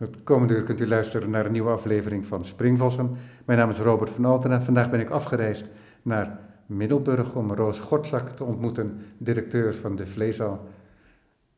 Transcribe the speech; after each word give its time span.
Het 0.00 0.22
komende 0.24 0.54
uur 0.54 0.62
kunt 0.62 0.80
u 0.80 0.88
luisteren 0.88 1.30
naar 1.30 1.46
een 1.46 1.52
nieuwe 1.52 1.70
aflevering 1.70 2.26
van 2.26 2.44
Springvossen. 2.44 3.16
Mijn 3.44 3.58
naam 3.58 3.70
is 3.70 3.78
Robert 3.78 4.10
van 4.10 4.24
Altena. 4.24 4.60
Vandaag 4.60 4.90
ben 4.90 5.00
ik 5.00 5.10
afgereisd 5.10 5.70
naar 6.02 6.38
Middelburg 6.66 7.34
om 7.34 7.52
Roos 7.52 7.80
Gortzak 7.80 8.28
te 8.28 8.44
ontmoeten, 8.44 9.00
directeur 9.18 9.74
van 9.74 9.96
de 9.96 10.06
Vleesal. 10.06 10.68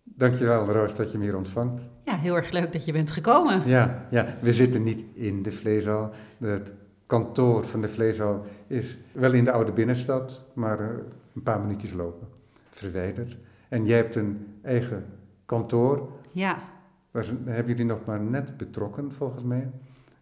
Dankjewel 0.03 0.65
Roos 0.65 0.95
dat 0.95 1.13
je 1.13 1.19
me 1.19 1.25
hier 1.25 1.37
ontvangt. 1.37 1.83
Ja, 2.05 2.17
heel 2.17 2.37
erg 2.37 2.51
leuk 2.51 2.73
dat 2.73 2.85
je 2.85 2.93
bent 2.93 3.11
gekomen. 3.11 3.63
Ja, 3.69 4.07
ja 4.11 4.27
we 4.41 4.53
zitten 4.53 4.83
niet 4.83 5.05
in 5.15 5.43
de 5.43 5.53
Vleesal. 5.53 6.11
Het 6.39 6.73
kantoor 7.07 7.67
van 7.67 7.81
de 7.81 7.89
Vleesal 7.89 8.45
is 8.67 8.99
wel 9.13 9.33
in 9.33 9.45
de 9.45 9.53
oude 9.53 9.73
binnenstad, 9.73 10.45
maar 10.53 10.81
eh, 10.81 10.87
een 11.35 11.43
paar 11.43 11.61
minuutjes 11.61 11.93
lopen, 11.93 12.29
verwijderd. 12.71 13.37
En 13.69 13.85
jij 13.85 13.97
hebt 13.97 14.17
een 14.17 14.47
eigen 14.63 15.05
kantoor. 15.47 16.09
Ja. 16.33 16.72
Daar 17.13 17.25
hebben 17.45 17.67
jullie 17.67 17.85
nog 17.85 18.05
maar 18.05 18.21
net 18.21 18.57
betrokken, 18.57 19.13
volgens 19.13 19.43
mij. 19.43 19.71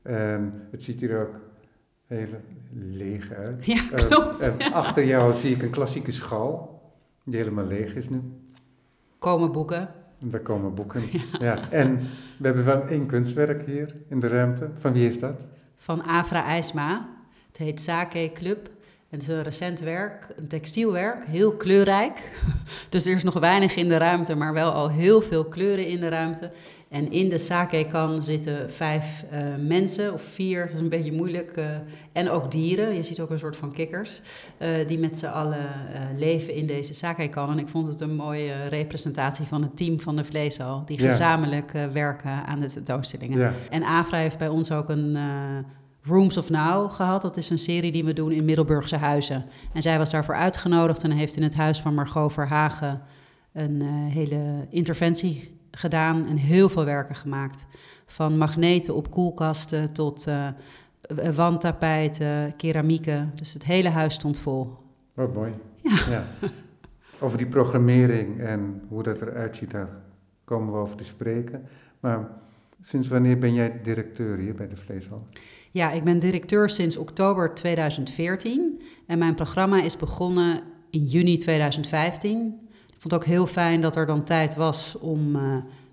En 0.02 0.68
het 0.70 0.82
ziet 0.82 1.00
hier 1.00 1.20
ook 1.20 1.34
heel 2.06 2.26
leeg 2.72 3.32
uit. 3.32 3.66
Ja, 3.66 3.82
klopt. 3.94 4.56
en 4.58 4.72
achter 4.72 5.04
jou 5.04 5.34
zie 5.34 5.54
ik 5.54 5.62
een 5.62 5.70
klassieke 5.70 6.12
schal, 6.12 6.80
die 7.24 7.36
helemaal 7.36 7.66
leeg 7.66 7.94
is 7.94 8.08
nu. 8.08 8.22
Komen 9.18 9.52
boeken. 9.52 9.88
Daar 10.18 10.40
komen 10.40 10.74
boeken. 10.74 11.02
Ja. 11.40 11.70
En 11.70 11.98
we 12.38 12.46
hebben 12.46 12.64
wel 12.64 12.82
één 12.82 13.06
kunstwerk 13.06 13.66
hier 13.66 13.96
in 14.08 14.20
de 14.20 14.28
ruimte. 14.28 14.70
Van 14.78 14.92
wie 14.92 15.06
is 15.06 15.18
dat? 15.18 15.46
Van 15.74 16.04
Afra 16.04 16.44
IJsma. 16.44 17.08
Het 17.46 17.56
heet 17.56 17.80
Sake 17.80 18.30
Club. 18.34 18.70
En 19.10 19.18
het 19.18 19.22
is 19.22 19.28
een 19.28 19.42
recent 19.42 19.80
werk, 19.80 20.26
een 20.36 20.48
textielwerk, 20.48 21.24
heel 21.24 21.52
kleurrijk. 21.52 22.30
Dus 22.88 23.06
er 23.06 23.14
is 23.14 23.22
nog 23.22 23.38
weinig 23.38 23.76
in 23.76 23.88
de 23.88 23.96
ruimte, 23.96 24.34
maar 24.34 24.52
wel 24.52 24.72
al 24.72 24.90
heel 24.90 25.20
veel 25.20 25.44
kleuren 25.44 25.86
in 25.86 26.00
de 26.00 26.08
ruimte. 26.08 26.52
En 26.90 27.10
in 27.10 27.28
de 27.28 27.38
sake-kan 27.38 28.22
zitten 28.22 28.70
vijf 28.70 29.24
uh, 29.32 29.38
mensen 29.66 30.12
of 30.12 30.22
vier, 30.22 30.66
dat 30.66 30.74
is 30.74 30.80
een 30.80 30.88
beetje 30.88 31.12
moeilijk. 31.12 31.56
Uh, 31.56 31.64
en 32.12 32.30
ook 32.30 32.50
dieren, 32.50 32.94
je 32.94 33.02
ziet 33.02 33.20
ook 33.20 33.30
een 33.30 33.38
soort 33.38 33.56
van 33.56 33.72
kikkers, 33.72 34.20
uh, 34.58 34.68
die 34.86 34.98
met 34.98 35.18
z'n 35.18 35.26
allen 35.26 35.66
leven 36.16 36.54
in 36.54 36.66
deze 36.66 36.94
sake-kan. 36.94 37.50
En 37.50 37.58
ik 37.58 37.68
vond 37.68 37.88
het 37.88 38.00
een 38.00 38.14
mooie 38.14 38.64
representatie 38.64 39.46
van 39.46 39.62
het 39.62 39.76
team 39.76 40.00
van 40.00 40.16
de 40.16 40.24
Vleeshal, 40.24 40.82
die 40.86 41.02
ja. 41.02 41.08
gezamenlijk 41.08 41.72
werken 41.92 42.44
aan 42.46 42.60
de 42.60 42.66
tentoonstellingen. 42.66 43.38
Ja. 43.38 43.52
En 43.70 43.82
Afra 43.82 44.18
heeft 44.18 44.38
bij 44.38 44.48
ons 44.48 44.72
ook 44.72 44.88
een 44.88 45.18
Rooms 46.02 46.36
of 46.36 46.50
Now 46.50 46.90
gehad. 46.90 47.22
Dat 47.22 47.36
is 47.36 47.50
een 47.50 47.58
serie 47.58 47.92
die 47.92 48.04
we 48.04 48.12
doen 48.12 48.32
in 48.32 48.44
Middelburgse 48.44 48.96
huizen. 48.96 49.44
En 49.72 49.82
zij 49.82 49.98
was 49.98 50.10
daarvoor 50.10 50.34
uitgenodigd 50.34 51.02
en 51.02 51.10
heeft 51.10 51.36
in 51.36 51.42
het 51.42 51.54
huis 51.54 51.80
van 51.80 51.94
Margot 51.94 52.32
Verhagen 52.32 53.02
een 53.52 53.82
hele 54.12 54.66
interventie 54.70 55.58
gedaan 55.70 56.26
en 56.26 56.36
heel 56.36 56.68
veel 56.68 56.84
werken 56.84 57.14
gemaakt. 57.14 57.66
Van 58.06 58.38
magneten 58.38 58.94
op 58.94 59.10
koelkasten 59.10 59.92
tot 59.92 60.26
uh, 60.28 60.48
wandtapijten, 61.34 62.56
keramieken. 62.56 63.32
Dus 63.34 63.52
het 63.52 63.64
hele 63.64 63.88
huis 63.88 64.14
stond 64.14 64.38
vol. 64.38 64.76
Wat 65.14 65.34
mooi. 65.34 65.52
Ja. 65.82 65.98
ja. 66.08 66.24
Over 67.20 67.38
die 67.38 67.46
programmering 67.46 68.40
en 68.40 68.82
hoe 68.88 69.02
dat 69.02 69.20
eruit 69.20 69.56
ziet, 69.56 69.70
daar 69.70 69.88
komen 70.44 70.72
we 70.72 70.78
over 70.78 70.96
te 70.96 71.04
spreken. 71.04 71.68
Maar 72.00 72.28
sinds 72.80 73.08
wanneer 73.08 73.38
ben 73.38 73.54
jij 73.54 73.80
directeur 73.82 74.36
hier 74.36 74.54
bij 74.54 74.68
de 74.68 74.76
Vleeshal? 74.76 75.24
Ja, 75.70 75.90
ik 75.90 76.04
ben 76.04 76.18
directeur 76.18 76.68
sinds 76.68 76.96
oktober 76.96 77.54
2014. 77.54 78.82
En 79.06 79.18
mijn 79.18 79.34
programma 79.34 79.82
is 79.82 79.96
begonnen 79.96 80.60
in 80.90 81.04
juni 81.04 81.36
2015 81.36 82.68
vond 83.00 83.12
het 83.12 83.14
ook 83.14 83.24
heel 83.24 83.46
fijn 83.46 83.80
dat 83.80 83.96
er 83.96 84.06
dan 84.06 84.24
tijd 84.24 84.54
was 84.54 84.98
om, 84.98 85.36
uh, 85.36 85.42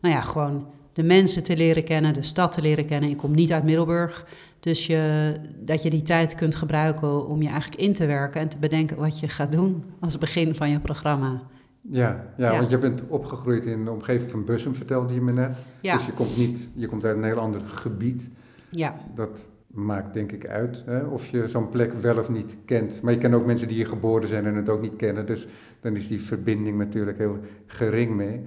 nou 0.02 0.16
ja, 0.16 0.22
gewoon 0.22 0.66
de 0.94 1.04
mensen 1.04 1.44
te 1.44 1.58
leren 1.58 1.84
kennen, 1.84 2.14
de 2.14 2.24
stad 2.24 2.52
te 2.52 2.62
leren 2.62 2.86
kennen. 2.86 3.10
Ik 3.10 3.18
kom 3.18 3.36
niet 3.36 3.52
uit 3.52 3.64
Middelburg, 3.64 4.26
dus 4.60 4.88
je, 4.88 5.34
dat 5.60 5.84
je 5.84 5.90
die 5.90 6.02
tijd 6.02 6.36
kunt 6.36 6.56
gebruiken 6.56 7.28
om 7.28 7.42
je 7.42 7.50
eigenlijk 7.50 7.82
in 7.82 7.94
te 7.94 8.06
werken 8.06 8.42
en 8.42 8.50
te 8.50 8.58
bedenken 8.58 8.98
wat 8.98 9.20
je 9.20 9.28
gaat 9.28 9.52
doen 9.52 9.84
als 10.00 10.18
begin 10.18 10.56
van 10.56 10.70
je 10.70 10.80
programma. 10.80 11.42
Ja, 11.82 12.26
ja, 12.38 12.52
want 12.52 12.70
je 12.70 12.78
bent 12.78 13.04
opgegroeid 13.08 13.66
in 13.66 13.86
de 13.86 13.92
omgeving 13.92 14.32
van 14.32 14.46
Bussum, 14.46 14.76
vertelde 14.76 15.14
je 15.14 15.22
me 15.22 15.32
net. 15.32 15.58
Ja. 15.82 15.96
Dus 15.96 16.06
je 16.06 16.12
komt, 16.12 16.38
niet, 16.38 16.70
je 16.76 16.88
komt 16.88 17.06
uit 17.06 17.18
een 17.18 17.24
heel 17.24 17.40
ander 17.40 17.62
gebied. 17.66 18.30
Ja. 18.70 18.96
Dat 19.16 19.46
maakt 19.68 20.14
denk 20.14 20.32
ik 20.32 20.48
uit 20.48 20.84
hè, 20.86 21.00
of 21.00 21.28
je 21.28 21.48
zo'n 21.48 21.70
plek 21.70 21.94
wel 21.94 22.18
of 22.18 22.30
niet 22.30 22.58
kent. 22.66 23.02
Maar 23.02 23.14
je 23.14 23.20
kent 23.20 23.34
ook 23.34 23.46
mensen 23.46 23.68
die 23.68 23.78
hier 23.78 23.88
geboren 23.88 24.28
zijn 24.28 24.46
en 24.46 24.56
het 24.56 24.70
ook 24.70 24.82
niet 24.82 24.96
kennen. 24.96 25.26
Dus 25.26 25.46
dan 25.80 25.96
is 25.96 26.08
die 26.08 26.22
verbinding 26.22 26.78
natuurlijk 26.78 27.18
heel 27.18 27.40
gering 27.66 28.16
mee. 28.16 28.42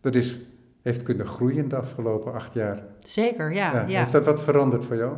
Dat 0.00 0.14
is, 0.14 0.38
heeft 0.82 1.02
kunnen 1.02 1.26
groeien 1.26 1.68
de 1.68 1.76
afgelopen 1.76 2.32
acht 2.32 2.54
jaar. 2.54 2.82
Zeker, 3.00 3.54
ja. 3.54 3.84
ja. 3.86 3.98
Heeft 3.98 4.12
dat 4.12 4.24
wat 4.24 4.42
veranderd 4.42 4.84
voor 4.84 4.96
jou? 4.96 5.16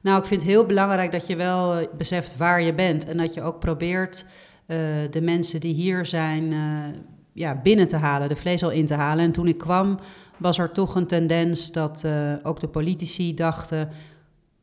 Nou, 0.00 0.18
ik 0.18 0.26
vind 0.26 0.42
het 0.42 0.50
heel 0.50 0.66
belangrijk 0.66 1.12
dat 1.12 1.26
je 1.26 1.36
wel 1.36 1.74
eh, 1.74 1.86
beseft 1.96 2.36
waar 2.36 2.62
je 2.62 2.74
bent. 2.74 3.06
En 3.08 3.16
dat 3.16 3.34
je 3.34 3.42
ook 3.42 3.58
probeert 3.58 4.24
uh, 4.66 4.76
de 5.10 5.20
mensen 5.20 5.60
die 5.60 5.74
hier 5.74 6.06
zijn 6.06 6.52
uh, 6.52 6.84
ja, 7.32 7.60
binnen 7.62 7.86
te 7.86 7.96
halen, 7.96 8.28
de 8.28 8.36
vlees 8.36 8.62
al 8.62 8.70
in 8.70 8.86
te 8.86 8.94
halen. 8.94 9.24
En 9.24 9.32
toen 9.32 9.46
ik 9.46 9.58
kwam, 9.58 9.98
was 10.38 10.58
er 10.58 10.72
toch 10.72 10.94
een 10.94 11.06
tendens 11.06 11.72
dat 11.72 12.02
uh, 12.06 12.32
ook 12.42 12.60
de 12.60 12.68
politici 12.68 13.34
dachten 13.34 13.88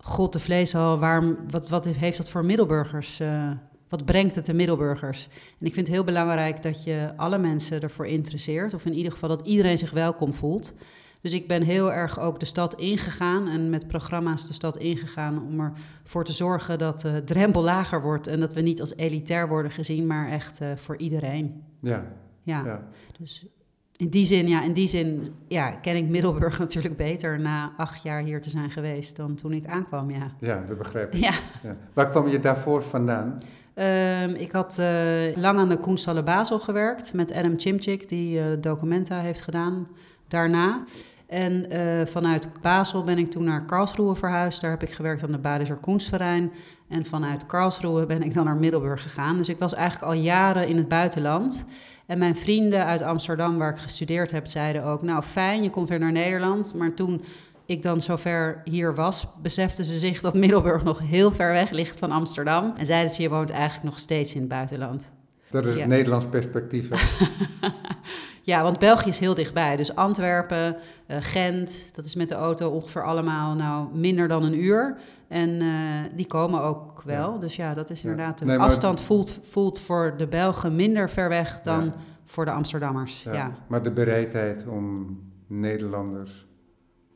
God, 0.03 0.33
de 0.33 0.39
vleeshal, 0.39 0.99
waarom, 0.99 1.37
wat, 1.49 1.69
wat 1.69 1.85
heeft 1.85 2.17
dat 2.17 2.29
voor 2.29 2.45
middelburgers? 2.45 3.21
Uh, 3.21 3.51
wat 3.89 4.05
brengt 4.05 4.35
het 4.35 4.45
de 4.45 4.53
middelburgers? 4.53 5.27
En 5.59 5.65
ik 5.65 5.73
vind 5.73 5.87
het 5.87 5.95
heel 5.95 6.05
belangrijk 6.05 6.61
dat 6.61 6.83
je 6.83 7.13
alle 7.15 7.37
mensen 7.37 7.81
ervoor 7.81 8.07
interesseert. 8.07 8.73
Of 8.73 8.85
in 8.85 8.93
ieder 8.93 9.11
geval 9.11 9.29
dat 9.29 9.41
iedereen 9.41 9.77
zich 9.77 9.91
welkom 9.91 10.33
voelt. 10.33 10.73
Dus 11.21 11.33
ik 11.33 11.47
ben 11.47 11.61
heel 11.61 11.93
erg 11.93 12.19
ook 12.19 12.39
de 12.39 12.45
stad 12.45 12.75
ingegaan 12.75 13.47
en 13.47 13.69
met 13.69 13.87
programma's 13.87 14.47
de 14.47 14.53
stad 14.53 14.77
ingegaan 14.77 15.45
om 15.45 15.73
ervoor 16.03 16.23
te 16.25 16.33
zorgen 16.33 16.77
dat 16.77 16.99
de 16.99 17.23
drempel 17.23 17.61
lager 17.61 18.01
wordt 18.01 18.27
en 18.27 18.39
dat 18.39 18.53
we 18.53 18.61
niet 18.61 18.81
als 18.81 18.95
elitair 18.95 19.47
worden 19.47 19.71
gezien, 19.71 20.07
maar 20.07 20.29
echt 20.29 20.61
uh, 20.61 20.75
voor 20.75 20.97
iedereen. 20.97 21.63
Ja. 21.79 22.05
ja. 22.43 22.65
ja. 22.65 22.87
Dus 23.19 23.45
in 23.99 24.09
die 24.09 24.25
zin, 24.25 24.47
ja, 24.47 24.63
in 24.63 24.73
die 24.73 24.87
zin 24.87 25.27
ja, 25.47 25.71
ken 25.71 25.95
ik 25.95 26.07
Middelburg 26.07 26.59
natuurlijk 26.65 26.95
beter 26.95 27.39
na 27.39 27.71
acht 27.77 28.03
jaar 28.03 28.21
hier 28.21 28.41
te 28.41 28.49
zijn 28.49 28.69
geweest 28.69 29.15
dan 29.15 29.35
toen 29.35 29.53
ik 29.53 29.65
aankwam, 29.65 30.11
ja. 30.11 30.31
Ja, 30.39 30.63
dat 30.67 30.77
begrijp 30.77 31.13
ik. 31.13 31.19
Ja. 31.19 31.33
ja. 31.63 31.75
Waar 31.93 32.09
kwam 32.09 32.27
je 32.27 32.39
daarvoor 32.39 32.83
vandaan? 32.83 33.41
Um, 33.75 34.35
ik 34.35 34.51
had 34.51 34.77
uh, 34.79 35.35
lang 35.35 35.59
aan 35.59 35.69
de 35.69 35.77
Koenstalle 35.77 36.23
Basel 36.23 36.59
gewerkt 36.59 37.13
met 37.13 37.33
Adam 37.33 37.59
Chimchik, 37.59 38.09
die 38.09 38.39
uh, 38.39 38.45
Documenta 38.59 39.19
heeft 39.19 39.41
gedaan 39.41 39.87
daarna. 40.27 40.83
En 41.29 41.73
uh, 41.73 42.05
vanuit 42.05 42.49
Basel 42.61 43.03
ben 43.03 43.17
ik 43.17 43.29
toen 43.29 43.43
naar 43.43 43.65
Karlsruhe 43.65 44.15
verhuisd. 44.15 44.61
Daar 44.61 44.71
heb 44.71 44.83
ik 44.83 44.91
gewerkt 44.91 45.23
aan 45.23 45.31
de 45.31 45.37
Badischer 45.37 45.79
Kunstverein. 45.79 46.51
En 46.87 47.05
vanuit 47.05 47.45
Karlsruhe 47.45 48.05
ben 48.05 48.23
ik 48.23 48.33
dan 48.33 48.45
naar 48.45 48.55
Middelburg 48.55 49.01
gegaan. 49.01 49.37
Dus 49.37 49.49
ik 49.49 49.59
was 49.59 49.73
eigenlijk 49.73 50.11
al 50.11 50.19
jaren 50.19 50.67
in 50.67 50.77
het 50.77 50.87
buitenland. 50.87 51.65
En 52.05 52.17
mijn 52.17 52.35
vrienden 52.35 52.85
uit 52.85 53.01
Amsterdam, 53.01 53.57
waar 53.57 53.71
ik 53.71 53.77
gestudeerd 53.77 54.31
heb, 54.31 54.47
zeiden 54.47 54.83
ook: 54.83 55.01
Nou, 55.01 55.21
fijn, 55.21 55.63
je 55.63 55.69
komt 55.69 55.89
weer 55.89 55.99
naar 55.99 56.11
Nederland. 56.11 56.73
Maar 56.73 56.93
toen 56.93 57.21
ik 57.65 57.83
dan 57.83 58.01
zover 58.01 58.61
hier 58.63 58.95
was, 58.95 59.27
beseften 59.41 59.85
ze 59.85 59.99
zich 59.99 60.21
dat 60.21 60.33
Middelburg 60.33 60.83
nog 60.83 60.99
heel 60.99 61.31
ver 61.31 61.51
weg 61.51 61.69
ligt 61.69 61.99
van 61.99 62.11
Amsterdam. 62.11 62.73
En 62.77 62.85
zeiden 62.85 63.11
ze: 63.11 63.21
Je 63.21 63.29
woont 63.29 63.49
eigenlijk 63.49 63.83
nog 63.83 63.99
steeds 63.99 64.33
in 64.33 64.39
het 64.39 64.49
buitenland. 64.49 65.11
Dat 65.49 65.65
is 65.65 65.75
het 65.75 65.87
Nederlands 65.87 66.27
perspectief. 66.27 66.89
ja, 68.49 68.63
want 68.63 68.79
België 68.79 69.09
is 69.09 69.19
heel 69.19 69.33
dichtbij. 69.33 69.75
Dus 69.75 69.95
Antwerpen, 69.95 70.75
uh, 71.07 71.17
Gent, 71.19 71.95
dat 71.95 72.05
is 72.05 72.15
met 72.15 72.29
de 72.29 72.35
auto 72.35 72.69
ongeveer 72.69 73.03
allemaal 73.03 73.55
nou, 73.55 73.95
minder 73.95 74.27
dan 74.27 74.43
een 74.43 74.63
uur. 74.63 74.97
En 75.27 75.49
uh, 75.49 75.73
die 76.15 76.27
komen 76.27 76.61
ook 76.61 77.01
wel. 77.01 77.33
Ja. 77.33 77.39
Dus 77.39 77.55
ja, 77.55 77.73
dat 77.73 77.89
is 77.89 78.03
inderdaad. 78.03 78.39
De 78.39 78.45
nee, 78.45 78.57
afstand 78.57 79.01
voelt, 79.01 79.39
voelt 79.43 79.79
voor 79.79 80.13
de 80.17 80.27
Belgen 80.27 80.75
minder 80.75 81.09
ver 81.09 81.29
weg 81.29 81.61
dan 81.61 81.85
ja. 81.85 81.93
voor 82.25 82.45
de 82.45 82.51
Amsterdammers. 82.51 83.23
Ja. 83.23 83.51
Maar 83.67 83.83
de 83.83 83.91
bereidheid 83.91 84.65
om 84.67 85.17
Nederlanders 85.47 86.47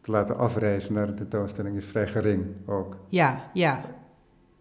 te 0.02 0.12
laten 0.12 0.38
afreizen 0.38 0.94
naar 0.94 1.08
de 1.08 1.14
tentoonstelling 1.14 1.76
is 1.76 1.86
vrij 1.86 2.08
gering 2.08 2.46
ook. 2.66 2.98
Ja, 3.10 3.50
ja. 3.54 3.82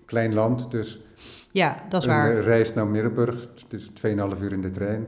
Klein 0.04 0.34
land, 0.34 0.70
dus. 0.70 1.00
Ja, 1.48 1.76
dat 1.88 2.02
is 2.02 2.08
waar. 2.08 2.36
Een 2.36 2.42
reis 2.42 2.74
naar 2.74 2.86
Middelburg, 2.86 3.48
dus 3.68 3.90
2,5 3.90 4.42
uur 4.42 4.52
in 4.52 4.60
de 4.60 4.70
trein. 4.70 5.06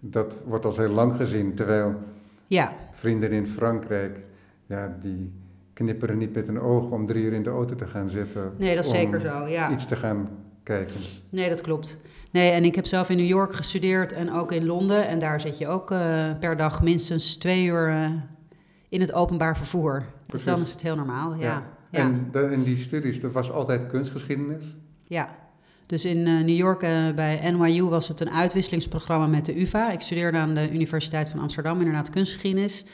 Dat 0.00 0.36
wordt 0.44 0.64
als 0.64 0.76
heel 0.76 0.88
lang 0.88 1.16
gezien. 1.16 1.54
Terwijl 1.54 1.94
ja. 2.46 2.72
vrienden 2.92 3.30
in 3.30 3.46
Frankrijk, 3.46 4.18
ja, 4.66 4.96
die 5.00 5.32
knipperen 5.72 6.18
niet 6.18 6.34
met 6.34 6.48
een 6.48 6.60
oog 6.60 6.90
om 6.90 7.06
drie 7.06 7.24
uur 7.24 7.32
in 7.32 7.42
de 7.42 7.50
auto 7.50 7.74
te 7.74 7.86
gaan 7.86 8.08
zitten. 8.08 8.52
Nee, 8.58 8.74
dat 8.74 8.84
is 8.84 8.90
zeker 8.90 9.20
zo, 9.20 9.46
ja. 9.46 9.70
Iets 9.70 9.86
te 9.86 9.96
gaan 9.96 10.28
kijken. 10.62 11.00
Nee, 11.28 11.48
dat 11.48 11.60
klopt. 11.60 11.98
Nee, 12.30 12.50
en 12.50 12.64
ik 12.64 12.74
heb 12.74 12.86
zelf 12.86 13.10
in 13.10 13.16
New 13.16 13.26
York 13.26 13.54
gestudeerd 13.54 14.12
en 14.12 14.32
ook 14.32 14.52
in 14.52 14.66
Londen. 14.66 15.08
En 15.08 15.18
daar 15.18 15.40
zit 15.40 15.58
je 15.58 15.68
ook 15.68 15.90
uh, 15.90 16.30
per 16.40 16.56
dag 16.56 16.82
minstens 16.82 17.36
twee 17.36 17.64
uur 17.64 17.88
uh, 17.88 18.10
in 18.88 19.00
het 19.00 19.12
openbaar 19.12 19.56
vervoer. 19.56 20.04
Dus 20.26 20.44
dan 20.44 20.60
is 20.60 20.72
het 20.72 20.82
heel 20.82 20.96
normaal, 20.96 21.34
ja. 21.34 21.40
ja. 21.40 21.62
ja. 21.90 21.98
En 21.98 22.28
de, 22.32 22.40
in 22.50 22.62
die 22.62 22.76
studies, 22.76 23.20
dat 23.20 23.32
was 23.32 23.50
altijd 23.50 23.86
kunstgeschiedenis? 23.86 24.76
Ja. 25.04 25.28
Dus 25.86 26.04
in 26.04 26.16
uh, 26.16 26.44
New 26.44 26.56
York 26.56 26.80
bij 27.14 27.50
NYU 27.50 27.82
was 27.82 28.08
het 28.08 28.20
een 28.20 28.30
uitwisselingsprogramma 28.30 29.26
met 29.26 29.46
de 29.46 29.60
UvA. 29.60 29.92
Ik 29.92 30.00
studeerde 30.00 30.38
aan 30.38 30.54
de 30.54 30.72
Universiteit 30.72 31.30
van 31.30 31.40
Amsterdam, 31.40 31.78
inderdaad 31.78 32.10
kunstgeschiedenis. 32.10 32.84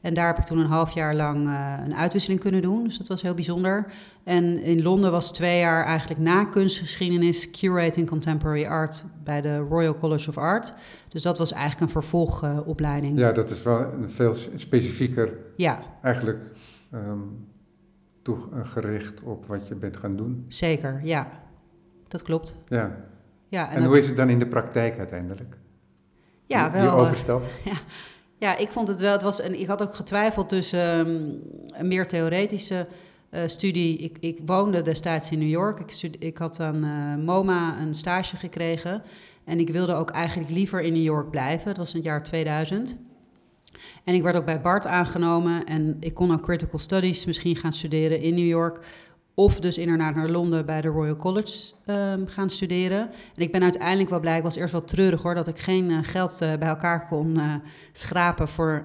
En 0.00 0.14
daar 0.14 0.26
heb 0.26 0.38
ik 0.38 0.44
toen 0.44 0.58
een 0.58 0.66
half 0.66 0.90
jaar 0.92 1.14
lang 1.14 1.46
uh, 1.46 1.74
een 1.84 1.94
uitwisseling 1.94 2.40
kunnen 2.40 2.62
doen. 2.62 2.84
Dus 2.84 2.98
dat 2.98 3.08
was 3.08 3.22
heel 3.22 3.34
bijzonder. 3.34 3.92
En 4.24 4.62
in 4.62 4.82
Londen 4.82 5.10
was 5.10 5.32
twee 5.32 5.58
jaar 5.58 5.84
eigenlijk 5.84 6.20
na 6.20 6.44
kunstgeschiedenis 6.44 7.50
curating 7.50 8.08
contemporary 8.08 8.64
art 8.64 9.04
bij 9.24 9.40
de 9.40 9.58
Royal 9.58 9.98
College 9.98 10.28
of 10.28 10.38
Art. 10.38 10.72
Dus 11.08 11.22
dat 11.22 11.38
was 11.38 11.52
eigenlijk 11.52 11.80
een 11.80 12.00
vervolgopleiding. 12.00 13.18
ja, 13.18 13.32
dat 13.32 13.50
is 13.50 13.62
wel 13.62 13.78
een 13.78 14.08
veel 14.08 14.34
specifieker. 14.54 15.38
Ja. 15.56 15.78
Eigenlijk 16.02 16.38
um, 16.94 17.46
toegericht 18.22 19.22
op 19.22 19.46
wat 19.46 19.68
je 19.68 19.74
bent 19.74 19.96
gaan 19.96 20.16
doen. 20.16 20.44
Zeker, 20.48 21.00
ja. 21.02 21.28
Dat 22.10 22.22
klopt. 22.22 22.56
Ja. 22.68 22.96
ja 23.48 23.70
en, 23.70 23.76
en 23.76 23.84
hoe 23.84 23.98
is 23.98 24.06
het 24.06 24.16
dan 24.16 24.28
in 24.28 24.38
de 24.38 24.46
praktijk 24.46 24.98
uiteindelijk? 24.98 25.56
Ja, 26.46 26.68
die, 26.68 26.80
wel. 26.80 26.96
Die 26.96 27.00
overstap? 27.00 27.42
Ja. 27.64 27.72
Ja, 28.38 28.56
ik 28.56 28.68
vond 28.68 28.88
het 28.88 29.00
wel. 29.00 29.12
Het 29.12 29.22
was 29.22 29.42
een, 29.42 29.60
ik 29.60 29.66
had 29.66 29.82
ook 29.82 29.94
getwijfeld 29.94 30.48
tussen 30.48 30.98
um, 30.98 31.42
een 31.66 31.88
meer 31.88 32.08
theoretische 32.08 32.86
uh, 33.30 33.42
studie. 33.46 33.98
Ik, 33.98 34.16
ik, 34.20 34.38
woonde 34.46 34.82
destijds 34.82 35.30
in 35.30 35.38
New 35.38 35.48
York. 35.48 35.80
Ik, 35.80 36.16
ik 36.18 36.38
had 36.38 36.60
aan 36.60 36.84
uh, 36.84 37.24
MoMA 37.26 37.80
een 37.80 37.94
stage 37.94 38.36
gekregen. 38.36 39.02
En 39.44 39.58
ik 39.58 39.70
wilde 39.70 39.94
ook 39.94 40.10
eigenlijk 40.10 40.50
liever 40.50 40.80
in 40.80 40.92
New 40.92 41.02
York 41.02 41.30
blijven. 41.30 41.66
Dat 41.66 41.76
was 41.76 41.90
in 41.90 41.96
het 41.96 42.04
jaar 42.04 42.22
2000. 42.22 42.98
En 44.04 44.14
ik 44.14 44.22
werd 44.22 44.36
ook 44.36 44.44
bij 44.44 44.60
Bart 44.60 44.86
aangenomen. 44.86 45.64
En 45.64 45.96
ik 46.00 46.14
kon 46.14 46.32
ook 46.32 46.42
critical 46.42 46.78
studies 46.78 47.24
misschien 47.24 47.56
gaan 47.56 47.72
studeren 47.72 48.20
in 48.20 48.34
New 48.34 48.48
York. 48.48 48.84
Of 49.34 49.60
dus 49.60 49.78
inderdaad 49.78 50.14
naar 50.14 50.28
Londen 50.28 50.66
bij 50.66 50.80
de 50.80 50.88
Royal 50.88 51.16
College 51.16 51.72
um, 51.86 52.26
gaan 52.26 52.50
studeren. 52.50 53.00
En 53.34 53.42
ik 53.42 53.52
ben 53.52 53.62
uiteindelijk 53.62 54.10
wel 54.10 54.20
blij, 54.20 54.36
ik 54.36 54.42
was 54.42 54.56
eerst 54.56 54.72
wel 54.72 54.84
treurig 54.84 55.22
hoor, 55.22 55.34
dat 55.34 55.48
ik 55.48 55.58
geen 55.58 55.90
uh, 55.90 55.98
geld 56.02 56.38
uh, 56.42 56.54
bij 56.54 56.68
elkaar 56.68 57.06
kon 57.06 57.38
uh, 57.38 57.54
schrapen 57.92 58.48
voor 58.48 58.82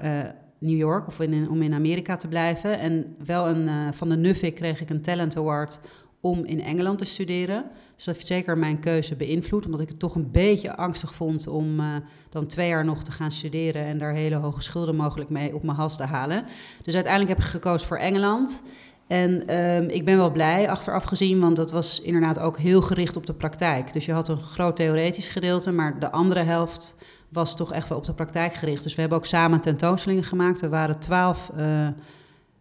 New 0.59 0.77
York 0.77 1.07
of 1.07 1.19
in, 1.19 1.49
om 1.49 1.61
in 1.61 1.73
Amerika 1.73 2.15
te 2.15 2.27
blijven. 2.27 2.79
En 2.79 3.15
wel 3.25 3.47
een, 3.47 3.93
van 3.93 4.09
de 4.09 4.15
Nuffic 4.15 4.55
kreeg 4.55 4.81
ik 4.81 4.89
een 4.89 5.01
Talent 5.01 5.37
Award 5.37 5.79
om 6.19 6.45
in 6.45 6.61
Engeland 6.61 6.97
te 6.97 7.05
studeren. 7.05 7.65
Dus 7.95 8.05
dat 8.05 8.15
heeft 8.15 8.27
zeker 8.27 8.57
mijn 8.57 8.79
keuze 8.79 9.15
beïnvloed, 9.15 9.65
omdat 9.65 9.79
ik 9.79 9.89
het 9.89 9.99
toch 9.99 10.15
een 10.15 10.31
beetje 10.31 10.75
angstig 10.75 11.13
vond 11.13 11.47
om 11.47 11.81
dan 12.29 12.47
twee 12.47 12.67
jaar 12.67 12.85
nog 12.85 13.03
te 13.03 13.11
gaan 13.11 13.31
studeren 13.31 13.85
en 13.85 13.97
daar 13.97 14.13
hele 14.13 14.35
hoge 14.35 14.61
schulden 14.61 14.95
mogelijk 14.95 15.29
mee 15.29 15.55
op 15.55 15.63
mijn 15.63 15.77
hals 15.77 15.97
te 15.97 16.03
halen. 16.03 16.45
Dus 16.83 16.93
uiteindelijk 16.93 17.37
heb 17.37 17.45
ik 17.45 17.51
gekozen 17.51 17.87
voor 17.87 17.97
Engeland. 17.97 18.61
En 19.07 19.57
um, 19.57 19.89
ik 19.89 20.05
ben 20.05 20.17
wel 20.17 20.31
blij 20.31 20.69
achteraf 20.69 21.03
gezien, 21.03 21.39
want 21.39 21.55
dat 21.55 21.71
was 21.71 22.01
inderdaad 22.01 22.39
ook 22.39 22.57
heel 22.57 22.81
gericht 22.81 23.17
op 23.17 23.25
de 23.25 23.33
praktijk. 23.33 23.93
Dus 23.93 24.05
je 24.05 24.11
had 24.11 24.27
een 24.27 24.41
groot 24.41 24.75
theoretisch 24.75 25.27
gedeelte, 25.27 25.71
maar 25.71 25.99
de 25.99 26.11
andere 26.11 26.43
helft 26.43 26.95
was 27.29 27.55
toch 27.55 27.73
echt 27.73 27.89
wel 27.89 27.97
op 27.97 28.05
de 28.05 28.13
praktijk 28.13 28.53
gericht. 28.53 28.83
Dus 28.83 28.95
we 28.95 29.01
hebben 29.01 29.17
ook 29.17 29.25
samen 29.25 29.61
tentoonstellingen 29.61 30.23
gemaakt. 30.23 30.61
Er 30.61 30.69
waren 30.69 30.99
twaalf 30.99 31.51
uh, 31.57 31.87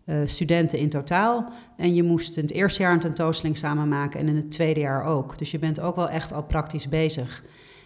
uh, 0.07 0.17
studenten 0.25 0.79
in 0.79 0.89
totaal. 0.89 1.53
En 1.77 1.95
je 1.95 2.03
moest 2.03 2.37
in 2.37 2.43
het 2.43 2.53
eerste 2.53 2.83
jaar 2.83 2.93
een 2.93 3.01
tentoonstelling 3.01 3.59
samen 3.59 3.89
maken 3.89 4.21
en 4.21 4.29
in 4.29 4.37
het 4.37 4.51
tweede 4.51 4.81
jaar 4.81 5.05
ook. 5.05 5.39
Dus 5.39 5.51
je 5.51 5.59
bent 5.59 5.81
ook 5.81 5.97
wel 5.97 6.09
echt 6.09 6.33
al 6.33 6.43
praktisch 6.43 6.89
bezig. 6.89 7.43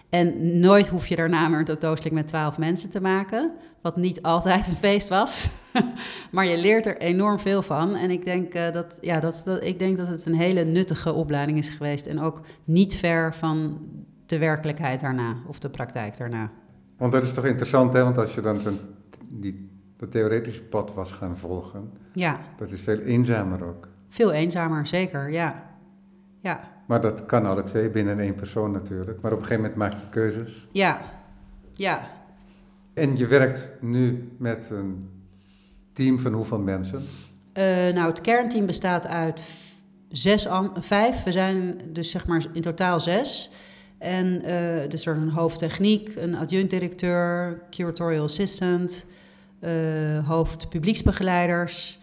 En 0.08 0.58
nooit 0.60 0.88
hoef 0.88 1.06
je 1.06 1.16
daarna 1.16 1.48
meer 1.48 1.58
een 1.58 1.64
tentoonstelling 1.64 2.20
met 2.20 2.28
twaalf 2.28 2.58
mensen 2.58 2.90
te 2.90 3.00
maken. 3.00 3.50
Wat 3.80 3.96
niet 3.96 4.22
altijd 4.22 4.68
een 4.68 4.76
feest 4.76 5.08
was. 5.08 5.50
maar 6.30 6.46
je 6.46 6.58
leert 6.58 6.86
er 6.86 6.98
enorm 6.98 7.38
veel 7.38 7.62
van. 7.62 7.94
En 7.94 8.10
ik 8.10 8.24
denk, 8.24 8.54
uh, 8.54 8.72
dat, 8.72 8.98
ja, 9.00 9.20
dat, 9.20 9.42
dat, 9.44 9.64
ik 9.64 9.78
denk 9.78 9.96
dat 9.96 10.08
het 10.08 10.26
een 10.26 10.34
hele 10.34 10.64
nuttige 10.64 11.12
opleiding 11.12 11.58
is 11.58 11.68
geweest. 11.68 12.06
En 12.06 12.20
ook 12.20 12.40
niet 12.64 12.96
ver 12.96 13.34
van 13.34 13.78
de 14.26 14.38
werkelijkheid 14.38 15.00
daarna. 15.00 15.36
Of 15.46 15.58
de 15.58 15.70
praktijk 15.70 16.16
daarna. 16.16 16.50
Want 16.96 17.12
dat 17.12 17.22
is 17.22 17.32
toch 17.32 17.44
interessant, 17.44 17.92
hè? 17.92 18.02
Want 18.02 18.18
als 18.18 18.34
je 18.34 18.40
dan 18.40 18.62
ten, 18.62 18.78
die, 19.28 19.70
dat 19.96 20.10
theoretische 20.10 20.62
pad 20.62 20.94
was 20.94 21.12
gaan 21.12 21.36
volgen. 21.36 21.90
Ja. 22.12 22.40
Dat 22.56 22.70
is 22.70 22.80
veel 22.80 22.98
eenzamer 22.98 23.64
ook. 23.64 23.88
Veel 24.08 24.32
eenzamer, 24.32 24.86
zeker, 24.86 25.30
ja. 25.30 25.67
Ja. 26.48 26.60
Maar 26.86 27.00
dat 27.00 27.26
kan 27.26 27.46
alle 27.46 27.64
twee 27.64 27.88
binnen 27.88 28.20
één 28.20 28.34
persoon 28.34 28.70
natuurlijk. 28.70 29.20
Maar 29.20 29.32
op 29.32 29.38
een 29.38 29.44
gegeven 29.44 29.70
moment 29.70 29.78
maak 29.80 29.92
je 29.92 30.08
keuzes. 30.10 30.66
Ja, 30.72 31.00
ja. 31.74 32.10
En 32.94 33.16
je 33.16 33.26
werkt 33.26 33.70
nu 33.80 34.32
met 34.38 34.70
een 34.70 35.10
team 35.92 36.18
van 36.18 36.32
hoeveel 36.32 36.58
mensen? 36.58 36.98
Uh, 36.98 37.64
nou, 37.94 38.08
het 38.08 38.20
kernteam 38.20 38.66
bestaat 38.66 39.06
uit 39.06 39.40
zes, 40.08 40.48
vijf. 40.78 41.22
We 41.22 41.32
zijn 41.32 41.80
dus 41.92 42.10
zeg 42.10 42.26
maar 42.26 42.44
in 42.52 42.62
totaal 42.62 43.00
zes. 43.00 43.50
En 43.98 44.26
uh, 44.26 44.88
dus 44.88 45.06
er 45.06 45.16
een 45.16 45.30
hoofdtechniek, 45.30 46.16
een 46.16 46.36
adjunct-directeur, 46.36 47.58
curatorial 47.70 48.24
assistant, 48.24 49.06
uh, 49.60 50.28
hoofd 50.28 50.68
publieksbegeleiders. 50.68 51.98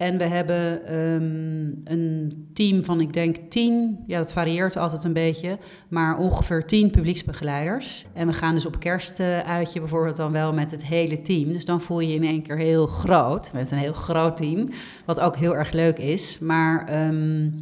En 0.00 0.18
we 0.18 0.24
hebben 0.24 0.94
um, 0.96 1.80
een 1.84 2.46
team 2.52 2.84
van, 2.84 3.00
ik 3.00 3.12
denk, 3.12 3.36
tien, 3.36 3.98
ja, 4.06 4.18
dat 4.18 4.32
varieert 4.32 4.76
altijd 4.76 5.04
een 5.04 5.12
beetje, 5.12 5.58
maar 5.88 6.18
ongeveer 6.18 6.64
tien 6.66 6.90
publieksbegeleiders. 6.90 8.06
En 8.12 8.26
we 8.26 8.32
gaan 8.32 8.54
dus 8.54 8.66
op 8.66 8.78
kerstuitje 8.78 9.80
bijvoorbeeld 9.80 10.16
dan 10.16 10.32
wel 10.32 10.52
met 10.52 10.70
het 10.70 10.86
hele 10.86 11.22
team. 11.22 11.52
Dus 11.52 11.64
dan 11.64 11.80
voel 11.80 12.00
je 12.00 12.08
je 12.08 12.14
in 12.14 12.24
één 12.24 12.42
keer 12.42 12.56
heel 12.56 12.86
groot, 12.86 13.52
met 13.52 13.70
een 13.70 13.78
heel 13.78 13.92
groot 13.92 14.36
team, 14.36 14.66
wat 15.04 15.20
ook 15.20 15.36
heel 15.36 15.56
erg 15.56 15.72
leuk 15.72 15.98
is. 15.98 16.38
Maar 16.38 17.06
um, 17.08 17.54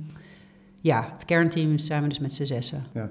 ja, 0.80 1.08
het 1.12 1.24
kernteam 1.24 1.78
zijn 1.78 2.02
we 2.02 2.08
dus 2.08 2.18
met 2.18 2.34
z'n 2.34 2.44
zessen. 2.44 2.84
Ja. 2.94 3.10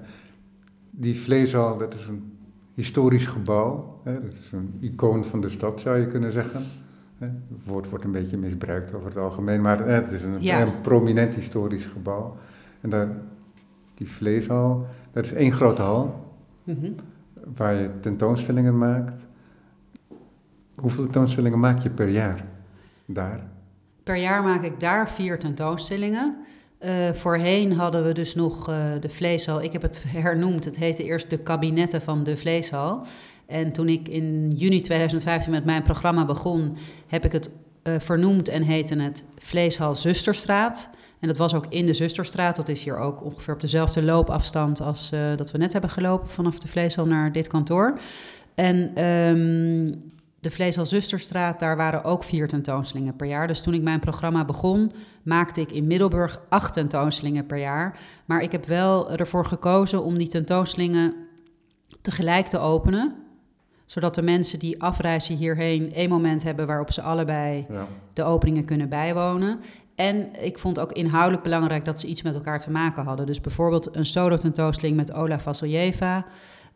Die 0.90 1.20
vleeshal, 1.20 1.78
dat 1.78 1.94
is 1.94 2.06
een 2.06 2.32
historisch 2.74 3.26
gebouw. 3.26 4.00
Hè? 4.04 4.14
Dat 4.14 4.32
is 4.32 4.52
een 4.52 4.78
icoon 4.80 5.24
van 5.24 5.40
de 5.40 5.48
stad, 5.48 5.80
zou 5.80 5.98
je 5.98 6.06
kunnen 6.06 6.32
zeggen. 6.32 6.62
Het 7.18 7.30
woord 7.64 7.88
wordt 7.88 8.04
een 8.04 8.12
beetje 8.12 8.36
misbruikt 8.36 8.94
over 8.94 9.06
het 9.08 9.16
algemeen, 9.16 9.60
maar 9.60 9.86
het 9.86 10.12
is 10.12 10.22
een, 10.22 10.36
Ja. 10.42 10.60
een 10.60 10.80
prominent 10.80 11.34
historisch 11.34 11.86
gebouw. 11.86 12.36
En 12.80 12.90
daar, 12.90 13.08
die 13.94 14.10
vleeshal, 14.10 14.86
dat 15.12 15.24
is 15.24 15.32
één 15.32 15.52
grote 15.52 15.82
hal 15.82 16.26
Mhm. 16.64 16.90
waar 17.56 17.74
je 17.74 17.90
tentoonstellingen 18.00 18.78
maakt. 18.78 19.26
Hoeveel 20.74 21.02
tentoonstellingen 21.04 21.58
maak 21.60 21.78
je 21.78 21.90
per 21.90 22.08
jaar 22.08 22.44
daar? 23.06 23.40
Per 24.02 24.16
jaar 24.16 24.42
maak 24.42 24.62
ik 24.62 24.80
daar 24.80 25.10
vier 25.10 25.38
tentoonstellingen. 25.38 26.36
Eh, 26.78 27.12
voorheen 27.12 27.72
hadden 27.72 28.04
we 28.04 28.12
dus 28.12 28.34
nog 28.34 28.68
eh, 28.68 28.76
de 29.00 29.08
vleeshal. 29.08 29.62
Ik 29.62 29.72
heb 29.72 29.82
het 29.82 30.04
hernoemd. 30.16 30.64
Het 30.64 30.76
heette 30.76 31.04
eerst 31.04 31.30
de 31.30 31.38
kabinetten 31.38 32.02
van 32.02 32.22
de 32.24 32.36
vleeshal. 32.36 33.02
En 33.48 33.72
toen 33.72 33.88
ik 33.88 34.08
in 34.08 34.50
juni 34.50 34.80
2015 34.80 35.52
met 35.52 35.64
mijn 35.64 35.82
programma 35.82 36.24
begon, 36.24 36.76
heb 37.06 37.24
ik 37.24 37.32
het 37.32 37.50
eh, 37.82 37.94
vernoemd 37.98 38.48
en 38.48 38.62
heette 38.62 39.00
het 39.00 39.24
Vleeshal 39.36 39.94
Zusterstraat. 39.94 40.90
En 41.20 41.28
dat 41.28 41.36
was 41.36 41.54
ook 41.54 41.66
in 41.68 41.86
de 41.86 41.94
Zusterstraat. 41.94 42.56
Dat 42.56 42.68
is 42.68 42.84
hier 42.84 42.98
ook 42.98 43.24
ongeveer 43.24 43.54
op 43.54 43.60
dezelfde 43.60 44.02
loopafstand 44.02 44.80
als 44.80 45.12
eh, 45.12 45.36
dat 45.36 45.50
we 45.50 45.58
net 45.58 45.72
hebben 45.72 45.90
gelopen 45.90 46.28
vanaf 46.28 46.58
de 46.58 46.68
Vleeshal 46.68 47.06
naar 47.06 47.32
dit 47.32 47.46
kantoor. 47.46 47.98
En 48.54 48.90
ehm, 48.94 49.94
de 50.40 50.50
Vleeshal 50.50 50.86
Zusterstraat, 50.86 51.60
daar 51.60 51.76
waren 51.76 52.04
ook 52.04 52.24
vier 52.24 52.48
tentoonstellingen 52.48 53.16
per 53.16 53.26
jaar. 53.26 53.46
Dus 53.46 53.62
toen 53.62 53.74
ik 53.74 53.82
mijn 53.82 54.00
programma 54.00 54.44
begon, 54.44 54.92
maakte 55.22 55.60
ik 55.60 55.72
in 55.72 55.86
Middelburg 55.86 56.40
acht 56.48 56.72
tentoonstellingen 56.72 57.46
per 57.46 57.58
jaar. 57.58 57.98
Maar 58.24 58.42
ik 58.42 58.52
heb 58.52 58.66
wel 58.66 59.10
ervoor 59.10 59.44
gekozen 59.44 60.04
om 60.04 60.18
die 60.18 60.28
tentoonstellingen 60.28 61.14
tegelijk 62.00 62.46
te 62.46 62.58
openen. 62.58 63.26
Zodat 63.88 64.14
de 64.14 64.22
mensen 64.22 64.58
die 64.58 64.82
afreizen 64.82 65.36
hierheen 65.36 65.92
één 65.94 66.08
moment 66.08 66.42
hebben 66.42 66.66
waarop 66.66 66.92
ze 66.92 67.02
allebei 67.02 67.66
Ja. 67.68 67.86
de 68.12 68.22
openingen 68.22 68.64
kunnen 68.64 68.88
bijwonen. 68.88 69.60
En 69.94 70.42
ik 70.44 70.58
vond 70.58 70.80
ook 70.80 70.92
inhoudelijk 70.92 71.42
belangrijk 71.42 71.84
dat 71.84 72.00
ze 72.00 72.06
iets 72.06 72.22
met 72.22 72.34
elkaar 72.34 72.60
te 72.60 72.70
maken 72.70 73.04
hadden. 73.04 73.26
Dus 73.26 73.40
bijvoorbeeld 73.40 73.96
een 73.96 74.06
solo-tentoonstelling 74.06 74.96
met 74.96 75.12
Ola 75.12 75.38
Vasiljeva. 75.38 76.26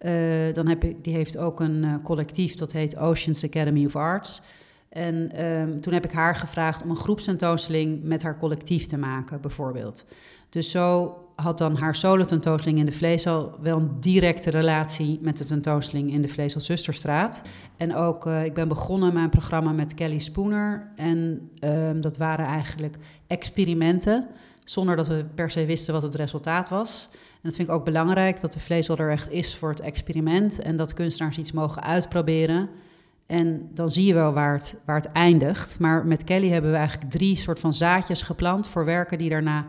Uh, 0.01 0.55
dan 0.55 0.69
heb 0.69 0.85
ik, 0.85 1.05
die 1.05 1.15
heeft 1.15 1.39
ook 1.39 1.61
een 1.61 1.83
uh, 1.85 1.95
collectief 2.03 2.55
dat 2.55 2.73
heet 2.73 2.97
Oceans 2.97 3.45
Academy 3.45 3.85
of 3.85 3.97
Arts. 3.97 4.43
En 4.89 5.45
um, 5.45 5.81
toen 5.81 5.93
heb 5.93 6.05
ik 6.05 6.13
haar 6.13 6.37
gevraagd 6.37 6.83
om 6.83 6.91
een 6.91 6.97
groepstentoonstelling 6.97 8.03
met 8.03 8.23
haar 8.23 8.39
collectief 8.39 8.87
te 8.87 8.97
maken, 8.97 9.41
bijvoorbeeld. 9.41 10.05
Dus 10.53 10.71
zo 10.71 11.17
had 11.35 11.59
dan 11.59 11.77
haar 11.77 11.95
solo-tentoonstelling 11.95 12.79
in 12.79 12.87
de 12.87 12.93
Vleeshal 12.93 13.55
wel 13.61 13.77
een 13.79 14.01
directe 14.01 14.51
relatie 14.51 15.19
met 15.23 15.37
de 15.37 15.45
tentoonstelling 15.45 16.13
in 16.13 16.23
de 16.23 16.29
Vleeshal 16.29 16.61
Zusterstraat. 16.61 17.43
En 17.77 17.95
ook, 17.95 18.27
uh, 18.27 18.45
ik 18.45 18.55
ben 18.55 18.69
begonnen 18.69 19.13
mijn 19.13 19.31
programma 19.31 19.73
met 19.73 19.95
Kelly 19.95 20.19
Spooner. 20.19 20.91
En 20.97 21.51
um, 21.61 22.01
dat 22.01 22.17
waren 22.17 22.47
eigenlijk 22.47 22.97
experimenten, 23.27 24.27
zonder 24.65 24.97
dat 24.97 25.09
we 25.09 25.25
per 25.35 25.51
se 25.51 25.67
wisten 25.67 25.95
wat 25.95 26.03
het 26.03 26.15
resultaat 26.15 26.69
was. 26.69 27.09
En 27.13 27.49
dat 27.49 27.57
vind 27.57 27.69
ik 27.69 27.75
ook 27.75 27.85
belangrijk, 27.85 28.41
dat 28.41 28.53
de 28.53 28.61
vleesel 28.61 28.97
er 28.97 29.11
echt 29.11 29.31
is 29.31 29.57
voor 29.57 29.71
het 29.71 29.81
experiment 29.81 30.59
en 30.59 30.77
dat 30.77 30.95
kunstenaars 30.95 31.39
iets 31.39 31.53
mogen 31.53 31.83
uitproberen. 31.83 32.69
En 33.27 33.71
dan 33.75 33.91
zie 33.91 34.07
je 34.07 34.15
wel 34.15 34.33
waar 34.33 34.55
het, 34.55 34.77
waar 34.85 34.97
het 34.97 35.13
eindigt. 35.13 35.79
Maar 35.79 36.07
met 36.07 36.25
Kelly 36.25 36.49
hebben 36.49 36.71
we 36.71 36.77
eigenlijk 36.77 37.11
drie 37.11 37.37
soort 37.37 37.61
van 37.61 37.73
zaadjes 37.73 38.23
geplant 38.23 38.69
voor 38.69 38.85
werken 38.85 39.19
die 39.19 39.31
daarna 39.31 39.67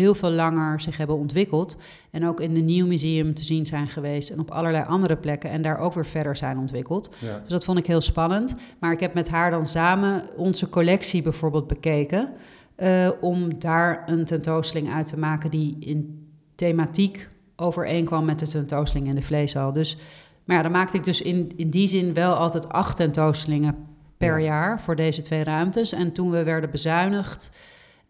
heel 0.00 0.14
veel 0.14 0.30
langer 0.30 0.80
zich 0.80 0.96
hebben 0.96 1.16
ontwikkeld. 1.16 1.76
En 2.10 2.26
ook 2.26 2.40
in 2.40 2.54
de 2.54 2.60
Nieuw 2.60 2.86
Museum 2.86 3.34
te 3.34 3.44
zien 3.44 3.66
zijn 3.66 3.88
geweest 3.88 4.30
en 4.30 4.40
op 4.40 4.50
allerlei 4.50 4.84
andere 4.88 5.16
plekken. 5.16 5.50
En 5.50 5.62
daar 5.62 5.78
ook 5.78 5.94
weer 5.94 6.06
verder 6.06 6.36
zijn 6.36 6.58
ontwikkeld. 6.58 7.16
Ja. 7.18 7.38
Dus 7.40 7.48
dat 7.48 7.64
vond 7.64 7.78
ik 7.78 7.86
heel 7.86 8.00
spannend. 8.00 8.54
Maar 8.78 8.92
ik 8.92 9.00
heb 9.00 9.14
met 9.14 9.28
haar 9.28 9.50
dan 9.50 9.66
samen 9.66 10.22
onze 10.36 10.68
collectie 10.68 11.22
bijvoorbeeld 11.22 11.66
bekeken. 11.66 12.32
eh, 12.76 13.08
om 13.20 13.58
daar 13.58 14.02
een 14.06 14.24
tentoonstelling 14.24 14.92
uit 14.92 15.06
te 15.06 15.18
maken 15.18 15.50
die 15.50 15.76
in 15.80 16.26
thematiek 16.54 17.28
overeenkwam 17.56 18.24
met 18.24 18.38
de 18.38 18.46
tentoonstelling 18.46 19.08
in 19.08 19.14
de 19.14 19.22
vleeshal. 19.22 19.72
Dus, 19.72 19.96
maar 20.44 20.56
ja, 20.56 20.62
dan 20.62 20.72
maakte 20.72 20.96
ik 20.96 21.04
dus 21.04 21.20
in, 21.22 21.52
in 21.56 21.70
die 21.70 21.88
zin 21.88 22.14
wel 22.14 22.34
altijd 22.34 22.68
acht 22.68 22.96
tentoonstellingen 22.96 23.76
per 24.16 24.38
Ja. 24.38 24.44
jaar 24.44 24.80
voor 24.80 24.96
deze 24.96 25.22
twee 25.22 25.44
ruimtes. 25.44 25.92
En 25.92 26.12
toen 26.12 26.30
we 26.30 26.42
werden 26.42 26.70
bezuinigd 26.70 27.56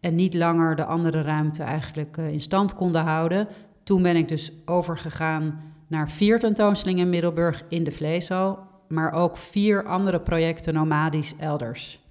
en 0.05 0.15
niet 0.15 0.35
langer 0.35 0.77
de 0.77 0.85
andere 0.85 1.23
ruimte 1.23 1.63
eigenlijk 1.63 2.17
eh, 2.17 2.29
in 2.33 2.41
stand 2.41 2.75
konden 2.75 3.03
houden, 3.03 3.49
toen 3.85 4.03
ben 4.03 4.17
ik 4.17 4.29
dus 4.29 4.53
overgegaan 4.65 5.61
naar 5.89 6.11
vier 6.11 6.39
tentoonstellingen 6.39 7.05
in 7.05 7.11
Middelburg 7.11 7.63
in 7.69 7.85
de 7.85 7.91
vleeshal, 7.91 8.59
maar 8.89 9.13
ook 9.13 9.37
vier 9.37 9.85
andere 9.85 10.21
projecten 10.21 10.75
nomadisch 10.75 11.35
elders. 11.39 12.03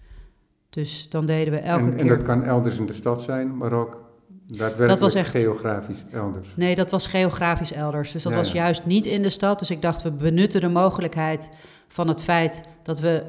Dus 0.69 1.09
dan 1.09 1.25
deden 1.25 1.53
we 1.53 1.59
elke 1.59 1.83
en, 1.83 1.91
en 1.91 1.97
keer. 1.97 2.07
dat 2.17 2.23
kan 2.25 2.43
elders 2.43 2.77
in 2.77 2.85
de 2.85 2.93
stad 2.93 3.21
zijn, 3.21 3.57
maar 3.57 3.71
ook 3.73 4.01
daadwerkelijk 4.47 4.89
Dat 4.89 4.99
was 4.99 5.13
echt- 5.15 5.31
geografisch 5.41 6.03
elders. 6.11 6.47
Nee, 6.55 6.75
dat 6.75 6.91
was 6.91 7.07
geografisch 7.07 7.73
elders. 7.73 8.11
Dus 8.11 8.23
dat 8.23 8.31
Ja, 8.33 8.37
was 8.37 8.51
ja. 8.51 8.63
juist 8.63 8.85
niet 8.85 9.05
in 9.05 9.21
de 9.21 9.29
stad. 9.29 9.59
Dus 9.59 9.69
ik 9.71 9.81
dacht, 9.81 10.01
we 10.01 10.11
benutten 10.11 10.61
de 10.61 10.69
mogelijkheid 10.69 11.49
van 11.87 12.07
het 12.07 12.23
feit 12.23 12.63
dat 12.83 12.99
we, 12.99 13.23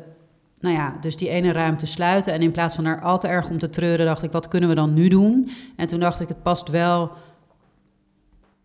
nou 0.64 0.76
ja, 0.76 0.96
dus 1.00 1.16
die 1.16 1.28
ene 1.28 1.52
ruimte 1.52 1.86
sluiten. 1.86 2.32
En 2.32 2.42
in 2.42 2.50
plaats 2.50 2.74
van 2.74 2.84
er 2.84 3.00
al 3.00 3.18
te 3.18 3.28
erg 3.28 3.50
om 3.50 3.58
te 3.58 3.70
treuren, 3.70 4.06
dacht 4.06 4.22
ik, 4.22 4.32
wat 4.32 4.48
kunnen 4.48 4.68
we 4.68 4.74
dan 4.74 4.94
nu 4.94 5.08
doen? 5.08 5.50
En 5.76 5.86
toen 5.86 6.00
dacht 6.00 6.20
ik, 6.20 6.28
het 6.28 6.42
past 6.42 6.68
wel 6.68 7.10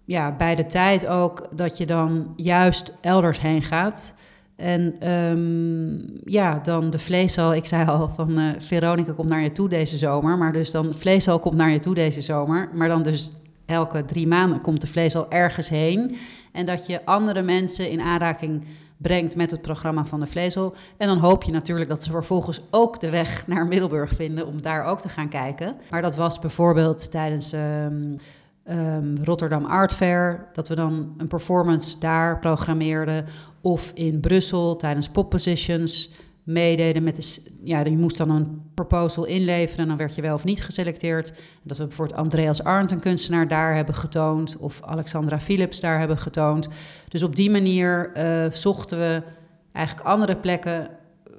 ja, 0.05 0.35
bij 0.35 0.55
de 0.55 0.65
tijd 0.65 1.07
ook 1.07 1.47
dat 1.51 1.77
je 1.77 1.85
dan 1.85 2.33
juist 2.35 2.93
elders 3.01 3.39
heen 3.39 3.61
gaat. 3.61 4.13
En 4.55 4.95
ehm, 4.99 6.29
ja, 6.31 6.59
dan 6.63 6.89
de 6.89 6.99
vleeshal. 6.99 7.53
Ik 7.53 7.65
zei 7.65 7.87
al 7.87 8.09
van 8.09 8.37
eh, 8.37 8.45
Veronica 8.57 9.13
komt 9.13 9.29
naar 9.29 9.43
je 9.43 9.51
toe 9.51 9.69
deze 9.69 9.97
zomer. 9.97 10.37
Maar 10.37 10.51
dus 10.51 10.71
dan 10.71 10.93
vleeshal 10.93 11.39
komt 11.39 11.55
naar 11.55 11.71
je 11.71 11.79
toe 11.79 11.95
deze 11.95 12.21
zomer. 12.21 12.69
Maar 12.73 12.87
dan 12.87 13.03
dus 13.03 13.31
elke 13.65 14.05
drie 14.05 14.27
maanden 14.27 14.61
komt 14.61 14.81
de 14.81 14.87
vleeshal 14.87 15.31
ergens 15.31 15.69
heen. 15.69 16.17
En 16.51 16.65
dat 16.65 16.87
je 16.87 17.05
andere 17.05 17.41
mensen 17.41 17.89
in 17.89 18.01
aanraking 18.01 18.65
brengt 19.01 19.35
met 19.35 19.51
het 19.51 19.61
programma 19.61 20.05
van 20.05 20.19
de 20.19 20.27
vleesel. 20.27 20.75
En 20.97 21.07
dan 21.07 21.17
hoop 21.17 21.43
je 21.43 21.51
natuurlijk 21.51 21.89
dat 21.89 22.03
ze 22.03 22.11
vervolgens 22.11 22.61
ook 22.69 22.99
de 22.99 23.09
weg 23.09 23.47
naar 23.47 23.67
Middelburg 23.67 24.15
vinden 24.15 24.47
om 24.47 24.61
daar 24.61 24.83
ook 24.83 25.01
te 25.01 25.09
gaan 25.09 25.29
kijken. 25.29 25.75
Maar 25.89 26.01
dat 26.01 26.15
was 26.15 26.39
bijvoorbeeld 26.39 27.11
tijdens 27.11 27.51
ehm, 27.51 28.17
ehm, 28.63 29.23
Rotterdam 29.23 29.65
Art 29.65 29.93
Fair, 29.93 30.47
dat 30.53 30.67
we 30.67 30.75
dan 30.75 31.13
een 31.17 31.27
performance 31.27 31.99
daar 31.99 32.39
programmeerden. 32.39 33.25
Of 33.61 33.91
in 33.93 34.19
Brussel 34.19 34.75
tijdens 34.75 35.09
Pop 35.09 35.29
Positions 35.29 36.11
meededen 36.49 37.03
met 37.03 37.15
de... 37.15 37.41
Ja, 37.63 37.79
je 37.79 37.97
moest 37.97 38.17
dan 38.17 38.29
een 38.29 38.61
proposal 38.73 39.25
inleveren 39.25 39.81
en 39.81 39.87
dan 39.87 39.97
werd 39.97 40.15
je 40.15 40.21
wel 40.21 40.33
of 40.33 40.43
niet 40.43 40.63
geselecteerd. 40.63 41.33
Dat 41.63 41.77
we 41.77 41.85
bijvoorbeeld 41.85 42.19
Andreas 42.19 42.63
Arndt, 42.63 42.91
een 42.91 42.99
kunstenaar, 42.99 43.47
daar 43.47 43.75
hebben 43.75 43.95
getoond. 43.95 44.57
Of 44.57 44.81
Alexandra 44.83 45.39
Philips 45.39 45.79
daar 45.79 45.99
hebben 45.99 46.17
getoond. 46.17 46.69
Dus 47.09 47.23
op 47.23 47.35
die 47.35 47.49
manier 47.51 48.11
eh, 48.13 48.51
zochten 48.51 48.97
we 48.99 49.23
eigenlijk 49.71 50.07
andere 50.07 50.35
plekken 50.35 50.89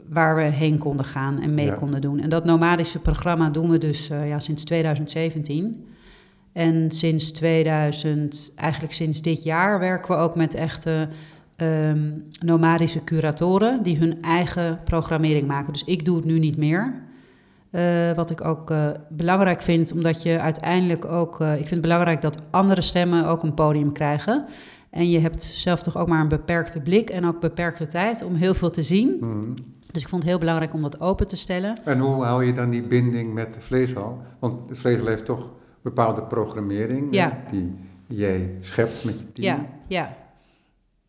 waar 0.09 0.37
we 0.37 0.43
heen 0.43 0.79
konden 0.79 1.07
gaan 1.07 1.40
en 1.40 1.55
mee 1.55 1.67
Ja. 1.67 1.73
konden 1.75 2.00
doen. 2.00 2.21
En 2.21 2.31
dat 2.31 2.45
nomadische 2.45 2.99
programma 2.99 3.50
doen 3.50 3.71
we 3.71 3.79
dus 3.79 4.11
eh, 4.11 4.29
ja, 4.29 4.40
sinds 4.40 4.64
2017. 4.64 5.85
En 6.52 6.90
sinds 6.90 7.31
2000, 7.31 8.52
eigenlijk 8.57 8.93
sinds 8.93 9.23
dit 9.23 9.43
jaar, 9.43 9.79
werken 9.79 10.14
we 10.14 10.21
ook 10.21 10.35
met 10.35 10.55
echte 10.55 11.09
ehm, 11.61 12.11
nomadische 12.45 13.05
curatoren 13.05 13.83
die 13.83 13.99
hun 13.99 14.23
eigen 14.23 14.79
programmering 14.85 15.47
maken. 15.47 15.73
Dus 15.73 15.85
ik 15.85 16.05
doe 16.05 16.17
het 16.17 16.25
nu 16.25 16.38
niet 16.38 16.57
meer. 16.57 16.95
Eh, 17.71 18.12
wat 18.12 18.31
ik 18.31 18.45
ook 18.45 18.71
eh, 18.71 18.87
belangrijk 19.09 19.61
vind, 19.61 19.93
omdat 19.93 20.23
je 20.23 20.40
uiteindelijk 20.40 21.05
ook. 21.05 21.40
eh, 21.40 21.50
ik 21.52 21.59
vind 21.59 21.71
het 21.71 21.81
belangrijk 21.81 22.23
dat 22.23 22.43
andere 22.50 22.81
stemmen 22.83 23.26
ook 23.26 23.43
een 23.43 23.55
podium 23.55 23.93
krijgen. 23.93 24.45
En 24.90 25.11
je 25.11 25.19
hebt 25.19 25.43
zelf 25.43 25.83
toch 25.83 25.97
ook 25.97 26.09
maar 26.09 26.21
een 26.21 26.29
beperkte 26.29 26.81
blik 26.81 27.11
en 27.11 27.25
ook 27.26 27.40
beperkte 27.40 27.87
tijd 27.87 28.25
om 28.25 28.35
heel 28.35 28.55
veel 28.55 28.71
te 28.71 28.83
zien. 28.83 29.17
Mhm. 29.21 29.52
Dus 29.93 30.02
ik 30.02 30.09
vond 30.09 30.23
het 30.23 30.31
heel 30.31 30.40
belangrijk 30.40 30.75
om 30.75 30.83
dat 30.83 31.00
open 31.00 31.29
te 31.29 31.37
stellen. 31.37 31.79
En 31.85 31.99
hoe 31.99 32.25
hou 32.25 32.45
je 32.45 32.52
dan 32.52 32.71
die 32.71 32.83
binding 32.83 33.35
met 33.35 33.55
de 33.55 33.61
vleeshal? 33.61 34.19
Want 34.38 34.69
de 34.69 34.75
vleeshal 34.75 35.07
heeft 35.07 35.25
toch 35.25 35.50
bepaalde 35.83 36.23
programmering 36.23 37.14
Ja. 37.14 37.38
die 37.50 37.75
jij 38.07 38.50
schept 38.61 39.05
met 39.05 39.19
je 39.19 39.33
team. 39.33 39.47
Ja, 39.59 39.67
ja, 39.87 40.17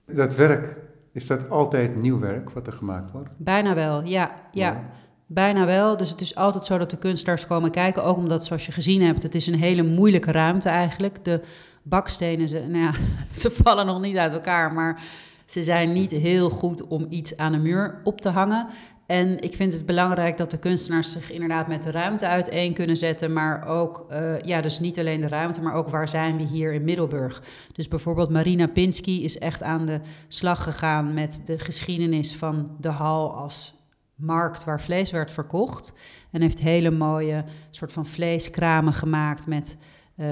Dat 0.05 0.36
werk, 0.36 0.77
is 1.12 1.27
dat 1.27 1.50
altijd 1.50 1.96
nieuw 1.96 2.20
werk 2.20 2.50
wat 2.50 2.67
er 2.67 2.74
gemaakt 2.74 3.12
wordt? 3.12 3.34
bijna 3.38 3.75
wel. 3.75 4.03
Ja, 4.03 4.31
ja. 4.51 4.89
Bijna 5.25 5.65
wel. 5.65 5.98
Dus 5.98 6.10
het 6.10 6.22
is 6.22 6.36
altijd 6.36 6.65
zo 6.65 6.77
dat 6.77 6.89
de 6.89 6.98
kunstenaars 6.98 7.48
komen 7.48 7.72
kijken. 7.72 8.03
Ook 8.03 8.17
omdat, 8.17 8.46
zoals 8.46 8.65
je 8.65 8.72
gezien 8.72 9.01
hebt, 9.01 9.24
het 9.24 9.36
is 9.36 9.48
een 9.48 9.60
hele 9.60 9.84
moeilijke 9.84 10.31
ruimte 10.31 10.70
eigenlijk. 10.70 11.25
De 11.25 11.41
bakstenen, 11.84 12.48
ze, 12.48 12.60
nou 12.60 12.84
ja, 12.84 12.93
ze 13.41 13.51
vallen 13.51 13.86
nog 13.86 14.01
niet 14.01 14.17
uit 14.17 14.31
elkaar, 14.31 14.74
maar 14.74 15.03
ze 15.46 15.63
zijn 15.63 15.91
niet 15.91 16.12
heel 16.12 16.50
goed 16.50 16.88
om 16.88 17.05
iets 17.10 17.38
aan 17.38 17.51
de 17.51 17.58
muur 17.58 18.01
op 18.03 18.22
te 18.22 18.29
hangen. 18.29 18.67
En 19.11 19.39
ik 19.39 19.55
vind 19.55 19.73
het 19.73 19.85
belangrijk 19.85 20.37
dat 20.37 20.51
de 20.51 20.59
kunstenaars 20.59 21.11
zich 21.11 21.31
inderdaad 21.31 21.67
met 21.67 21.83
de 21.83 21.91
ruimte 21.91 22.27
uiteen 22.27 22.73
kunnen 22.73 22.97
zetten. 22.97 23.33
Maar 23.33 23.67
ook, 23.67 24.05
eh, 24.09 24.39
ja, 24.39 24.61
dus 24.61 24.79
niet 24.79 24.99
alleen 24.99 25.21
de 25.21 25.27
ruimte, 25.27 25.61
maar 25.61 25.73
ook 25.73 25.89
waar 25.89 26.07
zijn 26.07 26.37
we 26.37 26.43
hier 26.43 26.73
in 26.73 26.83
Middelburg. 26.83 27.43
Dus 27.73 27.87
bijvoorbeeld 27.87 28.29
Marina 28.29 28.67
Pinsky 28.67 29.11
is 29.11 29.37
echt 29.37 29.63
aan 29.63 29.85
de 29.85 29.99
slag 30.27 30.63
gegaan 30.63 31.13
met 31.13 31.41
de 31.45 31.59
geschiedenis 31.59 32.35
van 32.35 32.75
de 32.79 32.89
hal 32.89 33.33
als 33.33 33.73
markt 34.15 34.63
waar 34.63 34.81
vlees 34.81 35.11
werd 35.11 35.31
verkocht. 35.31 35.93
En 36.31 36.41
heeft 36.41 36.59
hele 36.59 36.91
mooie 36.91 37.43
soort 37.69 37.93
van 37.93 38.05
vleeskramen 38.05 38.93
gemaakt 38.93 39.47
met 39.47 39.77
eh, 40.15 40.27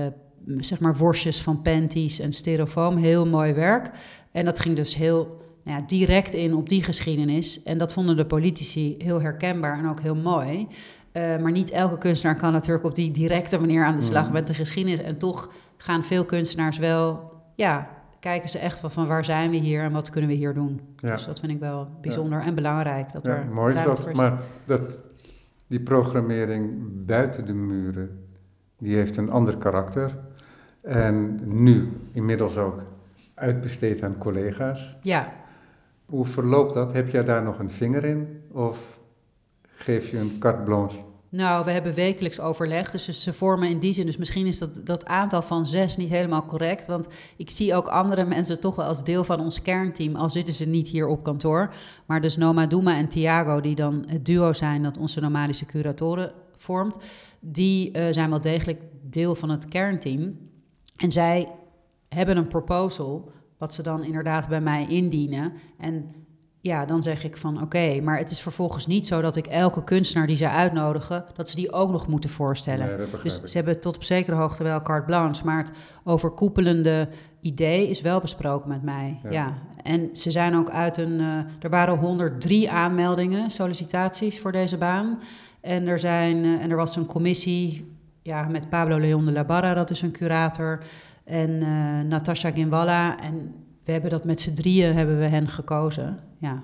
zeg 0.58 0.80
maar 0.80 0.98
worstjes 0.98 1.42
van 1.42 1.62
panties 1.62 2.20
en 2.20 2.34
styrofoam. 2.34 2.98
Heel 2.98 3.26
mooi 3.26 3.54
werk. 3.54 3.92
En 4.32 4.46
dat 4.46 4.60
ging 4.60 4.76
dus 4.76 4.96
heel 4.96 5.48
nou 5.70 5.82
ja, 5.82 5.88
direct 5.88 6.34
in 6.34 6.54
op 6.56 6.70
die 6.70 6.84
geschiedenis. 6.84 7.64
En 7.64 7.78
dat 7.78 7.94
vonden 7.94 8.18
de 8.18 8.26
politici 8.26 8.96
heel 8.98 9.22
herkenbaar 9.22 9.78
en 9.78 9.90
ook 9.90 10.00
heel 10.00 10.16
mooi. 10.16 10.68
Eh, 11.12 11.38
maar 11.38 11.52
niet 11.52 11.72
elke 11.72 11.98
kunstenaar 11.98 12.36
kan 12.38 12.52
natuurlijk 12.52 12.86
op 12.86 12.96
die 12.96 13.12
directe 13.12 13.60
manier 13.60 13.86
aan 13.86 13.96
de 13.96 14.02
slag 14.02 14.24
Mhm. 14.24 14.34
met 14.34 14.48
de 14.48 14.54
geschiedenis. 14.54 15.02
En 15.02 15.18
toch 15.18 15.50
gaan 15.78 16.04
veel 16.04 16.26
kunstenaars 16.26 16.78
wel, 16.78 17.32
ja, 17.56 17.90
kijken 18.20 18.50
ze 18.50 18.60
echt 18.60 18.82
wel 18.82 18.90
van 18.90 19.08
waar 19.08 19.26
zijn 19.26 19.50
we 19.52 19.58
hier 19.58 19.84
en 19.84 19.92
wat 19.92 20.10
kunnen 20.10 20.30
we 20.30 20.36
hier 20.36 20.54
doen. 20.54 20.82
Ja. 20.98 21.12
Dus 21.16 21.26
dat 21.26 21.40
vind 21.40 21.52
ik 21.52 21.60
wel 21.60 21.88
bijzonder 22.02 22.42
en 22.42 22.56
belangrijk. 22.56 23.12
Dat 23.12 23.26
Ja, 23.26 23.36
er 23.36 23.46
mooi 23.54 23.76
is 23.76 23.84
dat. 23.84 24.14
Maar 24.14 24.40
dat, 24.66 24.82
die 25.68 25.80
programmering 25.80 26.72
buiten 27.06 27.46
de 27.46 27.54
muren, 27.54 28.20
die 28.78 28.96
heeft 28.96 29.18
een 29.18 29.30
ander 29.30 29.58
karakter. 29.58 30.18
En 30.82 31.40
nu 31.44 31.90
inmiddels 32.14 32.58
ook 32.58 32.82
uitbesteed 33.34 34.04
aan 34.04 34.18
collega's. 34.18 34.96
Ja, 35.02 35.34
Hoe 36.10 36.26
verloopt 36.26 36.74
dat? 36.74 36.94
Heb 36.94 37.10
jij 37.10 37.24
daar 37.24 37.44
nog 37.44 37.60
een 37.60 37.72
vinger 37.72 38.04
in? 38.04 38.42
Of 38.52 39.00
geef 39.62 40.10
je 40.10 40.18
een 40.18 40.36
carte 40.40 40.62
blanche? 40.62 40.98
nou, 41.32 41.66
we 41.66 41.72
hebben 41.72 41.94
wekelijks 41.94 42.40
overleg, 42.40 42.92
dus 42.92 43.24
ze 43.24 43.34
vormen 43.34 43.70
in 43.70 43.80
die 43.80 43.94
zin, 43.94 44.06
dus 44.06 44.18
misschien 44.18 44.46
is 44.46 44.58
dat, 44.58 44.82
dat 44.84 45.06
aantal 45.06 45.42
van 45.42 45.66
zes 45.66 45.98
niet 45.98 46.10
helemaal 46.10 46.46
correct, 46.46 46.88
want 46.88 47.08
ik 47.38 47.50
zie 47.50 47.76
ook 47.76 47.88
andere 47.88 48.26
mensen 48.26 48.60
toch 48.60 48.76
wel 48.76 48.86
als 48.86 49.04
deel 49.04 49.24
van 49.24 49.40
ons 49.40 49.62
kernteam, 49.62 50.16
al 50.16 50.30
zitten 50.30 50.54
ze 50.54 50.66
niet 50.66 50.88
hier 50.88 51.08
op 51.08 51.24
kantoor, 51.24 51.74
maar 52.06 52.22
dus 52.22 52.38
Noma 52.38 52.68
Duma 52.68 52.98
en 52.98 53.08
Thiago, 53.08 53.62
die 53.62 53.76
dan 53.76 54.04
het 54.08 54.26
duo 54.26 54.54
zijn 54.54 54.84
dat 54.84 54.98
onze 54.98 55.20
nomadische 55.20 55.66
curatoren 55.66 56.32
vormt, 56.56 56.98
die 57.40 57.92
eh, 57.92 58.14
zijn 58.14 58.30
wel 58.30 58.42
degelijk 58.42 58.82
deel 59.02 59.36
van 59.36 59.50
het 59.50 59.68
kernteam. 59.68 60.38
En 60.96 61.12
zij 61.12 61.52
hebben 62.08 62.38
een 62.38 62.48
proposal, 62.48 63.32
wat 63.60 63.74
ze 63.74 63.84
dan 63.84 64.04
inderdaad 64.04 64.48
bij 64.50 64.62
mij 64.62 64.86
indienen. 64.88 65.54
En 65.78 66.14
ja, 66.62 66.86
dan 66.86 67.04
zeg 67.04 67.24
ik 67.24 67.38
van 67.38 67.62
oké, 67.62 68.02
maar 68.02 68.18
het 68.18 68.32
is 68.32 68.42
vervolgens 68.42 68.88
niet 68.88 69.08
zo 69.08 69.22
dat 69.22 69.36
ik 69.36 69.48
elke 69.48 69.84
kunstenaar 69.84 70.28
die 70.28 70.36
ze 70.38 70.50
uitnodigen, 70.50 71.26
dat 71.36 71.50
ze 71.50 71.56
die 71.56 71.72
ook 71.72 71.92
nog 71.92 72.08
moeten 72.08 72.30
voorstellen. 72.30 72.88
Nee, 72.98 73.08
Dus 73.24 73.42
ze 73.44 73.58
hebben 73.58 73.80
tot 73.80 73.96
op 73.96 74.04
zekere 74.04 74.36
hoogte 74.36 74.64
wel 74.64 74.82
carte 74.82 75.06
blanche, 75.06 75.46
maar 75.46 75.58
het 75.58 75.72
overkoepelende 76.04 77.10
idee 77.42 77.88
is 77.90 78.02
wel 78.02 78.20
besproken 78.20 78.70
met 78.70 78.84
mij. 78.84 79.20
Ja. 79.24 79.30
Ja. 79.32 79.54
En 79.84 80.10
ze 80.16 80.32
zijn 80.32 80.56
ook 80.56 80.70
uit 80.70 80.98
een. 80.98 81.20
eh, 81.20 81.38
er 81.64 81.70
waren 81.70 81.98
103 81.98 82.70
aanmeldingen, 82.72 83.52
sollicitaties 83.52 84.40
voor 84.40 84.52
deze 84.52 84.78
baan. 84.78 85.20
En 85.62 85.88
er, 85.88 86.00
zijn, 86.00 86.44
eh, 86.44 86.62
en 86.64 86.70
er 86.72 86.78
was 86.78 86.96
een 86.96 87.06
commissie 87.06 87.92
ja, 88.22 88.48
met 88.48 88.70
Pablo 88.70 89.00
Leon 89.00 89.26
de 89.26 89.32
la 89.32 89.44
Barra, 89.44 89.74
dat 89.74 89.90
is 89.90 90.02
een 90.02 90.12
curator, 90.12 90.80
en 91.30 91.62
eh 91.62 92.10
Natasha 92.10 92.52
Ginwalla. 92.52 93.20
En 93.20 93.54
we 93.84 93.92
hebben 93.92 94.10
dat 94.10 94.26
met 94.26 94.42
z'n 94.42 94.54
drieën 94.54 94.96
hebben 94.96 95.20
we 95.20 95.26
hen 95.26 95.48
gekozen. 95.48 96.20
Ja. 96.38 96.64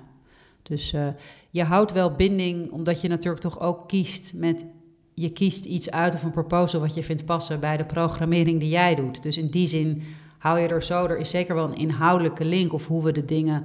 Dus 0.62 0.92
eh, 0.92 1.06
je 1.50 1.62
houdt 1.62 1.92
wel 1.92 2.10
binding, 2.12 2.70
omdat 2.70 3.00
je 3.00 3.08
natuurlijk 3.08 3.42
toch 3.42 3.60
ook 3.60 3.88
kiest 3.88 4.32
met 4.34 4.66
je 5.14 5.30
kiest 5.30 5.64
iets 5.64 5.90
uit 5.90 6.14
of 6.14 6.22
een 6.22 6.30
proposal 6.30 6.80
wat 6.80 6.94
je 6.94 7.02
vindt 7.02 7.24
passen 7.24 7.60
bij 7.60 7.76
de 7.76 7.84
programmering 7.84 8.60
die 8.60 8.68
jij 8.68 8.94
doet. 8.94 9.22
Dus 9.22 9.36
in 9.38 9.50
die 9.50 9.66
zin 9.66 10.02
hou 10.38 10.58
je 10.58 10.68
er 10.68 10.82
zo, 10.82 11.06
er 11.06 11.18
is 11.18 11.30
zeker 11.30 11.54
wel 11.54 11.64
een 11.64 11.76
inhoudelijke 11.76 12.44
link 12.44 12.72
of 12.72 12.86
hoe 12.86 13.04
we 13.04 13.12
de 13.12 13.24
dingen 13.24 13.64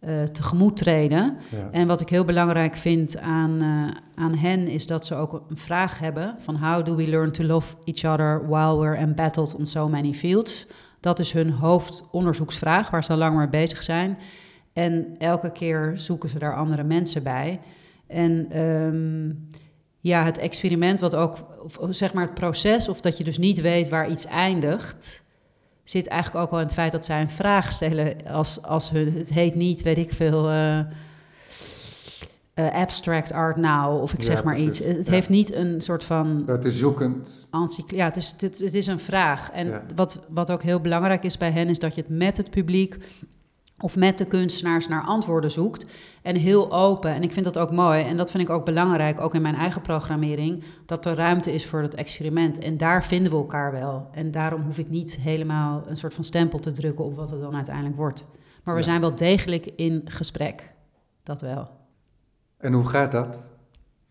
uh, 0.00 0.22
tegemoet 0.22 0.76
treden. 0.76 1.36
Ja. 1.50 1.68
En 1.70 1.86
wat 1.86 2.00
ik 2.00 2.08
heel 2.08 2.24
belangrijk 2.24 2.76
vind 2.76 3.18
aan, 3.18 3.62
uh, 3.62 3.90
aan 4.14 4.34
hen 4.34 4.68
is 4.68 4.86
dat 4.86 5.06
ze 5.06 5.14
ook 5.14 5.44
een 5.48 5.56
vraag 5.56 5.98
hebben 5.98 6.34
van 6.38 6.56
how 6.56 6.84
do 6.84 6.94
we 6.94 7.08
learn 7.08 7.32
to 7.32 7.44
love 7.44 7.74
each 7.84 8.12
other 8.12 8.48
while 8.48 8.78
we're 8.78 8.96
embattled 8.96 9.54
on 9.54 9.66
so 9.66 9.88
many 9.88 10.12
fields. 10.12 10.66
Dat 11.00 11.18
is 11.18 11.32
hun 11.32 11.50
hoofdonderzoeksvraag 11.50 12.90
waar 12.90 13.04
ze 13.04 13.12
al 13.12 13.18
lang 13.18 13.36
mee 13.36 13.48
bezig 13.48 13.82
zijn. 13.82 14.18
En 14.72 15.14
elke 15.18 15.52
keer 15.52 15.92
zoeken 15.94 16.28
ze 16.28 16.38
daar 16.38 16.56
andere 16.56 16.84
mensen 16.84 17.22
bij. 17.22 17.60
En 18.06 18.60
um, 18.62 19.48
ja, 20.00 20.24
het 20.24 20.38
experiment 20.38 21.00
wat 21.00 21.14
ook, 21.14 21.36
of 21.62 21.78
zeg 21.90 22.12
maar 22.12 22.24
het 22.24 22.34
proces, 22.34 22.88
of 22.88 23.00
dat 23.00 23.18
je 23.18 23.24
dus 23.24 23.38
niet 23.38 23.60
weet 23.60 23.88
waar 23.88 24.10
iets 24.10 24.26
eindigt, 24.26 25.22
zit 25.90 26.06
eigenlijk 26.06 26.44
ook 26.44 26.50
wel 26.50 26.60
in 26.60 26.66
het 26.66 26.74
feit 26.74 26.92
dat 26.92 27.04
zij 27.04 27.20
een 27.20 27.30
vraag 27.30 27.72
stellen 27.72 28.16
als, 28.26 28.62
als 28.62 28.90
hun, 28.90 29.12
het 29.12 29.32
heet 29.32 29.54
niet, 29.54 29.82
weet 29.82 29.98
ik 29.98 30.12
veel, 30.12 30.50
uh, 30.50 30.78
uh, 32.54 32.72
abstract 32.72 33.32
art 33.32 33.56
now, 33.56 34.02
of 34.02 34.12
ik 34.12 34.22
zeg 34.22 34.44
maar 34.44 34.58
iets. 34.58 34.78
Het, 34.78 35.08
heeft 35.08 35.28
niet 35.28 35.54
een 35.54 35.80
soort 35.80 36.04
van... 36.04 36.42
Het 36.46 36.64
is 36.64 36.78
zoekend. 36.78 37.46
Ja, 37.90 38.04
het 38.04 38.16
is, 38.16 38.34
het, 38.38 38.58
het 38.58 38.74
is 38.74 38.86
een 38.86 38.98
vraag. 38.98 39.50
En 39.50 39.82
wat, 39.94 40.20
wat 40.28 40.50
ook 40.50 40.62
heel 40.62 40.80
belangrijk 40.80 41.24
is 41.24 41.36
bij 41.36 41.50
hen, 41.50 41.68
is 41.68 41.78
dat 41.78 41.94
je 41.94 42.00
het 42.00 42.10
met 42.10 42.36
het 42.36 42.50
publiek 42.50 42.96
of 43.80 43.96
met 43.96 44.18
de 44.18 44.24
kunstenaars 44.24 44.88
naar 44.88 45.02
antwoorden 45.02 45.50
zoekt. 45.50 45.86
En 46.22 46.36
heel 46.36 46.72
open. 46.72 47.10
En 47.10 47.22
ik 47.22 47.32
vind 47.32 47.44
dat 47.44 47.58
ook 47.58 47.70
mooi. 47.70 48.04
En 48.04 48.16
dat 48.16 48.30
vind 48.30 48.42
ik 48.42 48.50
ook 48.50 48.64
belangrijk, 48.64 49.20
ook 49.20 49.34
in 49.34 49.42
mijn 49.42 49.54
eigen 49.54 49.80
programmering, 49.80 50.62
dat 50.86 51.06
er 51.06 51.14
ruimte 51.14 51.52
is 51.52 51.66
voor 51.66 51.82
het 51.82 51.94
experiment. 51.94 52.58
En 52.58 52.76
daar 52.76 53.04
vinden 53.04 53.32
we 53.32 53.38
elkaar 53.38 53.72
wel. 53.72 54.08
En 54.12 54.30
daarom 54.30 54.62
hoef 54.62 54.78
ik 54.78 54.88
niet 54.88 55.16
helemaal 55.16 55.84
een 55.86 55.96
soort 55.96 56.14
van 56.14 56.24
stempel 56.24 56.58
te 56.58 56.72
drukken 56.72 57.04
op 57.04 57.16
wat 57.16 57.30
het 57.30 57.40
dan 57.40 57.54
uiteindelijk 57.54 57.96
wordt. 57.96 58.24
Maar 58.64 58.74
we 58.74 58.82
zijn 58.82 59.00
wel 59.00 59.14
degelijk 59.14 59.66
in 59.76 60.02
gesprek. 60.04 60.74
Dat 61.22 61.40
wel. 61.40 61.68
En 62.56 62.72
hoe 62.72 62.88
gaat 62.88 63.12
dat? 63.12 63.38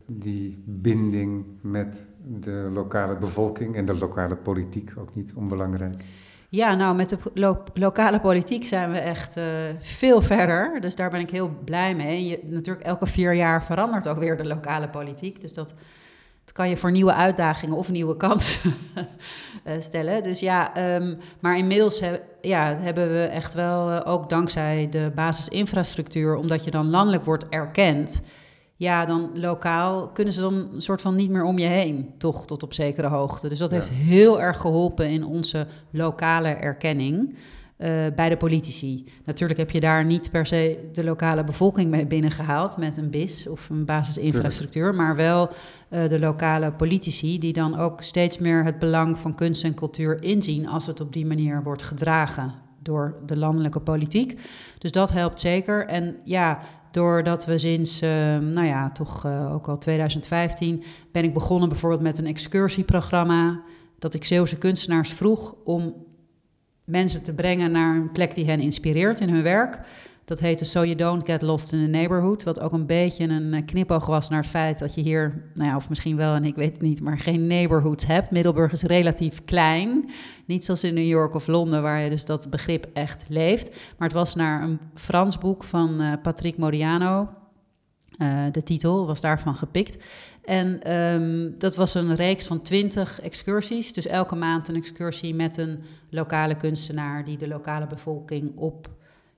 Die 0.06 0.64
binding 0.66 1.46
met 1.62 2.06
de 2.40 2.70
lokale 2.74 3.18
bevolking 3.18 3.76
en 3.76 3.86
de 3.86 3.98
lokale 3.98 4.36
politiek, 4.36 4.94
ook 4.98 5.16
niet 5.16 5.34
onbelangrijk. 5.34 6.04
Ja, 6.50 6.76
nou, 6.76 6.96
met 6.96 7.10
de 7.10 7.56
lokale 7.74 8.20
politiek 8.20 8.66
zijn 8.66 8.92
we 8.92 8.98
echt 8.98 9.38
uh, 9.38 9.44
veel 9.80 10.22
verder. 10.22 10.82
Dus 10.82 10.96
daar 10.96 11.10
ben 11.10 11.20
ik 11.20 11.30
heel 11.30 11.52
blij 11.66 11.96
mee. 11.96 12.26
Je, 12.26 12.40
natuurlijk, 12.44 12.86
elke 12.86 13.06
vier 13.06 13.34
jaar 13.34 13.64
verandert 13.64 14.08
ook 14.08 14.20
weer 14.20 14.38
de 14.38 14.46
lokale 14.46 14.90
politiek. 14.90 15.42
Dus 15.42 15.54
dat, 15.54 15.74
dat 16.44 16.54
kan 16.54 16.70
je 16.70 16.78
voor 16.78 16.92
nieuwe 16.92 17.14
uitdagingen 17.14 17.76
of 17.76 17.90
nieuwe 17.90 18.18
kansen 18.18 18.74
uh, 19.66 19.74
stellen. 19.80 20.24
Dus 20.24 20.40
ja, 20.40 20.96
um, 20.96 21.18
maar 21.40 21.58
inmiddels 21.58 22.02
ja, 22.42 22.78
hebben 22.80 23.12
we 23.12 23.24
echt 23.24 23.54
wel, 23.54 23.92
uh, 23.92 24.02
ook 24.04 24.30
dankzij 24.30 24.88
de 24.90 25.12
basisinfrastructuur, 25.16 26.36
omdat 26.36 26.64
je 26.64 26.72
dan 26.72 26.90
landelijk 26.90 27.26
wordt 27.26 27.50
erkend 27.50 28.22
ja, 28.78 29.06
dan 29.06 29.30
lokaal 29.34 30.08
kunnen 30.08 30.34
ze 30.34 30.42
dan 30.42 30.54
een 30.74 30.82
soort 30.82 31.02
van 31.02 31.16
niet 31.16 31.30
meer 31.30 31.44
om 31.44 31.60
je 31.60 31.68
heen, 31.68 32.14
toch 32.18 32.46
tot 32.46 32.64
op 32.64 32.74
zekere 32.74 33.08
hoogte. 33.08 33.50
Dus 33.50 33.60
dat 33.60 33.72
heeft 33.72 33.90
heel 33.90 34.42
erg 34.42 34.62
geholpen 34.62 35.10
in 35.10 35.26
onze 35.26 35.68
lokale 35.92 36.50
erkenning 36.50 37.36
uh, 37.78 38.06
bij 38.16 38.30
de 38.30 38.38
politici. 38.38 39.06
Natuurlijk 39.26 39.60
heb 39.60 39.72
je 39.72 39.80
daar 39.80 40.06
niet 40.06 40.32
per 40.32 40.46
se 40.46 40.90
de 40.92 41.04
lokale 41.04 41.44
bevolking 41.44 41.90
mee 41.90 42.06
binnengehaald 42.06 42.78
met 42.78 42.98
een 42.98 43.10
BIS 43.10 43.48
of 43.48 43.70
een 43.70 43.86
basisinfrastructuur, 43.86 44.96
maar 44.96 45.16
wel 45.16 45.50
uh, 45.90 46.08
de 46.08 46.20
lokale 46.20 46.72
politici 46.72 47.40
die 47.40 47.54
dan 47.54 47.78
ook 47.78 48.02
steeds 48.02 48.38
meer 48.38 48.64
het 48.64 48.80
belang 48.80 49.18
van 49.18 49.36
kunst 49.36 49.64
en 49.64 49.74
cultuur 49.74 50.24
inzien 50.24 50.68
als 50.68 50.88
het 50.88 51.00
op 51.00 51.14
die 51.14 51.26
manier 51.26 51.64
wordt 51.64 51.84
gedragen 51.84 52.54
door 52.82 53.16
de 53.26 53.38
landelijke 53.38 53.80
politiek. 53.80 54.40
Dus 54.78 54.92
dat 54.92 55.12
helpt 55.12 55.40
zeker. 55.40 55.88
En 55.88 56.16
ja, 56.24 56.60
Doordat 56.92 57.46
we 57.46 57.58
sinds, 57.58 58.02
uh, 58.02 58.10
nou 58.38 58.66
ja, 58.66 58.92
toch 58.92 59.26
uh, 59.26 59.54
ook 59.54 59.68
al 59.68 59.78
2015 59.78 60.84
ben 61.12 61.24
ik 61.24 61.34
begonnen 61.34 61.70
bijvoorbeeld 61.70 62.02
met 62.02 62.18
een 62.18 62.26
excursieprogramma. 62.26 63.62
Dat 64.00 64.14
ik 64.14 64.26
Zeeuwse 64.26 64.58
kunstenaars 64.58 65.14
vroeg 65.14 65.56
om 65.64 66.06
mensen 66.84 67.24
te 67.24 67.34
brengen 67.34 67.72
naar 67.72 67.96
een 67.96 68.12
plek 68.12 68.34
die 68.34 68.46
hen 68.46 68.60
inspireert 68.60 69.20
in 69.20 69.30
hun 69.30 69.44
werk. 69.44 69.80
Dat 70.28 70.40
heette 70.40 70.66
So 70.66 70.84
You 70.84 70.96
Don't 70.96 71.26
Get 71.26 71.42
Lost 71.42 71.72
in 71.72 71.84
the 71.84 71.90
Neighborhood. 71.90 72.44
Wat 72.44 72.60
ook 72.60 72.72
een 72.72 72.86
beetje 72.86 73.24
een 73.24 73.54
eh, 73.54 73.66
knipoog 73.66 74.06
was 74.06 74.30
naar 74.30 74.42
het 74.42 74.50
feit 74.50 74.80
dat 74.80 74.96
je 74.96 75.02
hier, 75.02 75.50
nou 75.54 75.70
ja, 75.70 75.76
of 75.76 75.90
misschien 75.90 76.16
wel 76.16 76.36
en 76.36 76.46
ik 76.46 76.56
weet 76.56 76.74
het 76.74 76.82
niet, 76.82 77.02
maar 77.02 77.18
geen 77.18 77.48
neighborhoods 77.48 78.06
hebt. 78.06 78.32
Middelburg 78.32 78.72
is 78.72 78.82
relatief 78.82 79.46
klein. 79.46 80.10
Niet 80.46 80.66
zoals 80.66 80.84
in 80.84 80.94
New 80.94 81.08
York 81.08 81.34
of 81.34 81.48
Londen, 81.48 81.82
waar 81.82 82.02
je 82.02 82.10
dus 82.10 82.26
dat 82.26 82.50
begrip 82.50 82.88
echt 82.94 83.26
leeft. 83.30 83.70
Maar 83.70 84.08
het 84.08 84.18
was 84.18 84.36
naar 84.36 84.64
een 84.64 84.80
Frans 84.94 85.38
boek 85.38 85.64
van 85.64 86.02
uh, 86.02 86.14
Patrick 86.22 86.58
Modiano. 86.58 87.30
Uh, 88.18 88.44
de 88.52 88.64
titel 88.64 89.06
was 89.06 89.22
daarvan 89.22 89.56
gepikt. 89.56 90.04
En 90.44 90.94
um, 90.96 91.56
dat 91.58 91.76
was 91.76 91.94
een 91.94 92.16
reeks 92.16 92.48
van 92.48 92.62
twintig 92.62 93.22
excursies. 93.22 93.94
Dus 93.94 94.08
elke 94.08 94.36
maand 94.36 94.68
een 94.68 94.76
excursie 94.76 95.36
met 95.36 95.58
een 95.58 95.84
lokale 96.10 96.56
kunstenaar 96.56 97.24
die 97.24 97.38
de 97.38 97.48
lokale 97.48 97.88
bevolking 97.88 98.52
op 98.56 98.96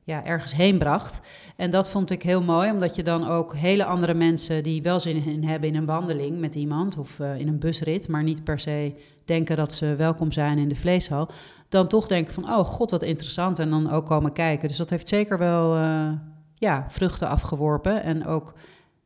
ja, 0.10 0.26
ergens 0.26 0.56
heen 0.56 0.78
bracht. 0.78 1.22
En 1.56 1.72
dat 1.72 1.90
vond 1.90 2.10
ik 2.10 2.24
heel 2.24 2.42
mooi, 2.42 2.72
omdat 2.72 2.96
je 2.96 3.04
dan 3.04 3.28
ook 3.28 3.56
hele 3.56 3.86
andere 3.86 4.14
mensen 4.14 4.64
die 4.64 4.82
wel 4.82 5.00
zin 5.00 5.26
in 5.26 5.44
hebben 5.44 5.70
in 5.70 5.76
een 5.76 5.86
wandeling 5.86 6.40
met 6.40 6.56
iemand 6.56 6.98
of 6.98 7.20
uh, 7.20 7.40
in 7.40 7.48
een 7.48 7.60
busrit, 7.60 8.08
maar 8.08 8.24
niet 8.24 8.44
per 8.44 8.60
se 8.60 8.94
denken 9.26 9.56
dat 9.56 9.74
ze 9.74 9.96
welkom 9.96 10.32
zijn 10.32 10.58
in 10.58 10.68
de 10.68 10.76
vleeshal, 10.76 11.30
dan 11.70 11.88
toch 11.88 12.08
denken 12.08 12.34
van, 12.34 12.44
oh 12.44 12.66
god, 12.66 12.92
wat 12.92 13.02
interessant, 13.02 13.60
en 13.60 13.70
dan 13.70 13.92
ook 13.92 14.06
komen 14.06 14.32
kijken. 14.32 14.68
Dus 14.68 14.78
dat 14.78 14.90
heeft 14.90 15.08
zeker 15.08 15.38
wel 15.38 15.78
uh, 15.78 16.12
ja, 16.56 16.86
vruchten 16.90 17.28
afgeworpen 17.28 18.04
en 18.04 18.26
ook 18.26 18.54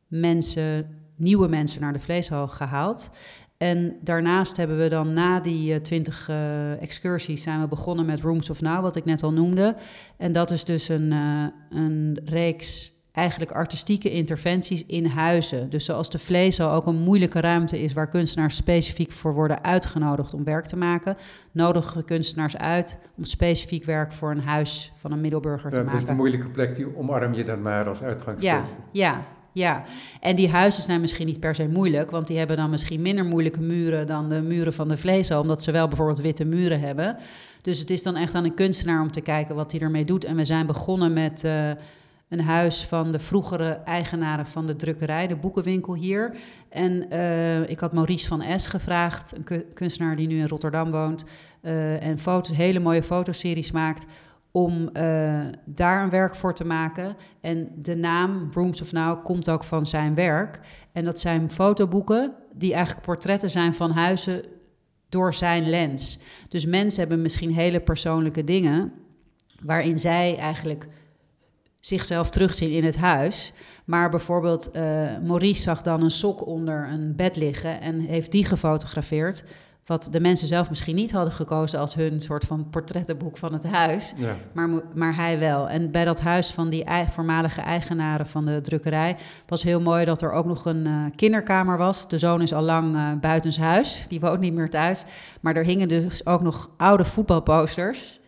mensen, 0.06 0.98
nieuwe 1.16 1.48
mensen 1.48 1.80
naar 1.80 1.92
de 1.92 1.98
vleeshal 1.98 2.48
gehaald. 2.48 3.10
En 3.56 3.96
daarnaast 4.00 4.56
hebben 4.56 4.78
we 4.78 4.88
dan 4.88 5.12
na 5.12 5.40
die 5.40 5.80
twintig 5.80 6.28
uh, 6.28 6.82
excursies 6.82 7.42
zijn 7.42 7.60
we 7.60 7.66
begonnen 7.66 8.06
met 8.06 8.20
Rooms 8.20 8.50
of 8.50 8.60
Now, 8.60 8.82
wat 8.82 8.96
ik 8.96 9.04
net 9.04 9.22
al 9.22 9.32
noemde. 9.32 9.76
En 10.16 10.32
dat 10.32 10.50
is 10.50 10.64
dus 10.64 10.88
een, 10.88 11.12
uh, 11.12 11.46
een 11.70 12.20
reeks 12.24 12.94
eigenlijk 13.14 13.52
artistieke 13.52 14.10
interventies 14.10 14.86
in 14.86 15.06
huizen. 15.06 15.70
Dus 15.70 15.84
zoals 15.84 16.10
de 16.10 16.18
Vleesal 16.18 16.70
ook 16.70 16.86
een 16.86 17.02
moeilijke 17.02 17.40
ruimte 17.40 17.82
is 17.82 17.92
waar 17.92 18.08
kunstenaars 18.08 18.56
specifiek 18.56 19.10
voor 19.10 19.34
worden 19.34 19.64
uitgenodigd 19.64 20.34
om 20.34 20.44
werk 20.44 20.66
te 20.66 20.76
maken, 20.76 21.16
nodigen 21.52 22.04
kunstenaars 22.04 22.56
uit 22.56 22.98
om 23.16 23.24
specifiek 23.24 23.84
werk 23.84 24.12
voor 24.12 24.30
een 24.30 24.40
huis 24.40 24.92
van 24.96 25.12
een 25.12 25.20
middelburger 25.20 25.70
te 25.70 25.76
maken. 25.76 25.92
Dat 25.92 26.02
is 26.02 26.08
een 26.08 26.16
moeilijke 26.16 26.48
plek, 26.48 26.76
die 26.76 26.96
omarm 26.96 27.34
je 27.34 27.44
dan 27.44 27.62
maar 27.62 27.88
als 27.88 28.02
uitgangspunt. 28.02 28.42
Ja, 28.42 28.64
ja, 28.92 29.24
ja, 29.54 29.84
en 30.20 30.36
die 30.36 30.48
huizen 30.48 30.82
zijn 30.82 31.00
misschien 31.00 31.26
niet 31.26 31.40
per 31.40 31.54
se 31.54 31.68
moeilijk, 31.68 32.10
want 32.10 32.26
die 32.26 32.38
hebben 32.38 32.56
dan 32.56 32.70
misschien 32.70 33.02
minder 33.02 33.24
moeilijke 33.24 33.60
muren 33.60 34.06
dan 34.06 34.28
de 34.28 34.40
muren 34.40 34.72
van 34.72 34.88
de 34.88 34.96
vleesal, 34.96 35.40
omdat 35.40 35.62
ze 35.62 35.72
wel 35.72 35.88
bijvoorbeeld 35.88 36.20
witte 36.20 36.44
muren 36.44 36.80
hebben. 36.80 37.16
Dus 37.62 37.78
het 37.78 37.90
is 37.90 38.02
dan 38.02 38.16
echt 38.16 38.34
aan 38.34 38.44
een 38.44 38.54
kunstenaar 38.54 39.00
om 39.00 39.10
te 39.10 39.20
kijken 39.20 39.54
wat 39.54 39.72
hij 39.72 39.80
ermee 39.80 40.04
doet. 40.04 40.24
En 40.24 40.36
we 40.36 40.44
zijn 40.44 40.66
begonnen 40.66 41.12
met 41.12 41.44
uh, 41.44 41.70
een 42.28 42.40
huis 42.40 42.84
van 42.84 43.12
de 43.12 43.18
vroegere 43.18 43.80
eigenaren 43.84 44.46
van 44.46 44.66
de 44.66 44.76
drukkerij, 44.76 45.26
de 45.26 45.36
boekenwinkel 45.36 45.94
hier. 45.94 46.36
En 46.68 47.06
uh, 47.12 47.68
ik 47.68 47.80
had 47.80 47.92
Maurice 47.92 48.28
van 48.28 48.42
S 48.56 48.66
gevraagd, 48.66 49.34
een 49.36 49.64
kunstenaar 49.74 50.16
die 50.16 50.26
nu 50.26 50.38
in 50.38 50.48
Rotterdam 50.48 50.90
woont, 50.90 51.24
uh, 51.62 52.06
en 52.06 52.18
foto's, 52.18 52.56
hele 52.56 52.80
mooie 52.80 53.02
fotoseries 53.02 53.70
maakt 53.70 54.06
om 54.56 54.90
uh, 54.92 55.40
daar 55.64 56.02
een 56.02 56.10
werk 56.10 56.34
voor 56.34 56.54
te 56.54 56.66
maken. 56.66 57.16
En 57.40 57.68
de 57.76 57.96
naam 57.96 58.48
Rooms 58.52 58.80
of 58.80 58.92
Now 58.92 59.24
komt 59.24 59.50
ook 59.50 59.64
van 59.64 59.86
zijn 59.86 60.14
werk. 60.14 60.60
En 60.92 61.04
dat 61.04 61.20
zijn 61.20 61.50
fotoboeken 61.50 62.34
die 62.52 62.74
eigenlijk 62.74 63.06
portretten 63.06 63.50
zijn 63.50 63.74
van 63.74 63.90
huizen 63.90 64.44
door 65.08 65.34
zijn 65.34 65.68
lens. 65.70 66.18
Dus 66.48 66.66
mensen 66.66 67.00
hebben 67.00 67.22
misschien 67.22 67.52
hele 67.52 67.80
persoonlijke 67.80 68.44
dingen 68.44 68.92
waarin 69.62 69.98
zij 69.98 70.36
eigenlijk 70.38 70.88
zichzelf 71.80 72.30
terugzien 72.30 72.70
in 72.70 72.84
het 72.84 72.96
huis. 72.96 73.52
Maar 73.84 74.10
bijvoorbeeld 74.10 74.68
uh, 74.68 74.82
Maurice 75.22 75.62
zag 75.62 75.82
dan 75.82 76.02
een 76.02 76.10
sok 76.10 76.46
onder 76.46 76.88
een 76.88 77.16
bed 77.16 77.36
liggen 77.36 77.80
en 77.80 78.00
heeft 78.00 78.30
die 78.30 78.44
gefotografeerd 78.44 79.44
wat 79.86 80.08
de 80.10 80.20
mensen 80.20 80.48
zelf 80.48 80.68
misschien 80.68 80.94
niet 80.94 81.12
hadden 81.12 81.32
gekozen 81.32 81.78
als 81.78 81.94
hun 81.94 82.20
soort 82.20 82.44
van 82.44 82.68
portrettenboek 82.70 83.36
van 83.36 83.52
het 83.52 83.64
huis. 83.64 84.14
Ja. 84.16 84.36
Maar, 84.52 84.68
maar 84.94 85.16
hij 85.16 85.38
wel. 85.38 85.68
En 85.68 85.90
bij 85.90 86.04
dat 86.04 86.20
huis 86.20 86.50
van 86.50 86.68
die 86.68 86.84
voormalige 87.10 87.60
eigenaren 87.60 88.26
van 88.26 88.44
de 88.44 88.60
drukkerij 88.60 89.16
was 89.46 89.62
heel 89.62 89.80
mooi 89.80 90.04
dat 90.04 90.22
er 90.22 90.32
ook 90.32 90.46
nog 90.46 90.64
een 90.64 90.86
uh, 90.86 91.04
kinderkamer 91.16 91.78
was. 91.78 92.08
De 92.08 92.18
zoon 92.18 92.42
is 92.42 92.52
al 92.52 92.62
lang 92.62 92.96
uh, 92.96 93.12
buitenshuis, 93.20 94.06
die 94.08 94.20
woont 94.20 94.40
niet 94.40 94.54
meer 94.54 94.70
thuis. 94.70 95.04
Maar 95.40 95.56
er 95.56 95.64
hingen 95.64 95.88
dus 95.88 96.26
ook 96.26 96.42
nog 96.42 96.70
oude 96.76 97.04
voetbalposters 97.04 98.20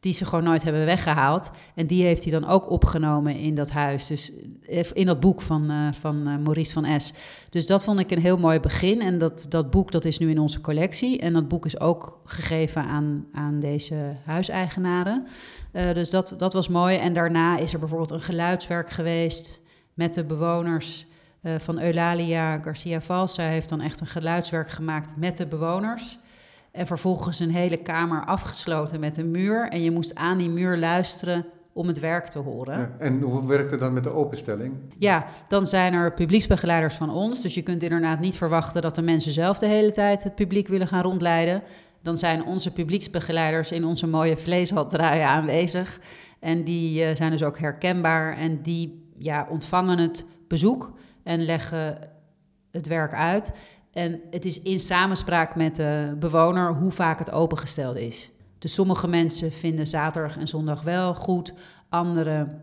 die 0.00 0.14
ze 0.14 0.24
gewoon 0.24 0.44
nooit 0.44 0.62
hebben 0.62 0.84
weggehaald. 0.84 1.50
En 1.74 1.86
die 1.86 2.04
heeft 2.04 2.22
hij 2.24 2.32
dan 2.40 2.48
ook 2.48 2.70
opgenomen 2.70 3.36
in 3.36 3.54
dat 3.54 3.70
huis. 3.70 4.06
Dus 4.06 4.32
eh, 4.32 4.36
in 4.92 5.06
dat 5.06 5.20
boek 5.20 5.40
van, 5.40 5.70
uh, 5.70 5.92
van 5.92 6.28
uh, 6.28 6.36
Maurice 6.36 6.72
van 6.72 7.00
S. 7.00 7.12
Dus 7.50 7.66
dat 7.66 7.84
vond 7.84 8.00
ik 8.00 8.10
een 8.10 8.20
heel 8.20 8.38
mooi 8.38 8.60
begin. 8.60 9.00
En 9.00 9.18
dat, 9.18 9.46
dat 9.48 9.70
boek 9.70 9.92
dat 9.92 10.04
is 10.04 10.18
nu 10.18 10.30
in 10.30 10.38
onze 10.38 10.60
collectie. 10.60 11.18
En 11.18 11.32
dat 11.32 11.48
boek 11.48 11.66
is 11.66 11.80
ook 11.80 12.20
gegeven 12.24 12.84
aan, 12.84 13.26
aan 13.32 13.60
deze 13.60 14.16
huiseigenaren. 14.24 15.26
Dus 15.72 16.10
dat, 16.10 16.34
dat 16.38 16.52
was 16.52 16.68
mooi. 16.68 16.96
En 16.96 17.12
daarna 17.12 17.58
is 17.58 17.72
er 17.72 17.78
bijvoorbeeld 17.78 18.10
een 18.10 18.20
geluidswerk 18.20 18.90
geweest 18.90 19.60
met 19.94 20.14
de 20.14 20.24
bewoners 20.24 21.06
van 21.42 21.78
Eulalia 21.78 22.58
Garcia 22.58 23.00
Vals. 23.00 23.34
Zij 23.34 23.48
heeft 23.48 23.68
dan 23.68 23.80
echt 23.80 24.00
een 24.00 24.06
geluidswerk 24.06 24.70
gemaakt 24.70 25.16
met 25.16 25.36
de 25.36 25.46
bewoners. 25.46 26.18
En 26.70 26.86
vervolgens 26.86 27.38
een 27.38 27.50
hele 27.50 27.76
kamer 27.76 28.24
afgesloten 28.24 29.00
met 29.00 29.16
een 29.16 29.30
muur. 29.30 29.68
En 29.68 29.82
je 29.82 29.90
moest 29.90 30.14
aan 30.14 30.38
die 30.38 30.50
muur 30.50 30.76
luisteren 30.76 31.46
om 31.78 31.86
het 31.86 31.98
werk 31.98 32.26
te 32.26 32.38
horen. 32.38 32.78
Ja, 32.78 32.90
en 32.98 33.20
hoe 33.20 33.46
werkt 33.46 33.70
het 33.70 33.80
dan 33.80 33.92
met 33.92 34.02
de 34.02 34.10
openstelling? 34.10 34.74
Ja, 34.94 35.26
dan 35.48 35.66
zijn 35.66 35.92
er 35.92 36.12
publieksbegeleiders 36.12 36.94
van 36.94 37.10
ons. 37.10 37.42
Dus 37.42 37.54
je 37.54 37.62
kunt 37.62 37.82
inderdaad 37.82 38.20
niet 38.20 38.36
verwachten 38.36 38.82
dat 38.82 38.94
de 38.94 39.02
mensen 39.02 39.32
zelf 39.32 39.58
de 39.58 39.66
hele 39.66 39.90
tijd 39.90 40.24
het 40.24 40.34
publiek 40.34 40.68
willen 40.68 40.86
gaan 40.86 41.02
rondleiden. 41.02 41.62
Dan 42.02 42.16
zijn 42.16 42.44
onze 42.44 42.72
publieksbegeleiders 42.72 43.72
in 43.72 43.84
onze 43.84 44.06
mooie 44.06 44.36
vleeshaldruien 44.36 45.28
aanwezig. 45.28 46.00
En 46.40 46.64
die 46.64 47.04
uh, 47.04 47.14
zijn 47.14 47.30
dus 47.30 47.42
ook 47.42 47.58
herkenbaar 47.58 48.36
en 48.36 48.62
die 48.62 49.10
ja, 49.16 49.46
ontvangen 49.50 49.98
het 49.98 50.24
bezoek 50.48 50.92
en 51.22 51.44
leggen 51.44 51.98
het 52.70 52.86
werk 52.86 53.14
uit. 53.14 53.52
En 53.92 54.20
het 54.30 54.44
is 54.44 54.62
in 54.62 54.80
samenspraak 54.80 55.56
met 55.56 55.76
de 55.76 56.16
bewoner 56.18 56.74
hoe 56.74 56.90
vaak 56.90 57.18
het 57.18 57.30
opengesteld 57.30 57.96
is. 57.96 58.30
Dus 58.58 58.74
sommige 58.74 59.08
mensen 59.08 59.52
vinden 59.52 59.86
zaterdag 59.86 60.36
en 60.36 60.48
zondag 60.48 60.82
wel 60.82 61.14
goed, 61.14 61.54
anderen 61.88 62.62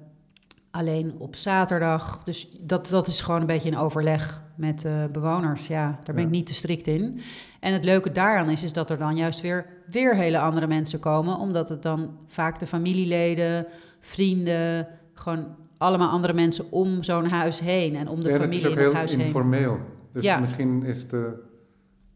alleen 0.71 1.15
op 1.17 1.35
zaterdag. 1.35 2.23
Dus 2.23 2.49
dat, 2.61 2.89
dat 2.89 3.07
is 3.07 3.21
gewoon 3.21 3.41
een 3.41 3.47
beetje 3.47 3.69
in 3.69 3.77
overleg 3.77 4.43
met 4.55 4.87
bewoners. 5.11 5.67
Ja, 5.67 5.99
daar 6.03 6.15
ben 6.15 6.23
ik 6.23 6.29
niet 6.29 6.45
te 6.45 6.53
strikt 6.53 6.87
in. 6.87 7.19
En 7.59 7.73
het 7.73 7.85
leuke 7.85 8.11
daaraan 8.11 8.49
is, 8.49 8.63
is 8.63 8.73
dat 8.73 8.89
er 8.89 8.97
dan 8.97 9.15
juist 9.15 9.41
weer, 9.41 9.65
weer 9.89 10.15
hele 10.15 10.39
andere 10.39 10.67
mensen 10.67 10.99
komen, 10.99 11.37
omdat 11.37 11.69
het 11.69 11.81
dan 11.81 12.17
vaak 12.27 12.59
de 12.59 12.65
familieleden, 12.65 13.67
vrienden, 13.99 14.87
gewoon 15.13 15.45
allemaal 15.77 16.09
andere 16.09 16.33
mensen 16.33 16.71
om 16.71 17.03
zo'n 17.03 17.25
huis 17.29 17.59
heen 17.59 17.95
en 17.95 18.07
om 18.07 18.23
de 18.23 18.29
familie 18.31 18.69
in 18.69 18.77
het 18.77 18.93
huis 18.93 19.15
heen. 19.15 19.25
informeel. 19.25 19.79
Dus 20.11 20.23
ja. 20.23 20.39
misschien 20.39 20.83
is 20.83 21.07
de 21.07 21.43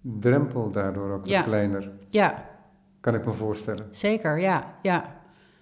drempel 0.02 0.72
daardoor 0.72 1.12
ook 1.12 1.28
wat 1.28 1.44
kleiner. 1.44 1.92
Ja. 2.10 2.49
Kan 3.00 3.16
ik 3.16 3.26
me 3.26 3.32
voorstellen. 3.32 3.88
Zeker, 3.90 4.40
ja. 4.40 4.76
ja. 4.82 5.18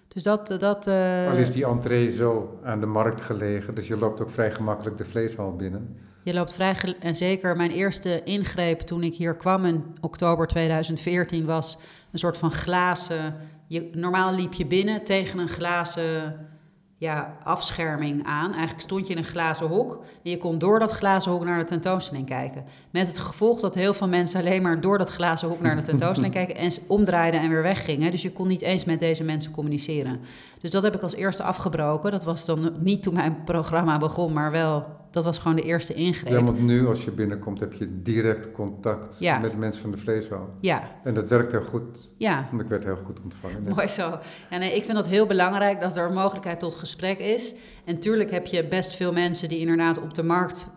Dus 0.08 0.22
dat... 0.22 0.54
dat 0.58 0.86
uh... 0.86 1.30
Al 1.30 1.36
is 1.36 1.52
die 1.52 1.66
entree 1.66 2.12
zo 2.12 2.58
aan 2.64 2.80
de 2.80 2.86
markt 2.86 3.20
gelegen, 3.20 3.74
dus 3.74 3.88
je 3.88 3.96
loopt 3.96 4.20
ook 4.20 4.30
vrij 4.30 4.52
gemakkelijk 4.52 4.96
de 4.98 5.04
vleeshal 5.04 5.56
binnen. 5.56 5.96
Je 6.22 6.34
loopt 6.34 6.54
vrij... 6.54 6.76
En 7.00 7.16
zeker 7.16 7.56
mijn 7.56 7.70
eerste 7.70 8.22
ingreep 8.22 8.80
toen 8.80 9.02
ik 9.02 9.14
hier 9.14 9.36
kwam 9.36 9.64
in 9.64 9.84
oktober 10.00 10.46
2014 10.46 11.44
was 11.44 11.78
een 12.12 12.18
soort 12.18 12.38
van 12.38 12.50
glazen... 12.50 13.34
Je, 13.66 13.90
normaal 13.92 14.34
liep 14.34 14.52
je 14.52 14.66
binnen 14.66 15.04
tegen 15.04 15.38
een 15.38 15.48
glazen 15.48 16.36
ja, 17.00 17.36
afscherming 17.42 18.24
aan. 18.24 18.50
Eigenlijk 18.50 18.80
stond 18.80 19.06
je 19.06 19.12
in 19.12 19.18
een 19.18 19.24
glazen 19.24 19.66
hok 19.66 20.04
en 20.24 20.30
je 20.30 20.36
kon 20.36 20.58
door 20.58 20.78
dat 20.78 20.90
glazen 20.90 21.32
hok 21.32 21.44
naar 21.44 21.58
de 21.58 21.64
tentoonstelling 21.64 22.26
kijken. 22.26 22.64
Met 22.90 23.06
het 23.06 23.18
gevolg 23.18 23.60
dat 23.60 23.74
heel 23.74 23.94
veel 23.94 24.08
mensen 24.08 24.40
alleen 24.40 24.62
maar 24.62 24.80
door 24.80 24.98
dat 24.98 25.10
glazen 25.10 25.48
hok 25.48 25.60
naar 25.60 25.76
de 25.76 25.82
tentoonstelling 25.82 26.34
kijken 26.40 26.56
en 26.56 26.70
omdraaiden 26.86 27.40
en 27.40 27.48
weer 27.48 27.62
weggingen. 27.62 28.10
Dus 28.10 28.22
je 28.22 28.32
kon 28.32 28.48
niet 28.48 28.62
eens 28.62 28.84
met 28.84 29.00
deze 29.00 29.24
mensen 29.24 29.50
communiceren. 29.50 30.20
Dus 30.60 30.70
dat 30.70 30.82
heb 30.82 30.94
ik 30.94 31.02
als 31.02 31.14
eerste 31.14 31.42
afgebroken. 31.42 32.10
Dat 32.10 32.24
was 32.24 32.44
dan 32.44 32.72
niet 32.78 33.02
toen 33.02 33.14
mijn 33.14 33.44
programma 33.44 33.98
begon, 33.98 34.32
maar 34.32 34.50
wel 34.50 34.86
dat 35.10 35.24
was 35.24 35.38
gewoon 35.38 35.56
de 35.56 35.62
eerste 35.62 35.94
ingreep. 35.94 36.32
Ja, 36.32 36.42
want 36.42 36.60
nu 36.60 36.86
als 36.86 37.04
je 37.04 37.10
binnenkomt 37.10 37.60
heb 37.60 37.72
je 37.72 38.02
direct 38.02 38.52
contact 38.52 39.20
met 39.20 39.50
de 39.50 39.56
mensen 39.56 39.82
van 39.82 39.90
de 39.90 39.96
vleeshal. 39.96 40.48
Ja. 40.60 40.90
En 41.04 41.14
dat 41.14 41.28
werkt 41.28 41.52
heel 41.52 41.62
goed. 41.62 42.10
Ja. 42.16 42.48
Want 42.50 42.62
ik 42.62 42.68
werd 42.68 42.84
heel 42.84 42.96
goed 42.96 43.20
ontvangen. 43.22 43.62
Mooi 43.74 43.88
zo. 43.88 44.18
Ja, 44.50 44.58
nee, 44.58 44.74
ik 44.74 44.84
vind 44.84 44.96
dat 44.96 45.08
heel 45.08 45.26
belangrijk 45.26 45.80
dat 45.80 45.96
er 45.96 46.06
een 46.06 46.14
mogelijkheid 46.14 46.60
tot 46.60 46.74
gesprek 46.74 47.18
is. 47.18 47.54
En 47.84 47.98
tuurlijk 47.98 48.30
heb 48.30 48.46
je 48.46 48.68
best 48.68 48.94
veel 48.94 49.12
mensen 49.12 49.48
die 49.48 49.58
inderdaad 49.58 50.02
op 50.02 50.14
de 50.14 50.22
markt 50.22 50.68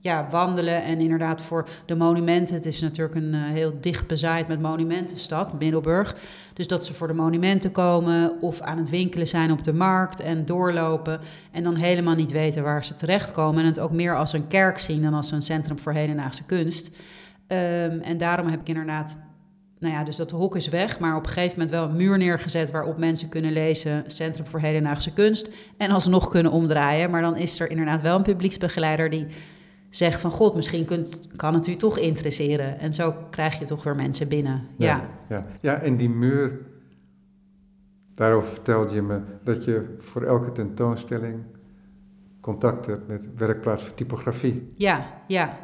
ja, 0.00 0.26
wandelen 0.30 0.82
en 0.82 0.98
inderdaad 0.98 1.42
voor 1.42 1.68
de 1.86 1.94
monumenten. 1.94 2.54
Het 2.54 2.66
is 2.66 2.80
natuurlijk 2.80 3.14
een 3.14 3.34
uh, 3.34 3.40
heel 3.44 3.72
dicht 3.80 4.06
bezaaid 4.06 4.48
met 4.48 4.60
monumentenstad, 4.60 5.58
Middelburg. 5.58 6.16
Dus 6.52 6.66
dat 6.66 6.84
ze 6.84 6.94
voor 6.94 7.06
de 7.06 7.14
monumenten 7.14 7.70
komen 7.70 8.40
of 8.40 8.60
aan 8.60 8.78
het 8.78 8.90
winkelen 8.90 9.28
zijn 9.28 9.52
op 9.52 9.64
de 9.64 9.72
markt 9.72 10.20
en 10.20 10.44
doorlopen 10.44 11.20
en 11.52 11.62
dan 11.62 11.74
helemaal 11.74 12.14
niet 12.14 12.32
weten 12.32 12.62
waar 12.62 12.84
ze 12.84 12.94
terechtkomen. 12.94 13.60
En 13.60 13.66
het 13.66 13.80
ook 13.80 13.92
meer 13.92 14.16
als 14.16 14.32
een 14.32 14.48
kerk 14.48 14.78
zien 14.78 15.02
dan 15.02 15.14
als 15.14 15.30
een 15.30 15.42
centrum 15.42 15.78
voor 15.78 15.92
hedendaagse 15.92 16.44
kunst. 16.44 16.86
Um, 16.86 18.00
en 18.00 18.18
daarom 18.18 18.46
heb 18.46 18.60
ik 18.60 18.68
inderdaad 18.68 19.18
nou 19.78 19.94
ja, 19.94 20.04
dus 20.04 20.16
dat 20.16 20.30
hok 20.30 20.56
is 20.56 20.68
weg, 20.68 20.98
maar 20.98 21.16
op 21.16 21.26
een 21.26 21.32
gegeven 21.32 21.58
moment 21.58 21.70
wel 21.70 21.84
een 21.84 21.96
muur 21.96 22.18
neergezet 22.18 22.70
waarop 22.70 22.98
mensen 22.98 23.28
kunnen 23.28 23.52
lezen 23.52 24.04
Centrum 24.06 24.46
voor 24.46 24.60
Hedendaagse 24.60 25.12
Kunst 25.12 25.50
en 25.76 25.90
alsnog 25.90 26.28
kunnen 26.28 26.52
omdraaien. 26.52 27.10
Maar 27.10 27.22
dan 27.22 27.36
is 27.36 27.60
er 27.60 27.70
inderdaad 27.70 28.00
wel 28.00 28.16
een 28.16 28.22
publieksbegeleider 28.22 29.10
die 29.10 29.26
zegt 29.90 30.20
van 30.20 30.30
god, 30.30 30.54
misschien 30.54 30.84
kunt, 30.84 31.28
kan 31.36 31.54
het 31.54 31.66
u 31.66 31.76
toch 31.76 31.98
interesseren. 31.98 32.78
En 32.78 32.94
zo 32.94 33.14
krijg 33.30 33.58
je 33.58 33.64
toch 33.64 33.84
weer 33.84 33.94
mensen 33.94 34.28
binnen. 34.28 34.68
Ja, 34.76 35.08
ja. 35.28 35.46
ja. 35.60 35.80
en 35.80 35.96
die 35.96 36.10
muur, 36.10 36.58
daarover 38.14 38.48
vertelde 38.48 38.94
je 38.94 39.02
me 39.02 39.20
dat 39.44 39.64
je 39.64 39.96
voor 39.98 40.22
elke 40.22 40.52
tentoonstelling 40.52 41.36
contact 42.40 42.86
hebt 42.86 43.08
met 43.08 43.28
werkplaats 43.36 43.82
voor 43.82 43.94
typografie. 43.94 44.66
Ja, 44.74 45.06
ja. 45.26 45.58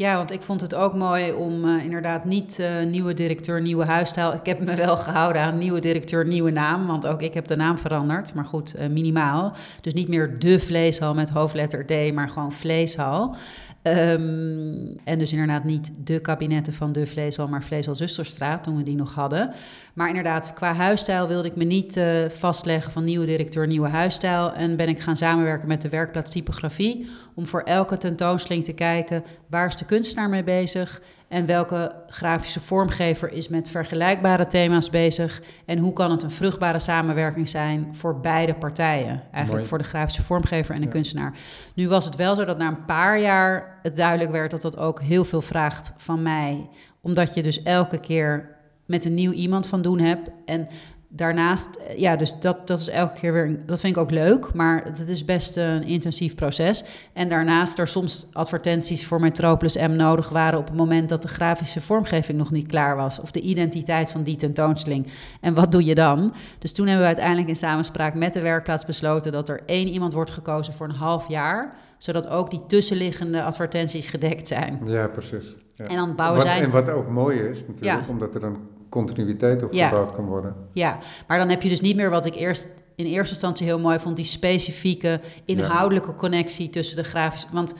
Ja, 0.00 0.16
want 0.16 0.30
ik 0.30 0.42
vond 0.42 0.60
het 0.60 0.74
ook 0.74 0.94
mooi 0.94 1.32
om 1.32 1.64
uh, 1.64 1.84
inderdaad 1.84 2.24
niet 2.24 2.58
uh, 2.60 2.82
nieuwe 2.82 3.14
directeur, 3.14 3.60
nieuwe 3.60 3.84
huisstijl. 3.84 4.32
Ik 4.32 4.46
heb 4.46 4.64
me 4.64 4.74
wel 4.74 4.96
gehouden 4.96 5.42
aan 5.42 5.58
nieuwe 5.58 5.80
directeur, 5.80 6.26
nieuwe 6.26 6.50
naam. 6.50 6.86
Want 6.86 7.06
ook 7.06 7.22
ik 7.22 7.34
heb 7.34 7.46
de 7.46 7.56
naam 7.56 7.78
veranderd, 7.78 8.34
maar 8.34 8.44
goed, 8.44 8.74
uh, 8.78 8.86
minimaal. 8.86 9.54
Dus 9.80 9.92
niet 9.92 10.08
meer 10.08 10.38
de 10.38 10.58
vleeshal 10.58 11.14
met 11.14 11.30
hoofdletter 11.30 11.86
D, 11.86 12.12
maar 12.12 12.28
gewoon 12.28 12.52
vleeshal. 12.52 13.36
Um, 13.82 14.96
en 15.04 15.18
dus 15.18 15.32
inderdaad 15.32 15.64
niet 15.64 15.92
de 16.04 16.20
kabinetten 16.20 16.72
van 16.72 16.92
de 16.92 17.06
Vleesal, 17.06 17.48
maar 17.48 17.62
Vleesal 17.62 17.94
Zusterstraat, 17.94 18.64
toen 18.64 18.76
we 18.76 18.82
die 18.82 18.96
nog 18.96 19.14
hadden. 19.14 19.52
Maar 19.94 20.08
inderdaad, 20.08 20.52
qua 20.52 20.74
huisstijl 20.74 21.28
wilde 21.28 21.48
ik 21.48 21.56
me 21.56 21.64
niet 21.64 21.96
uh, 21.96 22.28
vastleggen 22.28 22.92
van 22.92 23.04
nieuwe 23.04 23.26
directeur, 23.26 23.66
nieuwe 23.66 23.88
huisstijl. 23.88 24.52
En 24.52 24.76
ben 24.76 24.88
ik 24.88 25.00
gaan 25.00 25.16
samenwerken 25.16 25.68
met 25.68 25.82
de 25.82 25.88
werkplaats 25.88 26.30
typografie 26.30 27.10
om 27.34 27.46
voor 27.46 27.62
elke 27.62 27.98
tentoonstelling 27.98 28.64
te 28.64 28.72
kijken 28.72 29.24
waar 29.46 29.66
is 29.66 29.76
de 29.76 29.84
kunstenaar 29.84 30.28
mee 30.28 30.42
bezig 30.42 31.00
en 31.28 31.46
welke 31.46 31.94
grafische 32.06 32.60
vormgever 32.60 33.32
is 33.32 33.48
met 33.48 33.70
vergelijkbare 33.70 34.46
thema's 34.46 34.90
bezig 34.90 35.42
en 35.66 35.78
hoe 35.78 35.92
kan 35.92 36.10
het 36.10 36.22
een 36.22 36.30
vruchtbare 36.30 36.78
samenwerking 36.78 37.48
zijn 37.48 37.94
voor 37.94 38.20
beide 38.20 38.54
partijen, 38.54 39.22
eigenlijk 39.32 39.66
voor 39.66 39.78
de 39.78 39.84
grafische 39.84 40.22
vormgever 40.22 40.74
en 40.74 40.80
de 40.80 40.88
kunstenaar. 40.88 41.34
Nu 41.74 41.88
was 41.88 42.04
het 42.04 42.16
wel 42.16 42.34
zo 42.34 42.44
dat 42.44 42.58
na 42.58 42.68
een 42.68 42.84
paar 42.84 43.20
jaar 43.20 43.78
het 43.82 43.96
duidelijk 43.96 44.30
werd 44.30 44.50
dat 44.50 44.62
dat 44.62 44.78
ook 44.78 45.00
heel 45.00 45.24
veel 45.24 45.42
vraagt 45.42 45.92
van 45.96 46.22
mij, 46.22 46.68
omdat 47.00 47.34
je 47.34 47.42
dus 47.42 47.62
elke 47.62 47.98
keer 47.98 48.58
met 48.90 49.04
een 49.04 49.14
nieuw 49.14 49.32
iemand 49.32 49.66
van 49.66 49.82
doen 49.82 49.98
hebt 49.98 50.30
en 50.44 50.68
daarnaast, 51.12 51.68
eh, 51.74 51.98
ja, 51.98 52.16
dus 52.16 52.40
dat, 52.40 52.66
dat 52.66 52.80
is 52.80 52.88
elke 52.88 53.20
keer 53.20 53.32
weer, 53.32 53.60
dat 53.66 53.80
vind 53.80 53.96
ik 53.96 54.02
ook 54.02 54.10
leuk, 54.10 54.52
maar 54.54 54.84
het 54.84 55.08
is 55.08 55.24
best 55.24 55.56
een 55.56 55.82
intensief 55.82 56.34
proces. 56.34 56.84
En 57.12 57.28
daarnaast 57.28 57.78
er 57.78 57.86
soms 57.86 58.28
advertenties 58.32 59.06
voor 59.06 59.20
Metropolis 59.20 59.76
M 59.76 59.96
nodig 59.96 60.28
waren 60.28 60.58
op 60.58 60.66
het 60.66 60.76
moment 60.76 61.08
dat 61.08 61.22
de 61.22 61.28
grafische 61.28 61.80
vormgeving 61.80 62.38
nog 62.38 62.50
niet 62.50 62.66
klaar 62.66 62.96
was, 62.96 63.20
of 63.20 63.30
de 63.30 63.40
identiteit 63.40 64.10
van 64.10 64.22
die 64.22 64.36
tentoonstelling. 64.36 65.06
En 65.40 65.54
wat 65.54 65.72
doe 65.72 65.84
je 65.84 65.94
dan? 65.94 66.34
Dus 66.58 66.72
toen 66.72 66.84
hebben 66.86 67.02
we 67.02 67.08
uiteindelijk 67.08 67.48
in 67.48 67.56
samenspraak 67.56 68.14
met 68.14 68.32
de 68.32 68.40
werkplaats 68.40 68.84
besloten 68.84 69.32
dat 69.32 69.48
er 69.48 69.60
één 69.66 69.88
iemand 69.88 70.12
wordt 70.12 70.30
gekozen 70.30 70.74
voor 70.74 70.88
een 70.88 70.94
half 70.94 71.28
jaar, 71.28 71.76
zodat 71.98 72.28
ook 72.28 72.50
die 72.50 72.66
tussenliggende 72.66 73.42
advertenties 73.42 74.06
gedekt 74.06 74.48
zijn. 74.48 74.80
Ja, 74.84 75.06
precies. 75.06 75.54
Ja. 75.74 75.86
En 75.86 75.96
dan 75.96 76.16
bouwen 76.16 76.38
wat, 76.38 76.46
zij. 76.46 76.62
En 76.62 76.70
wat 76.70 76.88
ook 76.88 77.08
mooi 77.08 77.38
is 77.38 77.64
natuurlijk, 77.66 78.08
omdat 78.08 78.34
er 78.34 78.40
dan 78.40 78.56
continuïteit 78.90 79.62
opgebouwd 79.62 80.14
kan 80.14 80.24
worden. 80.24 80.54
Ja, 80.72 80.98
maar 81.26 81.38
dan 81.38 81.48
heb 81.48 81.62
je 81.62 81.68
dus 81.68 81.80
niet 81.80 81.96
meer 81.96 82.10
wat 82.10 82.26
ik 82.26 82.34
eerst 82.34 82.68
in 83.00 83.06
eerste 83.06 83.32
instantie 83.32 83.66
heel 83.66 83.78
mooi 83.78 83.98
vond, 83.98 84.16
die 84.16 84.24
specifieke 84.24 85.20
inhoudelijke 85.44 86.14
connectie 86.14 86.70
tussen 86.70 86.96
de 86.96 87.04
grafische. 87.04 87.46
Want, 87.52 87.74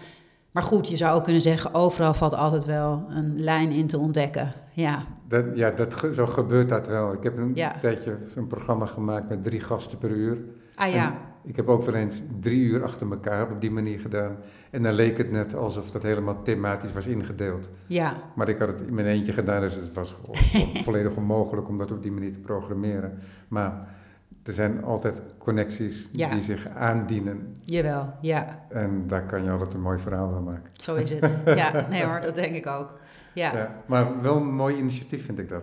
maar 0.51 0.63
goed, 0.63 0.89
je 0.89 0.97
zou 0.97 1.17
ook 1.17 1.25
kunnen 1.25 1.43
zeggen, 1.43 1.75
overal 1.75 2.15
valt 2.15 2.35
altijd 2.35 2.65
wel 2.65 3.05
een 3.09 3.41
lijn 3.41 3.71
in 3.71 3.87
te 3.87 3.99
ontdekken. 3.99 4.53
Ja, 4.73 5.03
dat, 5.29 5.45
ja 5.55 5.71
dat, 5.71 5.95
zo 6.15 6.27
gebeurt 6.27 6.69
dat 6.69 6.87
wel. 6.87 7.13
Ik 7.13 7.23
heb 7.23 7.39
een 7.39 7.55
tijdje 7.81 8.17
een 8.35 8.47
programma 8.47 8.87
gemaakt 8.87 9.29
met 9.29 9.45
drie 9.45 9.61
gasten 9.61 9.99
per 9.99 10.11
uur. 10.11 10.39
Ah 10.75 10.93
ja. 10.93 11.15
Ik 11.45 11.57
heb 11.57 11.69
ook 11.69 11.83
wel 11.85 11.95
eens 11.95 12.23
drie 12.41 12.61
uur 12.61 12.85
achter 12.85 13.11
elkaar 13.11 13.51
op 13.51 13.61
die 13.61 13.71
manier 13.71 14.01
gedaan. 14.01 14.37
En 14.71 14.83
dan 14.83 14.93
leek 14.93 15.19
het 15.19 15.31
net 15.31 15.55
alsof 15.55 15.91
dat 15.91 16.03
helemaal 16.03 16.43
thematisch 16.43 16.93
was 16.93 17.07
ingedeeld. 17.07 17.69
Ja. 17.87 18.17
Maar 18.35 18.49
ik 18.49 18.59
had 18.59 18.69
het 18.69 18.81
in 18.81 18.95
mijn 18.95 19.07
eentje 19.07 19.33
gedaan, 19.33 19.61
dus 19.61 19.75
het 19.75 19.93
was 19.93 20.17
volledig 20.85 21.17
onmogelijk 21.17 21.69
om 21.69 21.79
dat 21.79 21.91
op 21.91 22.03
die 22.03 22.13
manier 22.13 22.33
te 22.33 22.39
programmeren. 22.39 23.19
Maar 23.49 23.89
er 24.43 24.53
zijn 24.53 24.85
altijd 24.85 25.23
connecties 25.39 26.09
Ja. 26.13 26.31
die 26.31 26.43
zich 26.43 26.69
aandienen. 26.69 27.57
Jawel, 27.65 28.13
ja, 28.21 28.59
En 28.69 29.05
daar 29.07 29.23
kan 29.27 29.45
je 29.45 29.51
altijd 29.51 29.75
een 29.75 29.81
mooi 29.81 29.99
verhaal 29.99 30.31
van 30.33 30.45
maken. 30.45 30.71
zo 30.73 30.95
is 30.95 31.11
het. 31.11 31.37
ja, 31.61 31.87
nee 31.91 32.05
hoor, 32.05 32.21
dat 32.21 32.35
denk 32.35 32.55
ik 32.55 32.67
ook. 32.67 32.95
Ja, 33.35 33.53
ja. 33.57 33.75
Maar 33.87 34.23
wel 34.23 34.37
een 34.37 34.55
mooi 34.55 34.77
initiatief 34.77 35.25
vind 35.25 35.39
ik 35.39 35.49
dat. 35.49 35.63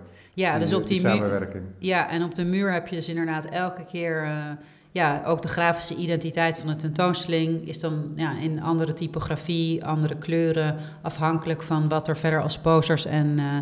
dus 0.60 0.74
op 0.74 0.88
die 0.88 1.02
muur. 1.02 1.12
samenwerking. 1.16 1.64
Ja, 1.78 2.10
en 2.10 2.24
op 2.24 2.36
de 2.36 2.46
muur 2.46 2.72
heb 2.74 2.88
je 2.88 2.96
dus 2.96 3.10
inderdaad 3.10 3.46
elke 3.46 3.86
keer. 3.86 4.24
eh, 4.24 4.52
ja, 4.98 5.22
ook 5.26 5.42
de 5.42 5.48
grafische 5.48 5.96
identiteit 5.96 6.58
van 6.60 6.68
de 6.68 6.76
tentoonstelling 6.76 7.68
is 7.68 7.80
dan 7.80 8.12
ja, 8.16 8.38
in 8.38 8.62
andere 8.62 8.94
typografie, 8.94 9.86
andere 9.86 10.18
kleuren, 10.18 10.76
afhankelijk 11.02 11.64
van 11.64 11.90
wat 11.90 12.08
er 12.08 12.18
verder 12.18 12.42
als 12.42 12.60
posters 12.60 13.06
en, 13.06 13.40
eh, 13.40 13.58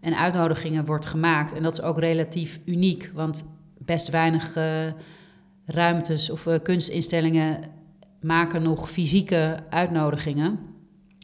en 0.00 0.18
uitnodigingen 0.18 0.84
wordt 0.84 1.06
gemaakt. 1.06 1.52
En 1.52 1.62
dat 1.62 1.72
is 1.72 1.82
ook 1.82 1.98
relatief 1.98 2.60
uniek, 2.64 3.10
want 3.14 3.44
best 3.78 4.10
weinig 4.10 4.56
eh, 4.56 4.86
ruimtes 5.66 6.30
of 6.30 6.46
eh, 6.46 6.62
kunstinstellingen 6.62 7.58
maken 8.20 8.62
nog 8.62 8.90
fysieke 8.90 9.56
uitnodigingen. 9.70 10.58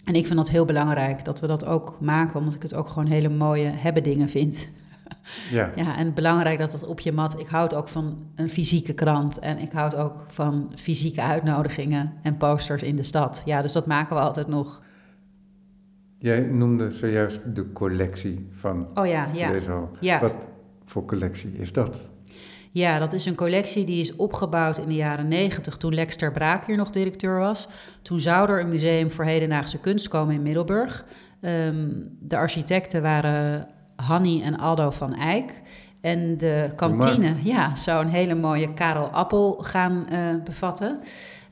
En 0.05 0.15
ik 0.15 0.27
vind 0.27 0.39
dat 0.39 0.51
heel 0.51 0.65
belangrijk 0.65 1.25
dat 1.25 1.41
we 1.41 1.47
dat 1.47 1.65
ook 1.65 2.01
maken, 2.01 2.39
omdat 2.39 2.55
ik 2.55 2.63
het 2.63 2.75
ook 2.75 2.89
gewoon 2.89 3.09
hele 3.09 3.29
mooie 3.29 3.69
hebben 3.69 4.03
dingen 4.03 4.29
vind. 4.29 4.71
Ja. 5.51 5.71
Ja, 5.75 5.97
en 5.97 6.15
belangrijk 6.15 6.59
dat 6.59 6.71
dat 6.71 6.87
op 6.87 7.01
je 7.01 7.13
mat. 7.13 7.39
Ik 7.39 7.47
houd 7.47 7.75
ook 7.75 7.89
van 7.89 8.27
een 8.35 8.49
fysieke 8.49 8.93
krant 8.93 9.39
en 9.39 9.59
ik 9.59 9.73
houd 9.73 9.97
ook 9.97 10.25
van 10.29 10.73
fysieke 10.75 11.23
uitnodigingen 11.23 12.13
en 12.23 12.37
posters 12.37 12.83
in 12.83 12.97
de 12.97 13.03
stad. 13.03 13.43
Ja, 13.45 13.63
dus 13.63 13.73
dat 13.73 13.87
maken 13.87 14.17
we 14.17 14.23
altijd 14.23 14.47
nog. 14.47 14.83
Jij 16.19 16.41
noemde 16.41 16.91
zojuist 16.91 17.41
de 17.55 17.73
collectie 17.73 18.49
van 18.51 18.89
Oh 18.95 19.07
ja, 19.07 19.29
ja. 19.33 19.53
Ja. 20.01 20.21
Wat 20.21 20.35
voor 20.85 21.05
collectie 21.05 21.53
is 21.53 21.73
dat? 21.73 22.11
Ja, 22.71 22.99
dat 22.99 23.13
is 23.13 23.25
een 23.25 23.35
collectie 23.35 23.85
die 23.85 24.01
is 24.01 24.17
opgebouwd 24.17 24.79
in 24.79 24.87
de 24.89 24.95
jaren 24.95 25.29
negentig 25.29 25.77
toen 25.77 25.95
Lex 25.95 26.17
ter 26.17 26.33
Braak 26.33 26.67
hier 26.67 26.77
nog 26.77 26.91
directeur 26.91 27.39
was. 27.39 27.69
Toen 28.03 28.21
zou 28.21 28.51
er 28.51 28.61
een 28.61 28.69
museum 28.69 29.11
voor 29.11 29.25
hedendaagse 29.25 29.81
kunst 29.81 30.09
komen 30.09 30.35
in 30.35 30.43
Middelburg. 30.43 31.05
Ehm, 31.41 31.89
de 32.21 32.37
architecten 32.37 33.03
waren 33.03 33.69
Hanny 34.07 34.43
en 34.43 34.59
Aldo 34.59 34.91
van 34.91 35.15
Eyck. 35.15 35.63
En 36.01 36.37
de 36.37 36.73
kantine 36.77 37.35
ja, 37.43 37.77
zou 37.77 38.05
een 38.05 38.11
hele 38.11 38.35
mooie 38.35 38.75
Karel 38.75 39.07
Appel 39.07 39.59
gaan 39.61 40.09
eh, 40.09 40.19
bevatten. 40.45 41.01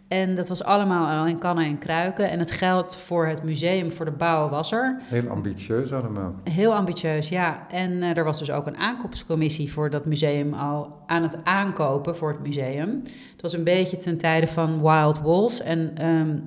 En 0.08 0.34
dat 0.34 0.48
was 0.48 0.62
allemaal 0.62 1.20
al 1.20 1.26
in 1.26 1.38
kannen 1.38 1.64
en 1.64 1.78
kruiken. 1.78 2.30
En 2.30 2.38
het 2.38 2.50
geld 2.50 2.96
voor 2.96 3.26
het 3.26 3.42
museum, 3.42 3.92
voor 3.92 4.04
de 4.04 4.10
bouw, 4.10 4.48
was 4.48 4.72
er. 4.72 5.00
Heel 5.04 5.28
ambitieus 5.28 5.92
allemaal. 5.92 6.34
Heel 6.44 6.74
ambitieus, 6.74 7.28
ja. 7.28 7.66
En 7.70 8.02
eh, 8.02 8.16
er 8.16 8.24
was 8.24 8.38
dus 8.38 8.50
ook 8.50 8.66
een 8.66 8.76
aankoopscommissie 8.76 9.72
voor 9.72 9.90
dat 9.90 10.06
museum 10.06 10.54
al 10.54 11.02
aan 11.06 11.22
het 11.22 11.44
aankopen 11.44 12.16
voor 12.16 12.28
het 12.28 12.42
museum. 12.42 13.02
Het 13.32 13.42
was 13.42 13.52
een 13.52 13.64
beetje 13.64 13.96
ten 13.96 14.18
tijde 14.18 14.46
van 14.46 14.80
Wild 14.82 15.20
Walls 15.20 15.60
en 15.60 15.90
ehm, 15.94 16.38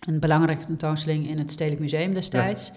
een 0.00 0.20
belangrijke 0.20 0.64
tentoonstelling 0.64 1.28
in 1.28 1.38
het 1.38 1.52
Stedelijk 1.52 1.80
Museum 1.80 2.14
destijds. 2.14 2.72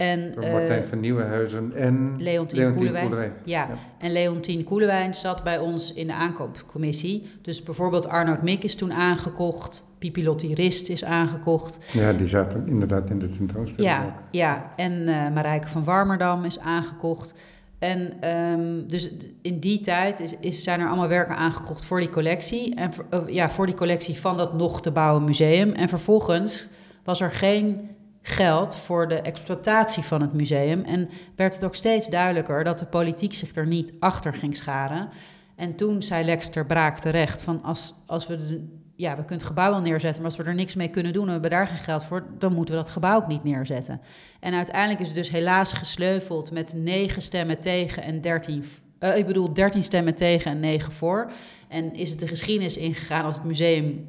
En, 0.00 0.32
Door 0.34 0.44
eh, 0.44 0.52
Martijn 0.52 0.84
van 0.84 1.00
Nieuwenhuizen 1.00 1.72
en 1.76 2.14
Leontien 2.18 2.74
Koelewijn. 2.74 3.04
Koelewijn. 3.04 3.32
Ja, 3.44 3.68
en 3.98 4.12
Leontien 4.12 4.64
Koelewijn 4.64 5.14
zat 5.14 5.44
bij 5.44 5.58
ons 5.58 5.92
in 5.92 6.06
de 6.06 6.12
aankoopcommissie. 6.12 7.30
Dus 7.42 7.62
bijvoorbeeld 7.62 8.08
Arnoud 8.08 8.42
Mik 8.42 8.64
is 8.64 8.76
toen 8.76 8.92
aangekocht. 8.92 9.84
Pipilotti 9.98 10.54
Rist 10.54 10.88
is 10.88 11.04
aangekocht. 11.04 11.78
Ja, 11.92 12.12
die 12.12 12.26
zaten 12.26 12.66
inderdaad 12.66 13.10
in 13.10 13.18
de 13.18 13.28
tentoonstelling 13.28 14.02
ook. 14.02 14.08
Ja, 14.10 14.14
ja. 14.30 14.72
en 14.76 15.08
eh 15.08 15.30
Marijke 15.34 15.68
van 15.68 15.84
Warmerdam 15.84 16.44
is 16.44 16.58
aangekocht. 16.58 17.34
En 17.78 18.12
ehm, 18.20 18.86
dus 18.86 19.10
in 19.42 19.58
die 19.58 19.80
tijd 19.80 20.20
is, 20.20 20.34
is, 20.40 20.62
zijn 20.62 20.80
er 20.80 20.86
allemaal 20.86 21.08
werken 21.08 21.36
aangekocht 21.36 21.84
voor 21.84 22.00
die 22.00 22.08
collectie. 22.08 22.74
En 22.74 22.92
voor, 22.92 23.04
ja, 23.26 23.50
voor 23.50 23.66
die 23.66 23.74
collectie 23.74 24.20
van 24.20 24.36
dat 24.36 24.54
nog 24.54 24.80
te 24.80 24.90
bouwen 24.90 25.24
museum. 25.24 25.72
En 25.72 25.88
vervolgens 25.88 26.68
was 27.04 27.20
er 27.20 27.30
geen 27.30 27.88
geld 28.30 28.76
voor 28.76 29.08
de 29.08 29.20
exploitatie 29.20 30.02
van 30.02 30.20
het 30.20 30.32
museum. 30.32 30.84
En 30.84 31.08
werd 31.36 31.54
het 31.54 31.64
ook 31.64 31.74
steeds 31.74 32.08
duidelijker 32.08 32.64
dat 32.64 32.78
de 32.78 32.86
politiek 32.86 33.34
zich 33.34 33.54
er 33.54 33.66
niet 33.66 33.92
achter 33.98 34.34
ging 34.34 34.56
scharen. 34.56 35.08
En 35.56 35.76
toen 35.76 36.02
zei 36.02 36.24
Lex 36.24 36.48
ter 36.48 36.66
Braak 36.66 36.98
terecht 36.98 37.42
van 37.42 37.62
als, 37.62 37.94
als 38.06 38.26
we 38.26 38.36
de, 38.36 38.68
ja, 38.96 39.10
we 39.10 39.20
kunnen 39.20 39.38
het 39.38 39.46
gebouw 39.46 39.70
wel 39.70 39.80
neerzetten, 39.80 40.22
maar 40.22 40.30
als 40.30 40.40
we 40.40 40.48
er 40.48 40.54
niks 40.54 40.74
mee 40.74 40.88
kunnen 40.88 41.12
doen 41.12 41.22
en 41.22 41.26
we 41.26 41.32
hebben 41.32 41.50
daar 41.50 41.66
geen 41.66 41.78
geld 41.78 42.04
voor, 42.04 42.26
dan 42.38 42.54
moeten 42.54 42.74
we 42.74 42.80
dat 42.80 42.90
gebouw 42.90 43.16
ook 43.16 43.26
niet 43.26 43.44
neerzetten. 43.44 44.00
En 44.40 44.54
uiteindelijk 44.54 45.00
is 45.00 45.06
het 45.06 45.16
dus 45.16 45.30
helaas 45.30 45.72
gesleuveld 45.72 46.50
met 46.50 46.74
negen 46.76 47.22
stemmen 47.22 47.60
tegen 47.60 48.02
en 48.02 48.20
dertien, 48.20 48.64
eh, 48.98 49.16
ik 49.16 49.26
bedoel 49.26 49.52
dertien 49.52 49.82
stemmen 49.82 50.14
tegen 50.14 50.50
en 50.50 50.60
negen 50.60 50.92
voor. 50.92 51.30
En 51.68 51.94
is 51.94 52.10
het 52.10 52.18
de 52.18 52.26
geschiedenis 52.26 52.76
ingegaan 52.76 53.24
als 53.24 53.34
het 53.34 53.44
museum 53.44 54.08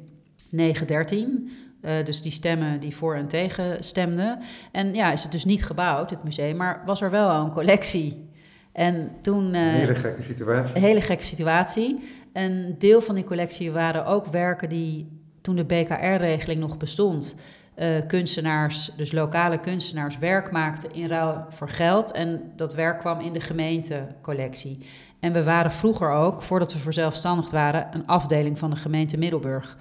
9-13. 0.50 1.50
Eh, 1.82 2.04
dus 2.04 2.22
die 2.22 2.32
stemmen 2.32 2.80
die 2.80 2.96
voor 2.96 3.14
en 3.14 3.28
tegen 3.28 3.84
stemden. 3.84 4.38
En 4.72 4.94
ja, 4.94 5.12
is 5.12 5.22
het 5.22 5.32
dus 5.32 5.44
niet 5.44 5.64
gebouwd, 5.64 6.10
het 6.10 6.24
museum, 6.24 6.56
maar 6.56 6.82
was 6.86 7.00
er 7.00 7.10
wel 7.10 7.28
al 7.28 7.44
een 7.44 7.52
collectie. 7.52 8.30
En 8.72 9.12
toen... 9.22 9.54
Een 9.54 9.74
eh, 9.74 9.80
hele 9.80 9.94
gekke 9.94 10.22
situatie. 10.22 10.76
een 10.76 10.82
hele 10.82 11.00
gekke 11.00 11.24
situatie. 11.24 11.98
Een 12.32 12.74
deel 12.78 13.00
van 13.00 13.14
die 13.14 13.24
collectie 13.24 13.72
waren 13.72 14.06
ook 14.06 14.26
werken 14.26 14.68
die 14.68 15.20
toen 15.40 15.56
de 15.56 15.64
BKR-regeling 15.64 16.60
nog 16.60 16.76
bestond, 16.76 17.36
eh, 17.74 18.06
kunstenaars, 18.06 18.90
dus 18.96 19.12
lokale 19.12 19.60
kunstenaars, 19.60 20.18
werk 20.18 20.50
maakten 20.50 20.94
in 20.94 21.06
ruil 21.06 21.44
voor 21.48 21.68
geld. 21.68 22.12
En 22.12 22.52
dat 22.56 22.74
werk 22.74 22.98
kwam 22.98 23.20
in 23.20 23.32
de 23.32 23.40
gemeentecollectie. 23.40 24.86
En 25.20 25.32
we 25.32 25.42
waren 25.42 25.72
vroeger 25.72 26.10
ook, 26.10 26.42
voordat 26.42 26.72
we 26.72 26.78
verzelfstandigd 26.78 27.52
waren, 27.52 27.88
een 27.92 28.06
afdeling 28.06 28.58
van 28.58 28.70
de 28.70 28.76
gemeente 28.76 29.18
Middelburg. 29.18 29.76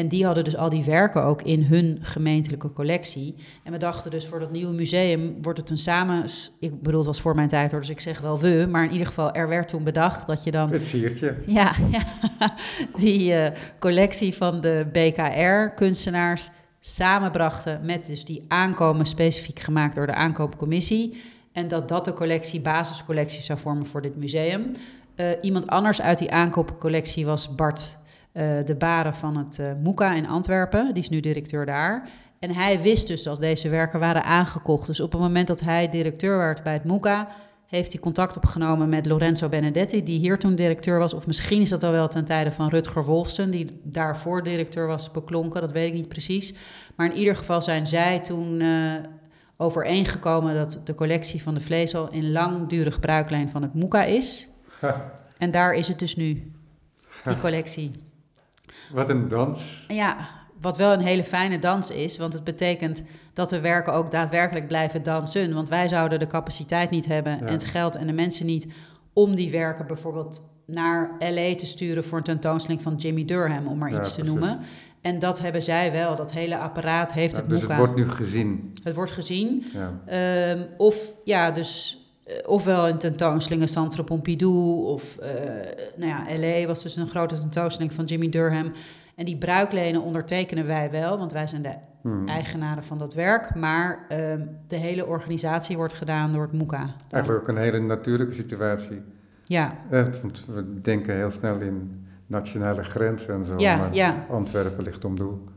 En 0.00 0.08
die 0.08 0.24
hadden 0.24 0.44
dus 0.44 0.56
al 0.56 0.68
die 0.68 0.84
werken 0.84 1.22
ook 1.22 1.42
in 1.42 1.62
hun 1.62 1.98
gemeentelijke 2.00 2.72
collectie. 2.72 3.34
En 3.64 3.72
we 3.72 3.78
dachten 3.78 4.10
dus 4.10 4.26
voor 4.26 4.38
dat 4.38 4.50
nieuwe 4.50 4.72
museum 4.72 5.42
wordt 5.42 5.58
het 5.58 5.70
een 5.70 5.78
samen... 5.78 6.24
Ik 6.60 6.82
bedoel, 6.82 6.98
het 6.98 7.06
was 7.06 7.20
voor 7.20 7.34
mijn 7.34 7.48
tijd 7.48 7.70
hoor, 7.70 7.80
dus 7.80 7.90
ik 7.90 8.00
zeg 8.00 8.20
wel 8.20 8.38
we. 8.38 8.66
Maar 8.70 8.84
in 8.84 8.90
ieder 8.90 9.06
geval, 9.06 9.32
er 9.32 9.48
werd 9.48 9.68
toen 9.68 9.84
bedacht 9.84 10.26
dat 10.26 10.44
je 10.44 10.50
dan... 10.50 10.72
Het 10.72 10.84
siertje. 10.84 11.36
Ja, 11.46 11.72
ja 11.96 12.02
die 12.94 13.34
eh, 13.34 13.58
collectie 13.78 14.34
van 14.34 14.60
de 14.60 14.86
BKR-kunstenaars 14.92 16.50
samenbrachten 16.78 17.80
met 17.82 18.06
dus 18.06 18.24
die 18.24 18.44
aankomen 18.48 19.06
specifiek 19.06 19.58
gemaakt 19.58 19.94
door 19.94 20.06
de 20.06 20.14
aankoopcommissie. 20.14 21.22
En 21.52 21.68
dat 21.68 21.88
dat 21.88 22.04
de 22.04 22.12
collectie, 22.12 22.60
basiscollectie 22.60 23.42
zou 23.42 23.58
vormen 23.58 23.86
voor 23.86 24.02
dit 24.02 24.16
museum. 24.16 24.72
Eh, 25.14 25.26
iemand 25.40 25.66
anders 25.66 26.00
uit 26.00 26.18
die 26.18 26.30
aankoopcollectie 26.30 27.26
was 27.26 27.54
Bart 27.54 27.98
de 28.64 28.74
Baren 28.78 29.14
van 29.14 29.36
het 29.36 29.58
eh 29.58 29.72
Moeka 29.82 30.14
in 30.14 30.26
Antwerpen. 30.26 30.94
Die 30.94 31.02
is 31.02 31.08
nu 31.08 31.20
directeur 31.20 31.66
daar. 31.66 32.08
En 32.38 32.54
hij 32.54 32.80
wist 32.80 33.06
dus 33.06 33.22
dat 33.22 33.40
deze 33.40 33.68
werken 33.68 34.00
waren 34.00 34.24
aangekocht. 34.24 34.86
Dus 34.86 35.00
op 35.00 35.12
het 35.12 35.20
moment 35.20 35.46
dat 35.46 35.60
hij 35.60 35.88
directeur 35.88 36.38
werd 36.38 36.62
bij 36.62 36.72
het 36.72 36.84
Moeka, 36.84 37.28
heeft 37.66 37.92
hij 37.92 38.00
contact 38.00 38.36
opgenomen 38.36 38.88
met 38.88 39.06
Lorenzo 39.06 39.48
Benedetti, 39.48 40.02
die 40.02 40.18
hier 40.18 40.38
toen 40.38 40.54
directeur 40.54 40.98
was. 40.98 41.14
Of 41.14 41.26
misschien 41.26 41.60
is 41.60 41.68
dat 41.68 41.82
al 41.82 41.90
wel 41.90 42.08
ten 42.08 42.24
tijde 42.24 42.52
van 42.52 42.68
Rutger 42.68 43.04
Wolfsen, 43.04 43.50
die 43.50 43.80
daarvoor 43.82 44.42
directeur 44.42 44.86
was 44.86 45.10
beklonken. 45.10 45.60
Dat 45.60 45.72
weet 45.72 45.88
ik 45.88 45.94
niet 45.94 46.08
precies. 46.08 46.54
Maar 46.96 47.10
in 47.10 47.16
ieder 47.16 47.36
geval 47.36 47.62
zijn 47.62 47.86
zij 47.86 48.20
toen 48.20 48.60
uh, 48.60 48.94
overeengekomen 49.56 50.54
dat 50.54 50.80
de 50.84 50.94
collectie 50.94 51.42
van 51.42 51.54
de 51.54 51.60
vleesel 51.60 52.10
in 52.10 52.32
langdurig 52.32 53.00
bruiklijn 53.00 53.48
van 53.48 53.62
het 53.62 53.74
Moeka 53.74 54.04
is. 54.04 54.48
Ha. 54.80 55.12
En 55.38 55.50
daar 55.50 55.74
is 55.74 55.88
het 55.88 55.98
dus 55.98 56.16
nu, 56.16 56.52
die 57.24 57.40
collectie. 57.40 57.90
Wat 58.92 59.10
een 59.10 59.28
dans. 59.28 59.84
Ja, 59.88 60.16
wat 60.60 60.76
wel 60.76 60.92
een 60.92 61.00
hele 61.00 61.24
fijne 61.24 61.58
dans 61.58 61.90
is, 61.90 62.18
want 62.18 62.32
het 62.32 62.44
betekent 62.44 63.04
dat 63.32 63.50
de 63.50 63.60
werken 63.60 63.92
ook 63.92 64.10
daadwerkelijk 64.10 64.66
blijven 64.66 65.02
dansen. 65.02 65.54
Want 65.54 65.68
wij 65.68 65.88
zouden 65.88 66.18
de 66.18 66.26
capaciteit 66.26 66.90
niet 66.90 67.06
hebben 67.06 67.32
ja. 67.32 67.46
en 67.46 67.52
het 67.52 67.64
geld 67.64 67.96
en 67.96 68.06
de 68.06 68.12
mensen 68.12 68.46
niet 68.46 68.66
om 69.12 69.34
die 69.34 69.50
werken 69.50 69.86
bijvoorbeeld 69.86 70.42
naar 70.66 71.10
LA 71.18 71.54
te 71.54 71.66
sturen 71.66 72.04
voor 72.04 72.18
een 72.18 72.24
tentoonstelling 72.24 72.82
van 72.82 72.94
Jimmy 72.96 73.24
Durham, 73.24 73.66
om 73.66 73.78
maar 73.78 73.90
ja, 73.90 73.98
iets 73.98 74.14
te 74.14 74.20
precies. 74.20 74.38
noemen. 74.38 74.60
En 75.00 75.18
dat 75.18 75.40
hebben 75.40 75.62
zij 75.62 75.92
wel, 75.92 76.16
dat 76.16 76.32
hele 76.32 76.58
apparaat 76.58 77.12
heeft 77.12 77.34
ja, 77.34 77.40
het 77.40 77.50
Dus 77.50 77.60
het 77.60 77.76
wordt 77.76 77.96
nu 77.96 78.10
gezien. 78.10 78.72
Het 78.82 78.94
wordt 78.94 79.10
gezien. 79.10 79.64
Um, 80.12 80.66
of 80.76 81.14
ja, 81.24 81.50
dus 81.50 82.00
ofwel 82.46 82.88
in 82.88 82.98
tentoonstellingen 82.98 83.68
Centre 83.68 84.04
Pompidou 84.04 84.84
of 84.86 85.18
uh, 85.22 85.26
nou 85.96 86.10
ja, 86.10 86.38
LA 86.38 86.66
was 86.66 86.82
dus 86.82 86.96
een 86.96 87.08
grote 87.08 87.38
tentoonstelling 87.38 87.92
van 87.92 88.04
Jimmy 88.04 88.28
Durham. 88.28 88.72
En 89.14 89.24
die 89.24 89.36
bruiklenen 89.36 90.02
ondertekenen 90.02 90.66
wij 90.66 90.90
wel, 90.90 91.18
want 91.18 91.32
wij 91.32 91.46
zijn 91.46 91.62
de 91.62 91.74
hmm. 92.02 92.28
eigenaren 92.28 92.84
van 92.84 92.98
dat 92.98 93.14
werk. 93.14 93.54
Maar 93.54 94.06
um, 94.12 94.48
de 94.66 94.76
hele 94.76 95.06
organisatie 95.06 95.76
wordt 95.76 95.92
gedaan 95.92 96.32
door 96.32 96.42
het 96.42 96.52
MOECA. 96.52 96.94
Eigenlijk 97.10 97.42
ook 97.42 97.48
een 97.48 97.62
hele 97.62 97.80
natuurlijke 97.80 98.34
situatie. 98.34 99.02
Ja. 99.44 99.74
Want 99.90 100.44
we 100.46 100.80
denken 100.80 101.14
heel 101.14 101.30
snel 101.30 101.60
in 101.60 102.06
nationale 102.26 102.82
grenzen 102.82 103.34
en 103.34 103.44
zo. 103.44 103.54
Ja, 103.58 103.76
maar 103.76 103.94
ja. 103.94 104.26
Antwerpen 104.30 104.84
ligt 104.84 105.04
om 105.04 105.16
de 105.16 105.22
hoek. 105.22 105.52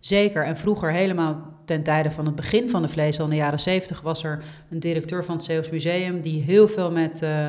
Zeker. 0.00 0.44
En 0.44 0.56
vroeger 0.56 0.90
helemaal 0.90 1.57
ten 1.68 1.82
tijde 1.82 2.10
van 2.10 2.26
het 2.26 2.34
begin 2.34 2.68
van 2.68 2.82
de 2.82 2.88
vleesel 2.88 3.24
in 3.24 3.30
de 3.30 3.36
jaren 3.36 3.60
zeventig... 3.60 4.00
was 4.00 4.24
er 4.24 4.42
een 4.70 4.80
directeur 4.80 5.24
van 5.24 5.34
het 5.34 5.44
Zeeuws 5.44 5.70
Museum... 5.70 6.20
die 6.20 6.42
heel 6.42 6.68
veel 6.68 6.90
met... 6.90 7.22
Uh, 7.22 7.48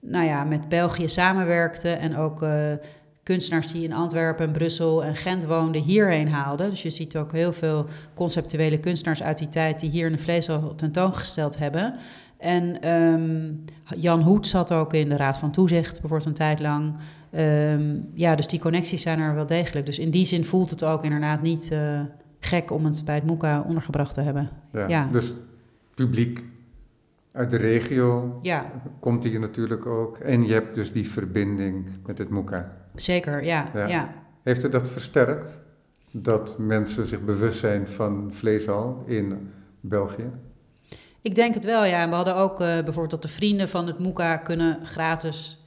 nou 0.00 0.26
ja, 0.26 0.44
met 0.44 0.68
België 0.68 1.08
samenwerkte 1.08 1.88
en 1.88 2.16
ook 2.16 2.42
uh, 2.42 2.50
kunstenaars 3.22 3.66
die 3.72 3.84
in 3.84 3.92
Antwerpen, 3.92 4.52
Brussel 4.52 5.04
en 5.04 5.16
Gent 5.16 5.44
woonden 5.44 5.82
hierheen 5.82 6.28
haalden. 6.28 6.70
Dus 6.70 6.82
je 6.82 6.90
ziet 6.90 7.16
ook 7.16 7.32
heel 7.32 7.52
veel 7.52 7.86
conceptuele 8.14 8.78
kunstenaars 8.78 9.22
uit 9.22 9.38
die 9.38 9.48
tijd 9.48 9.80
die 9.80 9.90
hier 9.90 10.06
in 10.06 10.12
de 10.12 10.18
vleesal 10.18 10.74
tentoongesteld 10.74 11.58
hebben. 11.58 11.94
En 12.38 12.90
um, 12.92 13.64
Jan 13.88 14.22
Hoed 14.22 14.46
zat 14.46 14.72
ook 14.72 14.94
in 14.94 15.08
de 15.08 15.16
Raad 15.16 15.38
van 15.38 15.50
Toezicht, 15.50 16.00
bijvoorbeeld 16.00 16.28
een 16.28 16.34
tijd 16.34 16.60
lang. 16.60 16.96
Um, 17.36 18.10
ja, 18.14 18.34
dus 18.34 18.46
die 18.46 18.60
connecties 18.60 19.02
zijn 19.02 19.18
er 19.18 19.34
wel 19.34 19.46
degelijk. 19.46 19.86
Dus 19.86 19.98
in 19.98 20.10
die 20.10 20.26
zin 20.26 20.44
voelt 20.44 20.70
het 20.70 20.84
ook 20.84 21.04
inderdaad 21.04 21.42
niet 21.42 21.70
uh, 21.72 22.00
gek 22.46 22.70
om 22.70 22.84
het 22.84 23.02
bij 23.04 23.14
het 23.14 23.24
MOECA 23.24 23.60
ondergebracht 23.66 24.14
te 24.14 24.20
hebben. 24.20 24.48
Ja, 24.72 24.88
ja. 24.88 25.08
Dus 25.12 25.34
publiek 25.94 26.44
uit 27.32 27.50
de 27.50 27.56
regio 27.56 28.38
ja. 28.42 28.70
komt 29.00 29.24
hier 29.24 29.40
natuurlijk 29.40 29.86
ook. 29.86 30.18
En 30.18 30.46
je 30.46 30.52
hebt 30.52 30.74
dus 30.74 30.92
die 30.92 31.10
verbinding 31.10 31.88
met 32.06 32.18
het 32.18 32.28
MOECA. 32.28 32.72
Zeker, 32.94 33.44
ja. 33.44 33.70
ja. 33.86 34.14
Heeft 34.42 34.62
het 34.62 34.72
dat 34.72 34.88
versterkt? 34.88 35.60
Dat 36.10 36.58
mensen 36.58 37.06
zich 37.06 37.20
bewust 37.20 37.58
zijn 37.58 37.88
van 37.88 38.28
vleeshal 38.32 39.02
in 39.06 39.52
België? 39.80 40.30
Ik 41.20 41.34
denk 41.34 41.54
het 41.54 41.64
wel, 41.64 41.84
ja. 41.84 42.00
En 42.00 42.08
we 42.08 42.14
hadden 42.14 42.36
ook 42.36 42.60
uh, 42.60 42.66
bijvoorbeeld 42.66 43.10
dat 43.10 43.22
de 43.22 43.28
vrienden 43.28 43.68
van 43.68 43.86
het 43.86 43.98
MOECA 43.98 44.36
kunnen 44.36 44.86
gratis 44.86 45.65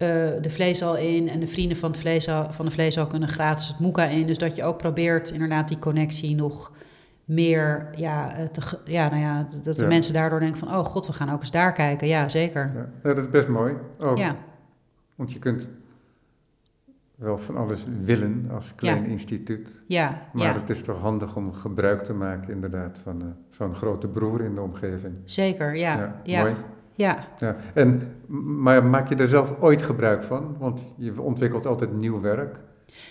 de 0.00 0.50
vleeshal 0.50 0.96
in. 0.96 1.28
En 1.28 1.40
de 1.40 1.46
vrienden 1.46 1.76
van, 1.76 1.90
het 1.90 2.00
vleeshal, 2.00 2.52
van 2.52 2.64
de 2.64 2.70
vleeshal 2.70 3.06
kunnen 3.06 3.28
gratis 3.28 3.68
het 3.68 3.78
MOECA 3.78 4.04
in. 4.04 4.26
Dus 4.26 4.38
dat 4.38 4.56
je 4.56 4.64
ook 4.64 4.78
probeert 4.78 5.30
inderdaad 5.30 5.68
die 5.68 5.78
connectie 5.78 6.34
nog 6.34 6.72
meer, 7.24 7.90
ja, 7.96 8.34
eh, 8.34 8.44
te, 8.44 8.78
ja, 8.84 9.08
nou 9.08 9.20
ja, 9.20 9.46
dat 9.62 9.76
de 9.76 9.86
mensen 9.86 10.14
daardoor 10.14 10.40
denken 10.40 10.58
van, 10.58 10.68
oh 10.68 10.84
god, 10.84 11.06
we 11.06 11.12
gaan 11.12 11.30
ook 11.30 11.40
eens 11.40 11.50
daar 11.50 11.72
kijken. 11.72 12.08
Ja, 12.08 12.28
zeker. 12.28 12.72
Ja, 12.74 13.14
dat 13.14 13.18
is 13.18 13.30
best 13.30 13.48
mooi. 13.48 13.74
Oh, 13.98 14.18
ja. 14.18 14.36
Want 15.14 15.32
je 15.32 15.38
kunt 15.38 15.68
wel 17.14 17.38
van 17.38 17.56
alles 17.56 17.84
willen 18.04 18.48
als 18.52 18.74
klein 18.74 19.06
instituut. 19.06 19.80
Ja, 19.86 20.28
maar 20.32 20.54
het 20.54 20.70
is 20.70 20.82
toch 20.82 21.00
handig 21.00 21.36
om 21.36 21.52
gebruik 21.52 22.02
te 22.02 22.12
maken 22.12 22.52
inderdaad 22.52 22.98
van 23.02 23.22
uh, 23.22 23.28
zo'n 23.50 23.74
grote 23.74 24.08
broer 24.08 24.40
in 24.40 24.54
de 24.54 24.60
omgeving. 24.60 25.14
Zeker, 25.24 25.76
ja. 25.76 26.20
ja, 26.22 26.42
Mooi. 26.42 26.54
Ja. 27.00 27.18
ja. 27.38 27.56
En, 27.74 28.16
maar 28.62 28.84
maak 28.84 29.08
je 29.08 29.14
er 29.14 29.28
zelf 29.28 29.54
ooit 29.60 29.82
gebruik 29.82 30.22
van? 30.22 30.56
Want 30.58 30.80
je 30.96 31.22
ontwikkelt 31.22 31.66
altijd 31.66 31.92
nieuw 31.92 32.20
werk. 32.20 32.58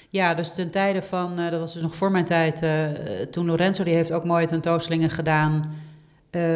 Ja, 0.10 0.34
dus 0.34 0.54
ten 0.54 0.72
tijde 0.72 1.02
van, 1.02 1.40
uh, 1.40 1.50
dat 1.50 1.60
was 1.60 1.74
dus 1.74 1.82
nog 1.82 1.96
voor 1.96 2.12
mijn 2.12 2.26
tijd, 2.26 2.62
uh, 2.62 2.86
toen 3.32 3.46
Lorenzo, 3.46 3.84
die 3.84 3.94
heeft 3.94 4.12
ook 4.12 4.24
mooie 4.24 4.46
tentoonstellingen 4.46 5.10
gedaan 5.10 5.74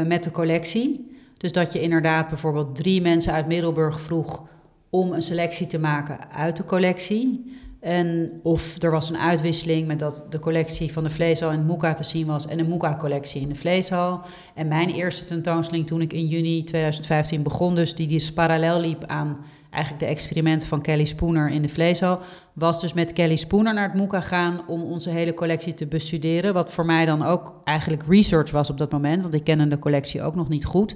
met 0.05 0.23
de 0.23 0.31
collectie. 0.31 1.17
Dus 1.37 1.51
dat 1.51 1.73
je 1.73 1.81
inderdaad 1.81 2.27
bijvoorbeeld 2.27 2.75
drie 2.75 3.01
mensen 3.01 3.33
uit 3.33 3.47
Middelburg 3.47 4.01
vroeg 4.01 4.43
om 4.89 5.11
een 5.11 5.21
selectie 5.21 5.67
te 5.67 5.79
maken 5.79 6.31
uit 6.31 6.57
de 6.57 6.65
collectie. 6.65 7.57
En 7.83 8.39
of 8.43 8.81
er 8.81 8.91
was 8.91 9.09
een 9.09 9.17
uitwisseling 9.17 9.87
met 9.87 9.99
dat 9.99 10.25
de 10.29 10.39
collectie 10.39 10.93
van 10.93 11.03
de 11.03 11.09
vleeshal 11.09 11.51
in 11.51 11.65
Moeka 11.65 11.93
te 11.93 12.03
zien 12.03 12.27
was 12.27 12.47
en 12.47 12.57
de 12.57 12.63
Moeka-collectie 12.63 13.41
in 13.41 13.49
de 13.49 13.55
vleeshal. 13.55 14.21
En 14.55 14.67
mijn 14.67 14.89
eerste 14.89 15.23
tentoonstelling 15.23 15.87
toen 15.87 16.01
ik 16.01 16.13
in 16.13 16.25
juni 16.25 16.63
2015 16.63 17.43
begon, 17.43 17.75
dus 17.75 17.95
die 17.95 18.07
dus 18.07 18.33
parallel 18.33 18.79
liep 18.79 19.03
aan 19.05 19.37
eigenlijk 19.69 20.03
de 20.03 20.09
experimenten 20.09 20.67
van 20.67 20.81
Kelly 20.81 21.05
Spooner 21.05 21.49
in 21.49 21.61
de 21.61 21.69
vleeshal, 21.69 22.19
was 22.53 22.81
dus 22.81 22.93
met 22.93 23.13
Kelly 23.13 23.35
Spooner 23.35 23.73
naar 23.73 23.89
het 23.89 23.99
Moeka 23.99 24.21
gaan 24.21 24.67
om 24.67 24.83
onze 24.83 25.09
hele 25.09 25.33
collectie 25.33 25.73
te 25.73 25.87
bestuderen. 25.87 26.53
Wat 26.53 26.71
voor 26.71 26.85
mij 26.85 27.05
dan 27.05 27.23
ook 27.23 27.61
eigenlijk 27.63 28.03
research 28.07 28.51
was 28.51 28.69
op 28.69 28.77
dat 28.77 28.91
moment, 28.91 29.21
want 29.21 29.33
ik 29.33 29.43
kende 29.43 29.67
de 29.67 29.79
collectie 29.79 30.21
ook 30.21 30.35
nog 30.35 30.49
niet 30.49 30.65
goed. 30.65 30.95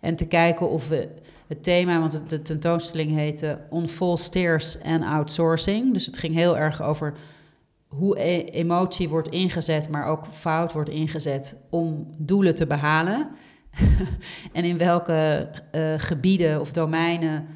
En 0.00 0.16
te 0.16 0.26
kijken 0.26 0.70
of 0.70 0.88
we 0.88 1.08
het 1.48 1.62
thema, 1.62 2.00
want 2.00 2.30
de 2.30 2.42
tentoonstelling 2.42 3.10
heette 3.10 3.58
On 3.70 3.88
Full 3.88 4.16
Stairs 4.16 4.82
and 4.82 5.04
Outsourcing. 5.04 5.92
Dus 5.92 6.06
het 6.06 6.18
ging 6.18 6.34
heel 6.34 6.58
erg 6.58 6.82
over 6.82 7.14
hoe 7.86 8.20
e 8.20 8.44
emotie 8.44 9.08
wordt 9.08 9.28
ingezet, 9.28 9.90
maar 9.90 10.06
ook 10.06 10.26
fout 10.30 10.72
wordt 10.72 10.90
ingezet 10.90 11.56
om 11.70 12.14
doelen 12.16 12.54
te 12.54 12.66
behalen. 12.66 13.28
en 14.52 14.64
in 14.64 14.78
welke 14.78 15.48
uh, 15.72 15.94
gebieden 15.96 16.60
of 16.60 16.72
domeinen 16.72 17.46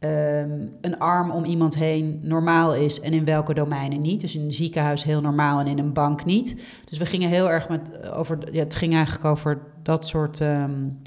um, 0.00 0.72
een 0.80 0.98
arm 0.98 1.30
om 1.30 1.44
iemand 1.44 1.74
heen 1.74 2.20
normaal 2.22 2.74
is 2.74 3.00
en 3.00 3.12
in 3.12 3.24
welke 3.24 3.54
domeinen 3.54 4.00
niet. 4.00 4.20
Dus 4.20 4.34
in 4.34 4.42
een 4.42 4.52
ziekenhuis 4.52 5.04
heel 5.04 5.20
normaal 5.20 5.60
en 5.60 5.66
in 5.66 5.78
een 5.78 5.92
bank 5.92 6.24
niet. 6.24 6.56
Dus 6.84 6.98
we 6.98 7.06
gingen 7.06 7.28
heel 7.28 7.50
erg 7.50 7.68
met 7.68 8.10
over. 8.10 8.38
Ja, 8.52 8.62
het 8.62 8.74
ging 8.74 8.94
eigenlijk 8.94 9.24
over 9.24 9.58
dat 9.82 10.06
soort. 10.06 10.40
Um, 10.40 10.98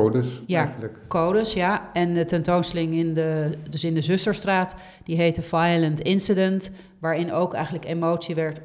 Codes 0.00 0.42
ja, 0.46 0.60
eigenlijk. 0.60 0.98
codes, 1.08 1.52
ja. 1.52 1.90
En 1.92 2.12
de 2.12 2.24
tentoonstelling 2.24 2.94
in 2.94 3.14
de, 3.14 3.58
dus 3.70 3.84
in 3.84 3.94
de 3.94 4.00
Zusterstraat, 4.00 4.74
die 5.02 5.16
heette 5.16 5.42
Violent 5.42 6.00
Incident, 6.00 6.70
waarin 6.98 7.32
ook 7.32 7.54
eigenlijk 7.54 7.84
emotie 7.84 8.34
werd 8.34 8.60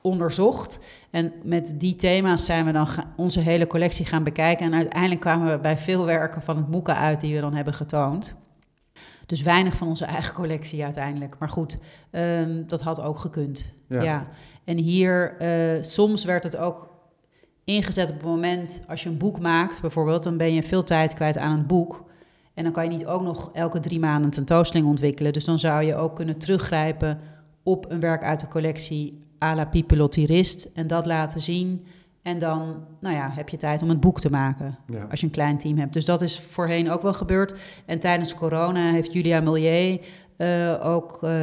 onderzocht. 0.00 0.78
En 1.10 1.32
met 1.42 1.74
die 1.76 1.96
thema's 1.96 2.44
zijn 2.44 2.64
we 2.64 2.72
dan 2.72 2.88
onze 3.16 3.40
hele 3.40 3.66
collectie 3.66 4.06
gaan 4.06 4.22
bekijken. 4.24 4.66
En 4.66 4.74
uiteindelijk 4.74 5.20
kwamen 5.20 5.50
we 5.50 5.58
bij 5.58 5.78
veel 5.78 6.04
werken 6.04 6.42
van 6.42 6.56
het 6.56 6.68
Moeka 6.68 6.96
uit 6.96 7.20
die 7.20 7.34
we 7.34 7.40
dan 7.40 7.54
hebben 7.54 7.74
getoond. 7.74 8.34
Dus 9.26 9.42
weinig 9.42 9.76
van 9.76 9.88
onze 9.88 10.04
eigen 10.04 10.34
collectie 10.34 10.84
uiteindelijk. 10.84 11.36
Maar 11.38 11.48
goed, 11.48 11.78
um, 12.10 12.66
dat 12.66 12.82
had 12.82 13.00
ook 13.00 13.18
gekund. 13.18 13.72
Ja. 13.88 14.02
ja. 14.02 14.26
En 14.64 14.76
hier, 14.76 15.36
uh, 15.40 15.82
soms 15.82 16.24
werd 16.24 16.42
het 16.42 16.56
ook 16.56 16.93
ingezet 17.64 18.08
op 18.08 18.14
het 18.14 18.24
moment 18.24 18.82
als 18.88 19.02
je 19.02 19.08
een 19.08 19.18
boek 19.18 19.40
maakt, 19.40 19.80
bijvoorbeeld, 19.80 20.22
dan 20.22 20.36
ben 20.36 20.54
je 20.54 20.62
veel 20.62 20.84
tijd 20.84 21.14
kwijt 21.14 21.38
aan 21.38 21.58
een 21.58 21.66
boek. 21.66 22.04
En 22.54 22.64
dan 22.64 22.72
kan 22.72 22.84
je 22.84 22.90
niet 22.90 23.06
ook 23.06 23.22
nog 23.22 23.50
elke 23.52 23.80
drie 23.80 23.98
maanden 23.98 24.24
een 24.24 24.30
tentoonstelling 24.30 24.88
ontwikkelen. 24.88 25.32
Dus 25.32 25.44
dan 25.44 25.58
zou 25.58 25.82
je 25.82 25.94
ook 25.94 26.16
kunnen 26.16 26.38
teruggrijpen 26.38 27.20
op 27.62 27.90
een 27.90 28.00
werk 28.00 28.22
uit 28.22 28.40
de 28.40 28.48
collectie 28.48 29.18
à 29.42 29.54
la 29.54 29.64
Pipelotirist 29.64 30.68
en 30.74 30.86
dat 30.86 31.06
laten 31.06 31.40
zien. 31.40 31.86
En 32.22 32.38
dan 32.38 32.84
nou 33.00 33.14
ja, 33.14 33.30
heb 33.30 33.48
je 33.48 33.56
tijd 33.56 33.82
om 33.82 33.90
een 33.90 34.00
boek 34.00 34.20
te 34.20 34.30
maken 34.30 34.78
als 35.10 35.20
je 35.20 35.26
een 35.26 35.32
klein 35.32 35.58
team 35.58 35.78
hebt. 35.78 35.92
Dus 35.92 36.04
dat 36.04 36.22
is 36.22 36.40
voorheen 36.40 36.90
ook 36.90 37.02
wel 37.02 37.14
gebeurd. 37.14 37.58
En 37.86 37.98
tijdens 38.00 38.34
corona 38.34 38.90
heeft 38.90 39.12
Julia 39.12 39.40
Millier 39.40 40.00
uh, 40.38 40.86
ook 40.86 41.22
uh, 41.22 41.40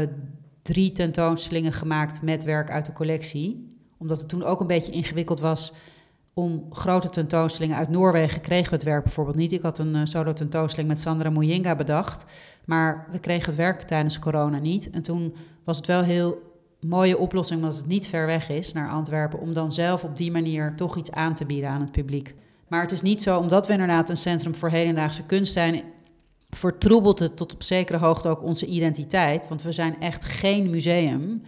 drie 0.61 0.91
tentoonstellingen 0.91 1.73
gemaakt 1.73 2.21
met 2.21 2.43
werk 2.43 2.71
uit 2.71 2.85
de 2.85 2.93
collectie. 2.93 3.67
Omdat 3.97 4.19
het 4.19 4.29
toen 4.29 4.43
ook 4.43 4.59
een 4.59 4.67
beetje 4.67 4.91
ingewikkeld 4.91 5.39
was 5.39 5.73
om 6.33 6.65
grote 6.69 7.09
tentoonstellingen 7.09 7.77
uit 7.77 7.89
Noorwegen 7.89 8.41
kregen 8.41 8.69
we 8.69 8.75
het 8.75 8.85
werk 8.85 9.03
bijvoorbeeld 9.03 9.37
niet. 9.37 9.51
Ik 9.51 9.61
had 9.61 9.79
een 9.79 9.95
uh, 9.95 10.01
solo 10.03 10.33
tentoonstelling 10.33 10.89
met 10.89 10.99
Sandra 10.99 11.29
Mujinga 11.29 11.75
bedacht, 11.75 12.25
maar 12.65 13.07
we 13.11 13.19
kregen 13.19 13.45
het 13.45 13.55
werk 13.55 13.81
tijdens 13.81 14.19
corona 14.19 14.59
niet. 14.59 14.89
En 14.89 15.01
toen 15.01 15.35
was 15.63 15.77
het 15.77 15.85
wel 15.85 16.01
heel 16.01 16.51
mooie 16.79 17.17
oplossing, 17.17 17.61
omdat 17.61 17.77
het 17.77 17.87
niet 17.87 18.07
ver 18.07 18.25
weg 18.25 18.49
is 18.49 18.73
naar 18.73 18.89
Antwerpen, 18.89 19.39
om 19.39 19.53
dan 19.53 19.71
zelf 19.71 20.03
op 20.03 20.17
die 20.17 20.31
manier 20.31 20.75
toch 20.75 20.97
iets 20.97 21.11
aan 21.11 21.33
te 21.33 21.45
bieden 21.45 21.69
aan 21.69 21.81
het 21.81 21.91
publiek. 21.91 22.35
Maar 22.67 22.81
het 22.81 22.91
is 22.91 23.01
niet 23.01 23.21
zo, 23.21 23.37
omdat 23.37 23.67
we 23.67 23.73
inderdaad 23.73 24.09
een 24.09 24.17
centrum 24.17 24.55
voor 24.55 24.69
hedendaagse 24.69 25.23
kunst 25.23 25.53
zijn, 25.53 25.83
vertroebelt 26.49 27.19
het 27.19 27.37
tot 27.37 27.53
op 27.53 27.63
zekere 27.63 27.97
hoogte 27.97 28.29
ook 28.29 28.43
onze 28.43 28.65
identiteit. 28.65 29.47
Want 29.47 29.61
we 29.61 29.71
zijn 29.71 29.99
echt 29.99 30.25
geen 30.25 30.69
museum. 30.69 31.41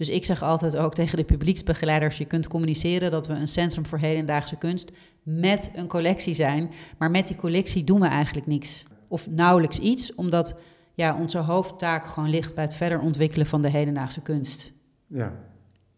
Dus 0.00 0.08
ik 0.08 0.24
zeg 0.24 0.42
altijd 0.42 0.76
ook 0.76 0.94
tegen 0.94 1.16
de 1.16 1.24
publieksbegeleiders: 1.24 2.18
je 2.18 2.24
kunt 2.24 2.48
communiceren 2.48 3.10
dat 3.10 3.26
we 3.26 3.34
een 3.34 3.48
centrum 3.48 3.86
voor 3.86 3.98
hedendaagse 3.98 4.56
kunst 4.56 4.92
met 5.22 5.70
een 5.74 5.86
collectie 5.86 6.34
zijn. 6.34 6.70
Maar 6.98 7.10
met 7.10 7.26
die 7.26 7.36
collectie 7.36 7.84
doen 7.84 8.00
we 8.00 8.06
eigenlijk 8.06 8.46
niks. 8.46 8.84
Of 9.08 9.30
nauwelijks 9.30 9.78
iets, 9.78 10.14
omdat 10.14 10.60
ja, 10.94 11.16
onze 11.16 11.38
hoofdtaak 11.38 12.06
gewoon 12.06 12.30
ligt 12.30 12.54
bij 12.54 12.64
het 12.64 12.74
verder 12.74 13.00
ontwikkelen 13.00 13.46
van 13.46 13.62
de 13.62 13.70
hedendaagse 13.70 14.20
kunst. 14.20 14.72
Ja. 15.06 15.32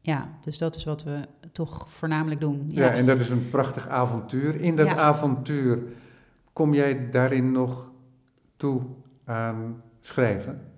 Ja, 0.01 0.29
dus 0.41 0.59
dat 0.59 0.77
is 0.77 0.85
wat 0.85 1.05
we 1.05 1.21
toch 1.53 1.87
voornamelijk 1.91 2.41
doen. 2.41 2.67
Ja, 2.69 2.85
ja 2.85 2.93
en 2.93 3.07
dat 3.07 3.21
is 3.21 3.29
een 3.29 3.51
prachtig 3.51 3.89
avontuur. 3.89 4.61
In 4.61 4.77
dat 4.77 4.89
avontuur 4.89 5.79
kom 6.53 6.75
jij 6.75 7.11
daarin 7.11 7.53
nog 7.53 7.91
toe 8.57 8.83
aan 9.25 9.83
schrijven? 10.01 10.72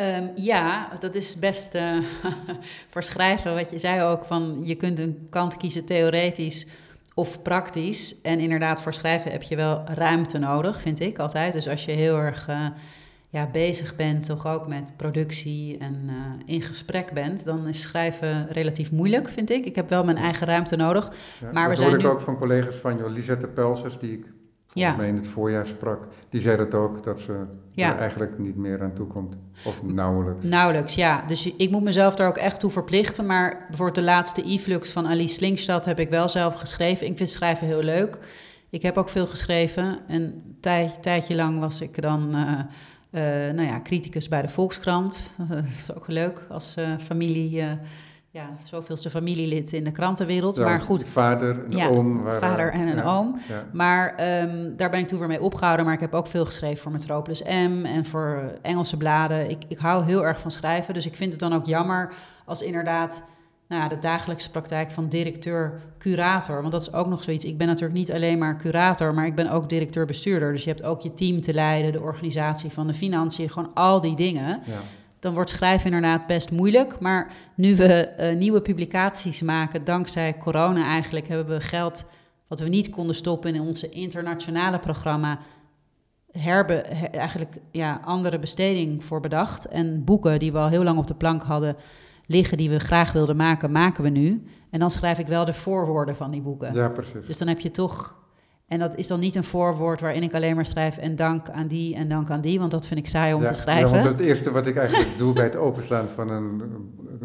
Um, 0.00 0.30
ja, 0.34 0.88
dat 1.00 1.14
is 1.14 1.38
best 1.38 1.74
uh, 1.74 1.96
voor 2.92 3.02
schrijven. 3.02 3.54
Wat 3.54 3.70
je 3.70 3.78
zei 3.78 4.02
ook, 4.02 4.24
van 4.24 4.58
je 4.62 4.74
kunt 4.74 4.98
een 4.98 5.26
kant 5.30 5.56
kiezen 5.56 5.84
theoretisch 5.84 6.66
of 7.14 7.42
praktisch. 7.42 8.20
En 8.22 8.38
inderdaad, 8.38 8.82
voor 8.82 8.94
schrijven 8.94 9.30
heb 9.30 9.42
je 9.42 9.56
wel 9.56 9.82
ruimte 9.84 10.38
nodig, 10.38 10.80
vind 10.80 11.00
ik 11.00 11.18
altijd. 11.18 11.52
Dus 11.52 11.68
als 11.68 11.84
je 11.84 11.92
heel 11.92 12.16
erg 12.16 12.48
uh, 12.48 12.66
ja, 13.28 13.46
bezig 13.46 13.96
bent, 13.96 14.26
toch 14.26 14.46
ook 14.46 14.66
met 14.66 14.92
productie 14.96 15.78
en 15.78 16.02
uh, 16.06 16.14
in 16.44 16.62
gesprek 16.62 17.12
bent, 17.12 17.44
dan 17.44 17.68
is 17.68 17.80
schrijven 17.80 18.48
relatief 18.50 18.90
moeilijk, 18.90 19.28
vind 19.28 19.50
ik. 19.50 19.64
Ik 19.64 19.76
heb 19.76 19.88
wel 19.88 20.04
mijn 20.04 20.16
eigen 20.16 20.46
ruimte 20.46 20.76
nodig. 20.76 21.12
Ja, 21.40 21.50
maar 21.52 21.68
dat 21.68 21.78
we 21.78 21.84
zijn 21.84 21.94
ik 21.94 22.02
nu... 22.02 22.08
ook 22.08 22.20
van 22.20 22.36
collega's 22.36 22.76
van 22.76 22.96
jou, 22.96 23.10
Lisette 23.10 23.46
Pelsers, 23.46 23.98
die 23.98 24.12
ik 24.12 24.26
volgens 24.72 24.96
mij 24.96 25.08
in 25.08 25.16
het 25.16 25.26
voorjaar 25.26 25.66
sprak. 25.66 26.06
Die 26.28 26.40
zei 26.40 26.56
dat 26.56 26.74
ook, 26.74 27.04
dat 27.04 27.20
ze 27.20 27.32
er 27.74 27.98
eigenlijk 27.98 28.38
niet 28.38 28.56
meer 28.56 28.82
aan 28.82 28.92
toe 28.94 29.06
komt. 29.06 29.36
Of 29.64 29.82
nauwelijks. 29.82 30.42
Nauwelijks, 30.42 30.94
ja. 30.94 31.24
Dus 31.26 31.46
ik 31.56 31.70
moet 31.70 31.82
mezelf 31.82 32.14
daar 32.14 32.28
ook 32.28 32.36
echt 32.36 32.60
toe 32.60 32.70
verplichten. 32.70 33.26
Maar 33.26 33.64
bijvoorbeeld 33.68 33.94
de 33.94 34.02
laatste 34.02 34.52
e-flux 34.52 34.92
van 34.92 35.06
Alice 35.06 35.34
Slingstad 35.34 35.84
heb 35.84 36.00
ik 36.00 36.10
wel 36.10 36.28
zelf 36.28 36.54
geschreven. 36.54 37.06
Ik 37.06 37.16
vind 37.16 37.30
schrijven 37.30 37.66
heel 37.66 37.82
leuk. 37.82 38.18
Ik 38.70 38.82
heb 38.82 38.96
ook 38.96 39.08
veel 39.08 39.26
geschreven. 39.26 39.98
En 40.08 40.22
een 40.22 40.56
tijd, 40.60 41.02
tijdje 41.02 41.34
lang 41.34 41.58
was 41.58 41.80
ik 41.80 42.02
dan 42.02 42.36
uh, 42.36 42.42
uh, 43.10 43.54
nou 43.54 43.62
ja, 43.62 43.80
criticus 43.82 44.28
bij 44.28 44.42
de 44.42 44.48
Volkskrant. 44.48 45.30
dat 45.48 45.64
is 45.64 45.94
ook 45.94 46.08
leuk 46.08 46.42
als 46.48 46.76
uh, 46.78 46.98
familie 46.98 47.62
ja, 48.32 48.56
zoveelste 48.64 49.10
familielid 49.10 49.72
in 49.72 49.84
de 49.84 49.90
krantenwereld. 49.90 50.58
maar 50.58 50.80
goed. 50.80 51.06
Vader, 51.06 51.64
een 51.68 51.82
oom. 51.82 52.22
Waar, 52.22 52.38
vader 52.38 52.72
en 52.72 52.88
een 52.88 53.02
oom. 53.02 53.40
Maar 53.72 54.10
um, 54.42 54.76
daar 54.76 54.90
ben 54.90 55.00
ik 55.00 55.08
toen 55.08 55.18
weer 55.18 55.28
mee 55.28 55.42
opgehouden. 55.42 55.84
Maar 55.84 55.94
ik 55.94 56.00
heb 56.00 56.14
ook 56.14 56.26
veel 56.26 56.44
geschreven 56.44 56.82
voor 56.82 56.92
Metropolis 56.92 57.42
M 57.42 57.84
en 57.84 58.04
voor 58.04 58.58
Engelse 58.62 58.96
bladen. 58.96 59.50
Ik, 59.50 59.62
ik 59.68 59.78
hou 59.78 60.04
heel 60.04 60.26
erg 60.26 60.40
van 60.40 60.50
schrijven. 60.50 60.94
Dus 60.94 61.06
ik 61.06 61.16
vind 61.16 61.30
het 61.30 61.40
dan 61.40 61.52
ook 61.52 61.66
jammer 61.66 62.12
als 62.44 62.62
inderdaad 62.62 63.22
nou 63.68 63.82
ja, 63.82 63.88
de 63.88 63.98
dagelijkse 63.98 64.50
praktijk 64.50 64.90
van 64.90 65.08
directeur-curator. 65.08 66.60
Want 66.60 66.72
dat 66.72 66.80
is 66.80 66.92
ook 66.92 67.06
nog 67.06 67.22
zoiets. 67.22 67.44
Ik 67.44 67.58
ben 67.58 67.66
natuurlijk 67.66 67.98
niet 67.98 68.12
alleen 68.12 68.38
maar 68.38 68.56
curator, 68.56 69.14
maar 69.14 69.26
ik 69.26 69.34
ben 69.34 69.50
ook 69.50 69.68
directeur-bestuurder. 69.68 70.52
Dus 70.52 70.64
je 70.64 70.70
hebt 70.70 70.82
ook 70.82 71.00
je 71.00 71.14
team 71.14 71.40
te 71.40 71.54
leiden, 71.54 71.92
de 71.92 72.00
organisatie 72.00 72.70
van 72.70 72.86
de 72.86 72.94
financiën, 72.94 73.48
gewoon 73.48 73.70
al 73.74 74.00
die 74.00 74.16
dingen. 74.16 74.60
Ja 74.64 74.80
dan 75.20 75.34
wordt 75.34 75.50
schrijven 75.50 75.86
inderdaad 75.86 76.26
best 76.26 76.50
moeilijk. 76.50 77.00
Maar 77.00 77.32
nu 77.54 77.76
we 77.76 78.12
uh, 78.18 78.36
nieuwe 78.36 78.60
publicaties 78.60 79.42
maken, 79.42 79.84
dankzij 79.84 80.36
corona 80.38 80.84
eigenlijk, 80.84 81.28
hebben 81.28 81.46
we 81.46 81.60
geld 81.60 82.04
wat 82.48 82.60
we 82.60 82.68
niet 82.68 82.88
konden 82.88 83.14
stoppen 83.14 83.54
in 83.54 83.60
onze 83.60 83.88
internationale 83.88 84.78
programma. 84.78 85.38
Herbe, 86.32 86.74
eigenlijk 86.74 87.56
ja, 87.70 88.00
andere 88.04 88.38
besteding 88.38 89.04
voor 89.04 89.20
bedacht. 89.20 89.64
En 89.64 90.04
boeken 90.04 90.38
die 90.38 90.52
we 90.52 90.58
al 90.58 90.68
heel 90.68 90.82
lang 90.82 90.98
op 90.98 91.06
de 91.06 91.14
plank 91.14 91.42
hadden 91.42 91.76
liggen, 92.26 92.56
die 92.56 92.70
we 92.70 92.78
graag 92.78 93.12
wilden 93.12 93.36
maken, 93.36 93.72
maken 93.72 94.02
we 94.02 94.10
nu. 94.10 94.44
En 94.70 94.78
dan 94.78 94.90
schrijf 94.90 95.18
ik 95.18 95.26
wel 95.26 95.44
de 95.44 95.52
voorwoorden 95.52 96.16
van 96.16 96.30
die 96.30 96.40
boeken. 96.40 96.74
Ja, 96.74 96.88
precies. 96.88 97.26
Dus 97.26 97.38
dan 97.38 97.48
heb 97.48 97.60
je 97.60 97.70
toch 97.70 98.19
en 98.70 98.78
dat 98.78 98.96
is 98.96 99.06
dan 99.06 99.20
niet 99.20 99.36
een 99.36 99.44
voorwoord 99.44 100.00
waarin 100.00 100.22
ik 100.22 100.34
alleen 100.34 100.54
maar 100.54 100.66
schrijf 100.66 100.96
en 100.96 101.16
dank 101.16 101.50
aan 101.50 101.66
die 101.66 101.94
en 101.94 102.08
dank 102.08 102.30
aan 102.30 102.40
die, 102.40 102.58
want 102.58 102.70
dat 102.70 102.86
vind 102.86 103.00
ik 103.00 103.08
saai 103.08 103.34
om 103.34 103.46
te 103.46 103.54
schrijven. 103.54 103.96
Ja, 103.96 104.02
want 104.02 104.18
het 104.18 104.26
eerste 104.26 104.50
wat 104.50 104.66
ik 104.66 104.76
eigenlijk 104.76 105.18
doe 105.18 105.32
bij 105.32 105.44
het 105.44 105.56
openslaan 105.56 106.06
van 106.14 106.30
een, 106.30 106.62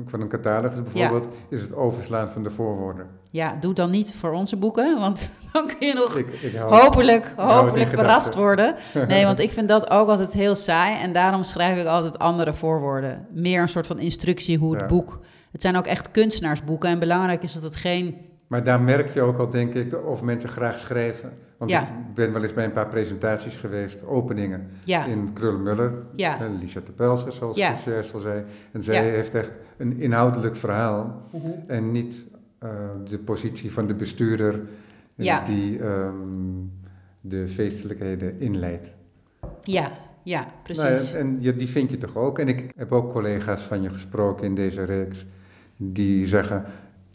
van 0.06 0.22
een 0.22 0.28
catalogus 0.28 0.84
bijvoorbeeld, 0.84 1.28
is 1.50 1.62
het 1.62 1.76
overslaan 1.76 2.30
van 2.30 2.44
de 2.44 2.50
voorwoorden. 2.50 3.08
Ja, 3.32 3.54
doe 3.60 3.74
dan 3.74 3.90
niet 3.90 4.14
voor 4.14 4.32
onze 4.32 4.56
boeken, 4.56 5.00
want 5.00 5.32
dan 5.54 5.68
kun 5.68 5.88
je 5.88 5.94
nog 5.94 6.18
ik, 6.18 6.28
ik 6.28 6.56
hou, 6.56 6.76
hopelijk, 6.76 7.34
hopelijk 7.36 7.90
verrast 7.90 8.36
worden. 8.36 8.76
Nee, 9.08 9.26
want 9.26 9.40
ik 9.40 9.52
vind 9.52 9.68
dat 9.68 9.90
ook 9.90 10.10
altijd 10.10 10.34
heel 10.34 10.56
saai 10.56 11.02
en 11.02 11.14
daarom 11.14 11.44
schrijf 11.44 11.78
ik 11.80 11.86
altijd 11.86 12.20
andere 12.20 12.54
voorwoorden. 12.54 13.28
Meer 13.32 13.62
een 13.62 13.70
soort 13.70 13.88
van 13.88 14.00
instructie 14.00 14.58
hoe 14.58 14.76
het 14.76 14.88
boek... 14.88 15.20
Het 15.52 15.64
zijn 15.64 15.76
ook 15.76 15.86
echt 15.86 16.12
kunstenaarsboeken 16.12 16.90
en 16.90 17.00
belangrijk 17.00 17.44
is 17.44 17.54
dat 17.54 17.64
het 17.64 17.76
geen 17.76 18.18
maar 18.48 18.64
daar 18.64 18.82
merk 18.82 19.10
je 19.10 19.22
ook 19.22 19.38
al, 19.38 19.50
denk 19.50 19.74
ik, 19.74 20.06
of 20.06 20.22
mensen 20.22 20.50
graag 20.50 20.80
schrijven. 20.80 21.32
Want 21.58 21.72
ik 21.72 21.88
ben 22.14 22.34
wel 22.34 22.44
eens 22.44 22.54
bij 22.54 22.66
een 22.66 22.72
paar 22.72 22.88
presentaties 22.88 23.56
geweest, 23.56 24.06
openingen 24.06 24.70
in 24.86 25.34
Krullenmuller. 25.34 25.94
Ja. 26.16 26.40
En 26.40 26.58
Lisa 26.60 26.82
Tepelsen, 26.82 27.34
zoals 27.34 27.56
ja. 27.56 27.76
ik 27.86 28.14
al 28.14 28.20
zei. 28.20 28.44
En 28.72 28.84
zij 28.84 29.10
heeft 29.10 29.36
echt 29.36 29.52
een 29.78 30.00
inhoudelijk 30.00 30.56
verhaal. 30.56 31.22
Mhm. 31.32 31.48
En 31.68 31.92
niet 31.92 32.26
uh, 32.64 32.70
de 33.10 33.18
positie 33.18 33.72
van 33.72 33.88
de 33.88 33.94
bestuurder 33.94 34.62
uh, 35.16 35.46
die 35.46 35.84
um, 35.84 36.72
de 37.22 37.48
feestelijkheden 37.48 38.40
inleidt. 38.40 38.96
Ja, 39.62 39.92
ja, 40.24 40.48
precies. 40.64 41.12
Nou, 41.12 41.20
en 41.20 41.40
die 41.40 41.68
vind 41.68 41.92
je 41.92 41.98
toch 41.98 42.16
ook. 42.16 42.40
En 42.40 42.48
ik 42.48 42.72
heb 42.76 42.92
ook 42.92 43.12
collega's 43.12 43.62
van 43.62 43.82
je 43.82 43.90
gesproken 43.90 44.46
in 44.46 44.56
deze 44.56 44.84
reeks 44.84 45.26
die 45.78 46.26
zeggen 46.26 46.66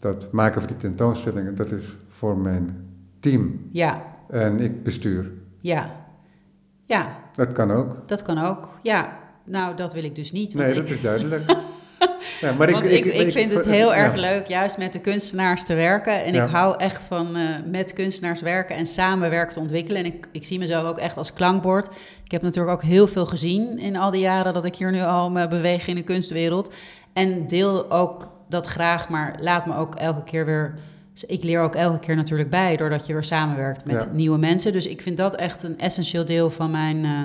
dat 0.01 0.31
maken 0.31 0.61
van 0.61 0.69
die 0.69 0.79
tentoonstellingen, 0.79 1.55
dat 1.55 1.71
is 1.71 1.83
voor 2.07 2.37
mijn 2.37 2.89
team. 3.19 3.69
Ja. 3.71 4.03
En 4.29 4.59
ik 4.59 4.83
bestuur. 4.83 5.31
Ja. 5.59 5.89
Ja. 6.85 7.19
Dat 7.35 7.51
kan 7.51 7.71
ook. 7.71 8.07
Dat 8.07 8.21
kan 8.21 8.37
ook, 8.37 8.69
ja. 8.81 9.19
Nou, 9.45 9.75
dat 9.75 9.93
wil 9.93 10.03
ik 10.03 10.15
dus 10.15 10.31
niet. 10.31 10.53
nee, 10.53 10.73
dat 10.73 10.89
is 10.89 11.01
duidelijk. 11.01 11.43
ja, 12.41 12.53
maar 12.53 12.71
want 12.71 12.85
ik, 12.85 13.05
ik, 13.05 13.13
ik, 13.13 13.31
vind 13.31 13.53
het 13.53 13.65
heel 13.65 13.93
erg 13.93 14.15
leuk 14.15 14.47
juist 14.47 14.77
met 14.77 14.93
de 14.93 14.99
kunstenaars 14.99 15.63
te 15.63 15.73
werken. 15.73 16.23
En 16.23 16.35
ik 16.35 16.49
hou 16.49 16.77
echt 16.77 17.05
van 17.05 17.37
uh, 17.37 17.49
met 17.65 17.93
kunstenaars 17.93 18.41
werken 18.41 18.75
en 18.75 18.85
samenwerken 18.85 19.53
te 19.53 19.59
ontwikkelen. 19.59 20.03
En 20.03 20.05
ik, 20.05 20.27
ik 20.31 20.45
zie 20.45 20.59
mezelf 20.59 20.87
ook 20.87 20.97
echt 20.97 21.17
als 21.17 21.33
klankbord. 21.33 21.89
Ik 22.23 22.31
heb 22.31 22.41
natuurlijk 22.41 22.73
ook 22.73 22.83
heel 22.83 23.07
veel 23.07 23.25
gezien 23.25 23.79
in 23.79 23.95
al 23.95 24.11
die 24.11 24.21
jaren 24.21 24.53
dat 24.53 24.65
ik 24.65 24.75
hier 24.75 24.91
nu 24.91 25.01
al 25.01 25.31
me 25.31 25.47
beweeg 25.47 25.87
in 25.87 25.95
de 25.95 26.03
kunstwereld. 26.03 26.73
En 27.13 27.47
deel 27.47 27.91
ook 27.91 28.29
dat 28.51 28.67
graag, 28.67 29.09
maar 29.09 29.35
laat 29.39 29.65
me 29.65 29.75
ook 29.75 29.95
elke 29.95 30.23
keer 30.23 30.45
weer. 30.45 30.73
Ik 31.27 31.43
leer 31.43 31.61
ook 31.61 31.75
elke 31.75 31.99
keer 31.99 32.15
natuurlijk 32.15 32.49
bij, 32.49 32.77
doordat 32.77 33.07
je 33.07 33.13
weer 33.13 33.23
samenwerkt 33.23 33.85
met 33.85 34.13
nieuwe 34.13 34.37
mensen. 34.37 34.73
Dus 34.73 34.85
ik 34.85 35.01
vind 35.01 35.17
dat 35.17 35.35
echt 35.35 35.63
een 35.63 35.79
essentieel 35.79 36.25
deel 36.25 36.49
van 36.49 36.71
mijn 36.71 37.03
uh, 37.03 37.21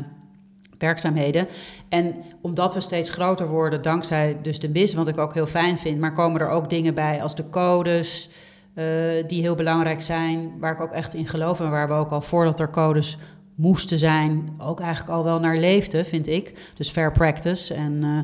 werkzaamheden. 0.79 1.49
En 1.89 2.15
omdat 2.41 2.75
we 2.75 2.81
steeds 2.81 3.11
groter 3.11 3.49
worden, 3.49 3.83
dankzij 3.83 4.39
dus 4.43 4.59
de 4.59 4.69
BIS, 4.69 4.95
wat 4.95 5.09
ik 5.09 5.19
ook 5.19 5.35
heel 5.35 5.47
fijn 5.47 5.79
vind, 5.79 6.01
maar 6.01 6.13
komen 6.13 6.41
er 6.41 6.49
ook 6.49 6.71
dingen 6.71 6.95
bij 6.95 7.23
als 7.23 7.35
de 7.35 7.49
codes, 7.51 8.29
uh, 8.75 8.85
die 9.27 9.41
heel 9.41 9.55
belangrijk 9.55 10.03
zijn, 10.03 10.53
waar 10.59 10.73
ik 10.73 10.81
ook 10.81 10.93
echt 10.93 11.15
in 11.15 11.27
geloof 11.27 11.61
en 11.61 11.71
waar 11.71 11.89
we 11.89 11.95
ook 11.95 12.11
al 12.11 12.21
voordat 12.21 12.61
er 12.61 12.71
codes 12.71 13.19
moesten 13.55 13.99
zijn, 13.99 14.55
ook 14.59 14.81
eigenlijk 14.81 15.13
al 15.13 15.25
wel 15.25 15.41
naar 15.41 15.57
leefden, 15.57 16.07
vind 16.07 16.27
ik. 16.27 16.73
Dus 16.75 16.91
fair 16.91 17.13
practice 17.13 17.75
en 17.75 18.05
uh, 18.05 18.19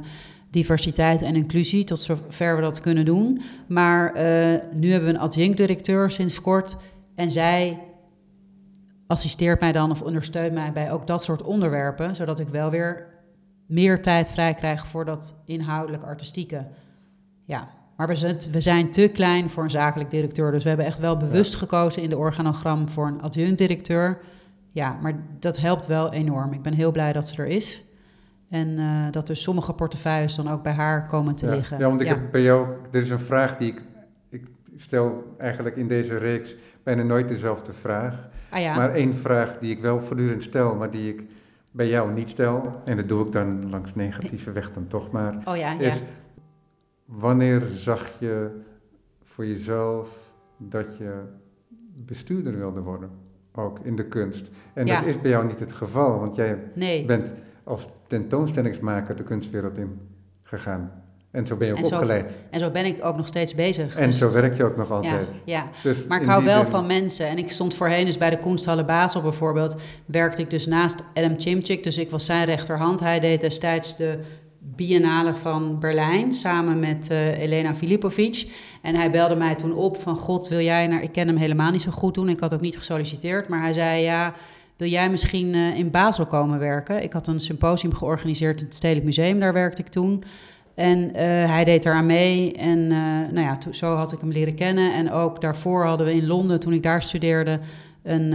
diversiteit 0.52 1.22
en 1.22 1.36
inclusie, 1.36 1.84
tot 1.84 2.00
zover 2.00 2.56
we 2.56 2.62
dat 2.62 2.80
kunnen 2.80 3.04
doen. 3.04 3.42
Maar 3.66 4.16
uh, 4.16 4.58
nu 4.72 4.90
hebben 4.90 5.08
we 5.08 5.14
een 5.14 5.20
adjunct-directeur 5.20 6.10
sinds 6.10 6.40
kort 6.40 6.76
en 7.14 7.30
zij 7.30 7.78
assisteert 9.06 9.60
mij 9.60 9.72
dan 9.72 9.90
of 9.90 10.02
ondersteunt 10.02 10.52
mij 10.52 10.72
bij 10.72 10.92
ook 10.92 11.06
dat 11.06 11.24
soort 11.24 11.42
onderwerpen, 11.42 12.16
zodat 12.16 12.38
ik 12.38 12.48
wel 12.48 12.70
weer 12.70 13.06
meer 13.66 14.02
tijd 14.02 14.30
vrij 14.30 14.54
krijg 14.54 14.86
voor 14.86 15.04
dat 15.04 15.42
inhoudelijk 15.46 16.02
artistieke. 16.02 16.66
Ja, 17.40 17.68
maar 17.96 18.06
we 18.06 18.14
zijn, 18.14 18.36
we 18.52 18.60
zijn 18.60 18.90
te 18.90 19.08
klein 19.08 19.50
voor 19.50 19.62
een 19.62 19.70
zakelijk 19.70 20.10
directeur, 20.10 20.52
dus 20.52 20.62
we 20.62 20.68
hebben 20.68 20.86
echt 20.86 20.98
wel 20.98 21.16
bewust 21.16 21.54
gekozen 21.54 22.02
in 22.02 22.10
de 22.10 22.16
organogram 22.16 22.88
voor 22.88 23.06
een 23.06 23.22
adjunct-directeur. 23.22 24.20
Ja, 24.72 24.98
maar 25.02 25.24
dat 25.38 25.56
helpt 25.56 25.86
wel 25.86 26.12
enorm. 26.12 26.52
Ik 26.52 26.62
ben 26.62 26.74
heel 26.74 26.90
blij 26.90 27.12
dat 27.12 27.28
ze 27.28 27.42
er 27.42 27.48
is. 27.48 27.82
En 28.52 28.68
uh, 28.68 29.06
dat 29.10 29.26
dus 29.26 29.42
sommige 29.42 29.72
portefeuilles 29.72 30.34
dan 30.34 30.48
ook 30.48 30.62
bij 30.62 30.72
haar 30.72 31.06
komen 31.06 31.34
te 31.34 31.50
liggen. 31.50 31.78
Ja, 31.78 31.88
want 31.88 32.00
ik 32.00 32.06
heb 32.06 32.30
bij 32.30 32.42
jou, 32.42 32.68
er 32.90 33.00
is 33.00 33.10
een 33.10 33.20
vraag 33.20 33.56
die 33.56 33.72
ik, 33.72 33.82
ik 34.28 34.46
stel 34.76 35.34
eigenlijk 35.38 35.76
in 35.76 35.88
deze 35.88 36.18
reeks 36.18 36.56
bijna 36.82 37.02
nooit 37.02 37.28
dezelfde 37.28 37.72
vraag. 37.72 38.28
Ah, 38.50 38.60
ja. 38.60 38.76
Maar 38.76 38.94
één 38.94 39.14
vraag 39.14 39.58
die 39.58 39.70
ik 39.70 39.80
wel 39.80 40.00
voortdurend 40.00 40.42
stel, 40.42 40.74
maar 40.74 40.90
die 40.90 41.14
ik 41.14 41.22
bij 41.70 41.88
jou 41.88 42.12
niet 42.12 42.30
stel. 42.30 42.80
En 42.84 42.96
dat 42.96 43.08
doe 43.08 43.26
ik 43.26 43.32
dan 43.32 43.70
langs 43.70 43.94
negatieve 43.94 44.52
weg 44.52 44.72
dan 44.72 44.86
toch 44.86 45.10
maar. 45.10 45.36
Oh 45.44 45.56
ja, 45.56 45.78
is, 45.78 45.96
ja. 45.96 46.02
Wanneer 47.04 47.66
zag 47.74 48.10
je 48.18 48.60
voor 49.24 49.46
jezelf 49.46 50.08
dat 50.56 50.96
je 50.96 51.22
bestuurder 51.94 52.56
wilde 52.56 52.80
worden? 52.80 53.10
Ook 53.52 53.78
in 53.78 53.96
de 53.96 54.04
kunst. 54.04 54.50
En 54.72 54.86
dat 54.86 55.04
is 55.04 55.20
bij 55.20 55.30
jou 55.30 55.46
niet 55.46 55.60
het 55.60 55.72
geval, 55.72 56.18
want 56.18 56.34
jij 56.34 56.58
nee. 56.74 57.04
bent 57.04 57.34
als 57.64 57.88
tentoonstellingsmaker 58.12 59.16
de 59.16 59.22
kunstwereld 59.22 59.78
in 59.78 60.00
gegaan. 60.42 60.90
En 61.30 61.46
zo 61.46 61.56
ben 61.56 61.66
je 61.66 61.72
ook 61.72 61.84
opgeleid. 61.84 62.36
En 62.50 62.60
zo 62.60 62.70
ben 62.70 62.84
ik 62.84 63.04
ook 63.04 63.16
nog 63.16 63.26
steeds 63.26 63.54
bezig. 63.54 63.96
En 63.96 64.06
dus- 64.06 64.18
zo 64.18 64.30
werk 64.30 64.56
je 64.56 64.64
ook 64.64 64.76
nog 64.76 64.90
altijd. 64.90 65.40
Ja, 65.44 65.56
ja. 65.56 65.68
Dus 65.82 66.06
maar 66.06 66.20
ik 66.20 66.26
hou 66.26 66.44
wel 66.44 66.64
van 66.64 66.86
mensen. 66.86 67.28
En 67.28 67.38
ik 67.38 67.50
stond 67.50 67.74
voorheen 67.74 68.04
dus 68.04 68.18
bij 68.18 68.30
de 68.30 68.38
Kunsthalle 68.38 68.84
Basel 68.84 69.22
bijvoorbeeld... 69.22 69.76
werkte 70.06 70.42
ik 70.42 70.50
dus 70.50 70.66
naast 70.66 71.02
Adam 71.14 71.40
Chimchik. 71.40 71.82
Dus 71.82 71.98
ik 71.98 72.10
was 72.10 72.24
zijn 72.24 72.44
rechterhand. 72.44 73.00
Hij 73.00 73.20
deed 73.20 73.40
destijds 73.40 73.96
de 73.96 74.18
Biennale 74.58 75.34
van 75.34 75.78
Berlijn 75.78 76.34
samen 76.34 76.80
met 76.80 77.08
uh, 77.10 77.38
Elena 77.38 77.74
Filipovic. 77.74 78.52
En 78.82 78.94
hij 78.94 79.10
belde 79.10 79.34
mij 79.34 79.54
toen 79.54 79.74
op 79.74 79.96
van... 79.96 80.16
God, 80.16 80.48
wil 80.48 80.60
jij 80.60 80.86
naar... 80.86 81.02
Ik 81.02 81.12
ken 81.12 81.26
hem 81.26 81.36
helemaal 81.36 81.70
niet 81.70 81.82
zo 81.82 81.90
goed 81.90 82.14
toen. 82.14 82.28
Ik 82.28 82.40
had 82.40 82.54
ook 82.54 82.60
niet 82.60 82.78
gesolliciteerd. 82.78 83.48
Maar 83.48 83.60
hij 83.60 83.72
zei, 83.72 84.02
ja 84.02 84.32
wil 84.82 84.90
jij 84.90 85.10
misschien 85.10 85.54
uh, 85.54 85.78
in 85.78 85.90
Basel 85.90 86.26
komen 86.26 86.58
werken? 86.58 87.02
Ik 87.02 87.12
had 87.12 87.26
een 87.26 87.40
symposium 87.40 87.94
georganiseerd 87.94 88.60
in 88.60 88.66
het 88.66 88.74
Stedelijk 88.74 89.04
Museum, 89.04 89.40
daar 89.40 89.52
werkte 89.52 89.80
ik 89.80 89.88
toen. 89.88 90.24
En 90.74 90.98
uh, 90.98 91.14
hij 91.46 91.64
deed 91.64 91.84
eraan 91.84 92.06
mee 92.06 92.52
en 92.52 92.78
uh, 92.78 92.96
nou 93.30 93.40
ja, 93.40 93.58
zo 93.70 93.94
had 93.94 94.12
ik 94.12 94.20
hem 94.20 94.30
leren 94.30 94.54
kennen. 94.54 94.94
En 94.94 95.10
ook 95.10 95.40
daarvoor 95.40 95.84
hadden 95.84 96.06
we 96.06 96.14
in 96.14 96.26
Londen, 96.26 96.60
toen 96.60 96.72
ik 96.72 96.82
daar 96.82 97.02
studeerde, 97.02 97.60
een 98.02 98.34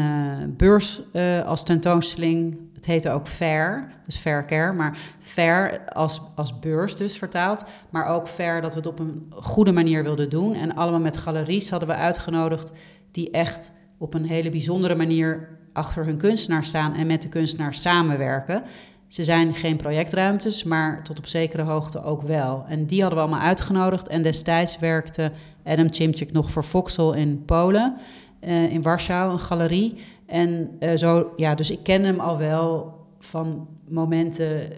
beurs 0.57 1.01
als 1.45 1.63
tentoonstelling. 1.63 2.57
Het 2.73 2.85
heette 2.85 3.09
ook 3.09 3.27
Fair, 3.27 3.91
dus 4.05 4.17
Fair 4.17 4.45
Care, 4.45 4.73
maar 4.73 4.97
Fair 5.19 5.81
als, 5.89 6.21
als 6.35 6.59
beurs 6.59 6.95
dus 6.95 7.17
vertaald. 7.17 7.63
Maar 7.89 8.05
ook 8.05 8.27
Fair 8.27 8.61
dat 8.61 8.73
we 8.73 8.79
het 8.79 8.87
op 8.87 8.99
een 8.99 9.25
goede 9.29 9.71
manier 9.71 10.03
wilden 10.03 10.29
doen. 10.29 10.53
En 10.53 10.75
allemaal 10.75 10.99
met 10.99 11.17
galeries 11.17 11.69
hadden 11.69 11.89
we 11.89 11.95
uitgenodigd 11.95 12.71
die 13.11 13.31
echt 13.31 13.73
op 13.97 14.13
een 14.13 14.25
hele 14.25 14.49
bijzondere 14.49 14.95
manier 14.95 15.56
achter 15.77 16.05
hun 16.05 16.17
kunstenaar 16.17 16.63
staan 16.63 16.93
en 16.93 17.07
met 17.07 17.21
de 17.21 17.29
kunstenaar 17.29 17.73
samenwerken. 17.73 18.63
Ze 19.07 19.23
zijn 19.23 19.53
geen 19.53 19.77
projectruimtes, 19.77 20.63
maar 20.63 21.03
tot 21.03 21.17
op 21.17 21.27
zekere 21.27 21.61
hoogte 21.61 22.03
ook 22.03 22.21
wel. 22.21 22.65
En 22.67 22.85
die 22.85 23.01
hadden 23.01 23.19
we 23.19 23.25
allemaal 23.25 23.47
uitgenodigd. 23.47 24.07
En 24.07 24.21
destijds 24.21 24.79
werkte 24.79 25.31
Adam 25.63 25.93
Chimchik 25.93 26.31
nog 26.31 26.51
voor 26.51 26.63
Voxel 26.63 27.13
in 27.13 27.45
Polen. 27.45 27.95
eh, 28.39 28.71
in 28.71 28.81
Warschau, 28.81 29.31
een 29.31 29.39
galerie. 29.39 29.97
En 30.25 30.69
eh, 30.79 30.95
zo, 30.95 31.31
ja, 31.35 31.55
dus 31.55 31.71
ik 31.71 31.83
ken 31.83 32.03
hem 32.03 32.19
al 32.19 32.37
wel 32.37 32.95
van 33.19 33.67
momenten 33.87 34.71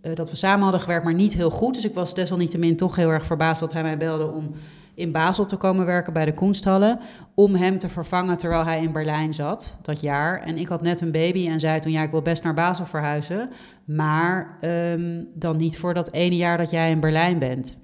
eh, 0.00 0.14
dat 0.14 0.30
we 0.30 0.36
samen 0.36 0.62
hadden 0.62 0.80
gewerkt, 0.80 1.04
maar 1.04 1.14
niet 1.14 1.34
heel 1.34 1.50
goed. 1.50 1.74
Dus 1.74 1.84
ik 1.84 1.94
was 1.94 2.14
desalniettemin 2.14 2.76
toch 2.76 2.96
heel 2.96 3.10
erg 3.10 3.24
verbaasd 3.24 3.60
dat 3.60 3.72
hij 3.72 3.82
mij 3.82 3.96
belde 3.96 4.26
om 4.26 4.50
in 5.02 5.12
Basel 5.12 5.46
te 5.46 5.56
komen 5.56 5.86
werken 5.86 6.12
bij 6.12 6.24
de 6.24 6.34
Koenstallen. 6.34 7.00
Om 7.34 7.54
hem 7.54 7.78
te 7.78 7.88
vervangen 7.88 8.38
terwijl 8.38 8.64
hij 8.64 8.82
in 8.82 8.92
Berlijn 8.92 9.34
zat 9.34 9.78
dat 9.82 10.00
jaar. 10.00 10.40
En 10.40 10.58
ik 10.58 10.68
had 10.68 10.82
net 10.82 11.00
een 11.00 11.10
baby 11.10 11.48
en 11.48 11.60
zei 11.60 11.80
toen: 11.80 11.92
Ja, 11.92 12.02
ik 12.02 12.10
wil 12.10 12.22
best 12.22 12.42
naar 12.42 12.54
Basel 12.54 12.86
verhuizen. 12.86 13.50
Maar 13.84 14.58
ehm, 14.60 15.24
dan 15.34 15.56
niet 15.56 15.78
voor 15.78 15.94
dat 15.94 16.12
ene 16.12 16.36
jaar 16.36 16.58
dat 16.58 16.70
jij 16.70 16.90
in 16.90 17.00
Berlijn 17.00 17.38
bent. 17.38 17.78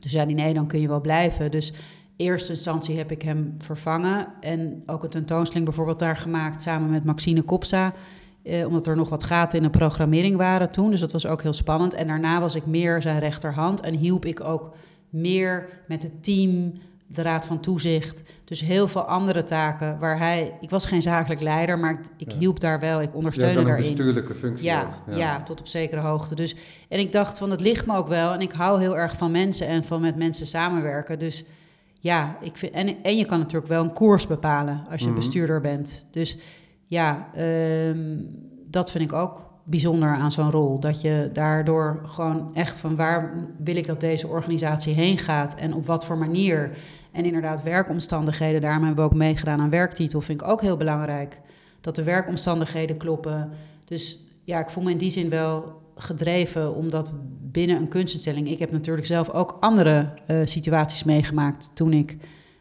Dus 0.00 0.10
zei 0.10 0.24
hij: 0.24 0.34
Nee, 0.34 0.54
dan 0.54 0.66
kun 0.66 0.80
je 0.80 0.88
wel 0.88 1.00
blijven. 1.00 1.50
Dus 1.50 1.72
eerste 2.16 2.52
instantie 2.52 2.96
heb 2.96 3.10
ik 3.10 3.22
hem 3.22 3.54
vervangen. 3.58 4.26
En 4.40 4.82
ook 4.86 5.02
een 5.02 5.10
tentoonstelling 5.10 5.66
bijvoorbeeld 5.66 5.98
daar 5.98 6.16
gemaakt 6.16 6.62
samen 6.62 6.90
met 6.90 7.04
Maxine 7.04 7.42
Kopsa. 7.42 7.92
Eh, 8.42 8.66
omdat 8.66 8.86
er 8.86 8.96
nog 8.96 9.08
wat 9.08 9.24
gaten 9.24 9.58
in 9.58 9.64
de 9.64 9.70
programmering 9.70 10.36
waren 10.36 10.70
toen. 10.70 10.90
Dus 10.90 11.00
dat 11.00 11.12
was 11.12 11.26
ook 11.26 11.42
heel 11.42 11.52
spannend. 11.52 11.94
En 11.94 12.06
daarna 12.06 12.40
was 12.40 12.54
ik 12.54 12.66
meer 12.66 13.02
zijn 13.02 13.18
rechterhand 13.18 13.80
en 13.80 13.94
hielp 13.94 14.24
ik 14.24 14.40
ook 14.40 14.74
meer 15.10 15.68
met 15.88 16.02
het 16.02 16.22
team, 16.22 16.72
de 17.06 17.22
raad 17.22 17.46
van 17.46 17.60
toezicht. 17.60 18.22
Dus 18.44 18.60
heel 18.60 18.88
veel 18.88 19.02
andere 19.02 19.44
taken 19.44 19.98
waar 19.98 20.18
hij... 20.18 20.52
Ik 20.60 20.70
was 20.70 20.84
geen 20.86 21.02
zakelijk 21.02 21.40
leider, 21.40 21.78
maar 21.78 21.90
ik, 21.92 21.98
ik 22.16 22.32
Ja. 22.32 22.38
hielp 22.38 22.60
daar 22.60 22.80
wel. 22.80 23.00
Ik 23.02 23.14
ondersteunde 23.14 23.54
wel 23.54 23.62
een 23.62 23.68
daarin. 23.68 23.86
bestuurlijke 23.86 24.34
functie 24.34 24.64
Ja, 24.66 25.02
ook. 25.08 25.14
ja. 25.16 25.42
tot 25.42 25.60
op 25.60 25.66
zekere 25.68 26.00
hoogte. 26.00 26.34
Dus, 26.34 26.54
en 26.88 26.98
ik 26.98 27.12
dacht 27.12 27.38
van, 27.38 27.50
het 27.50 27.60
ligt 27.60 27.86
me 27.86 27.96
ook 27.96 28.08
wel. 28.08 28.32
En 28.32 28.40
ik 28.40 28.52
hou 28.52 28.80
heel 28.80 28.96
erg 28.96 29.16
van 29.16 29.30
mensen 29.30 29.66
en 29.66 29.84
van 29.84 30.00
met 30.00 30.16
mensen 30.16 30.46
samenwerken. 30.46 31.18
Dus 31.18 31.44
ja, 32.00 32.36
ik 32.40 32.56
vind, 32.56 32.72
en, 32.72 33.02
en 33.02 33.16
je 33.16 33.24
kan 33.24 33.38
natuurlijk 33.38 33.68
wel 33.68 33.82
een 33.84 33.92
koers 33.92 34.26
bepalen 34.26 34.82
als 34.90 35.00
je 35.00 35.06
Mhm. 35.06 35.14
bestuurder 35.16 35.60
bent. 35.60 36.08
Dus 36.10 36.36
ja, 36.86 37.28
ehm, 37.34 38.16
dat 38.66 38.90
vind 38.90 39.04
ik 39.04 39.12
ook 39.12 39.47
bijzonder 39.70 40.08
aan 40.08 40.32
zo'n 40.32 40.50
rol. 40.50 40.80
Dat 40.80 41.00
je 41.00 41.30
daardoor 41.32 42.00
gewoon 42.04 42.50
echt 42.54 42.78
van 42.78 42.96
waar 42.96 43.34
wil 43.58 43.76
ik 43.76 43.86
dat 43.86 44.00
deze 44.00 44.28
organisatie 44.28 44.94
heen 44.94 45.18
gaat 45.18 45.54
en 45.54 45.74
op 45.74 45.86
wat 45.86 46.04
voor 46.04 46.18
manier. 46.18 46.70
En 47.12 47.24
inderdaad, 47.24 47.62
werkomstandigheden, 47.62 48.60
daarom 48.60 48.84
hebben 48.84 49.04
we 49.04 49.10
ook 49.10 49.16
meegedaan 49.16 49.60
aan 49.60 49.70
werktitel, 49.70 50.20
vind 50.20 50.40
ik 50.40 50.48
ook 50.48 50.60
heel 50.60 50.76
belangrijk. 50.76 51.40
Dat 51.80 51.94
de 51.94 52.02
werkomstandigheden 52.02 52.96
kloppen. 52.96 53.50
Dus 53.84 54.18
ja, 54.44 54.60
ik 54.60 54.68
voel 54.68 54.84
me 54.84 54.90
in 54.90 54.98
die 54.98 55.10
zin 55.10 55.28
wel 55.28 55.80
gedreven, 55.96 56.74
omdat 56.74 57.14
binnen 57.40 57.76
een 57.76 57.88
kunstinstelling... 57.88 58.50
Ik 58.50 58.58
heb 58.58 58.72
natuurlijk 58.72 59.06
zelf 59.06 59.30
ook 59.30 59.56
andere 59.60 60.08
eh, 60.26 60.36
situaties 60.44 61.04
meegemaakt 61.04 61.70
toen 61.74 61.92
ik 61.92 62.16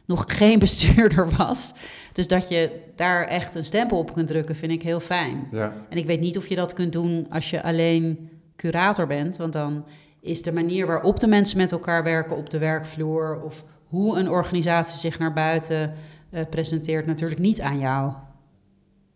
nog 0.08 0.24
geen 0.28 0.60
bestuurder 0.60 1.30
was. 1.38 1.74
Dus 2.14 2.28
dat 2.28 2.50
je 2.50 2.80
daar 2.96 3.24
echt 3.24 3.56
een 3.56 3.66
stempel 3.66 3.98
op 3.98 4.14
kunt 4.14 4.28
drukken, 4.28 4.56
vind 4.56 4.72
ik 4.72 4.82
heel 4.82 5.00
fijn. 5.00 5.48
Ja. 5.52 5.74
En 5.90 5.98
ik 5.98 6.06
weet 6.06 6.20
niet 6.20 6.38
of 6.38 6.48
je 6.48 6.56
dat 6.56 6.74
kunt 6.74 6.94
doen 6.94 7.28
als 7.30 7.50
je 7.50 7.64
alleen 7.64 8.30
curator 8.56 9.08
bent, 9.08 9.38
want 9.38 9.54
dan 9.54 9.86
is 10.22 10.42
de 10.42 10.54
manier 10.54 10.88
waarop 10.88 11.20
de 11.20 11.28
mensen 11.28 11.58
met 11.58 11.72
elkaar 11.72 12.04
werken 12.04 12.38
op 12.38 12.50
de 12.50 12.58
werkvloer 12.58 13.42
of 13.42 13.64
hoe 13.86 14.18
een 14.18 14.30
organisatie 14.30 15.00
zich 15.00 15.20
naar 15.20 15.34
buiten 15.34 15.94
eh, 16.30 16.46
presenteert 16.50 17.06
natuurlijk 17.06 17.40
niet 17.40 17.62
aan 17.62 17.80
jou. 17.80 18.14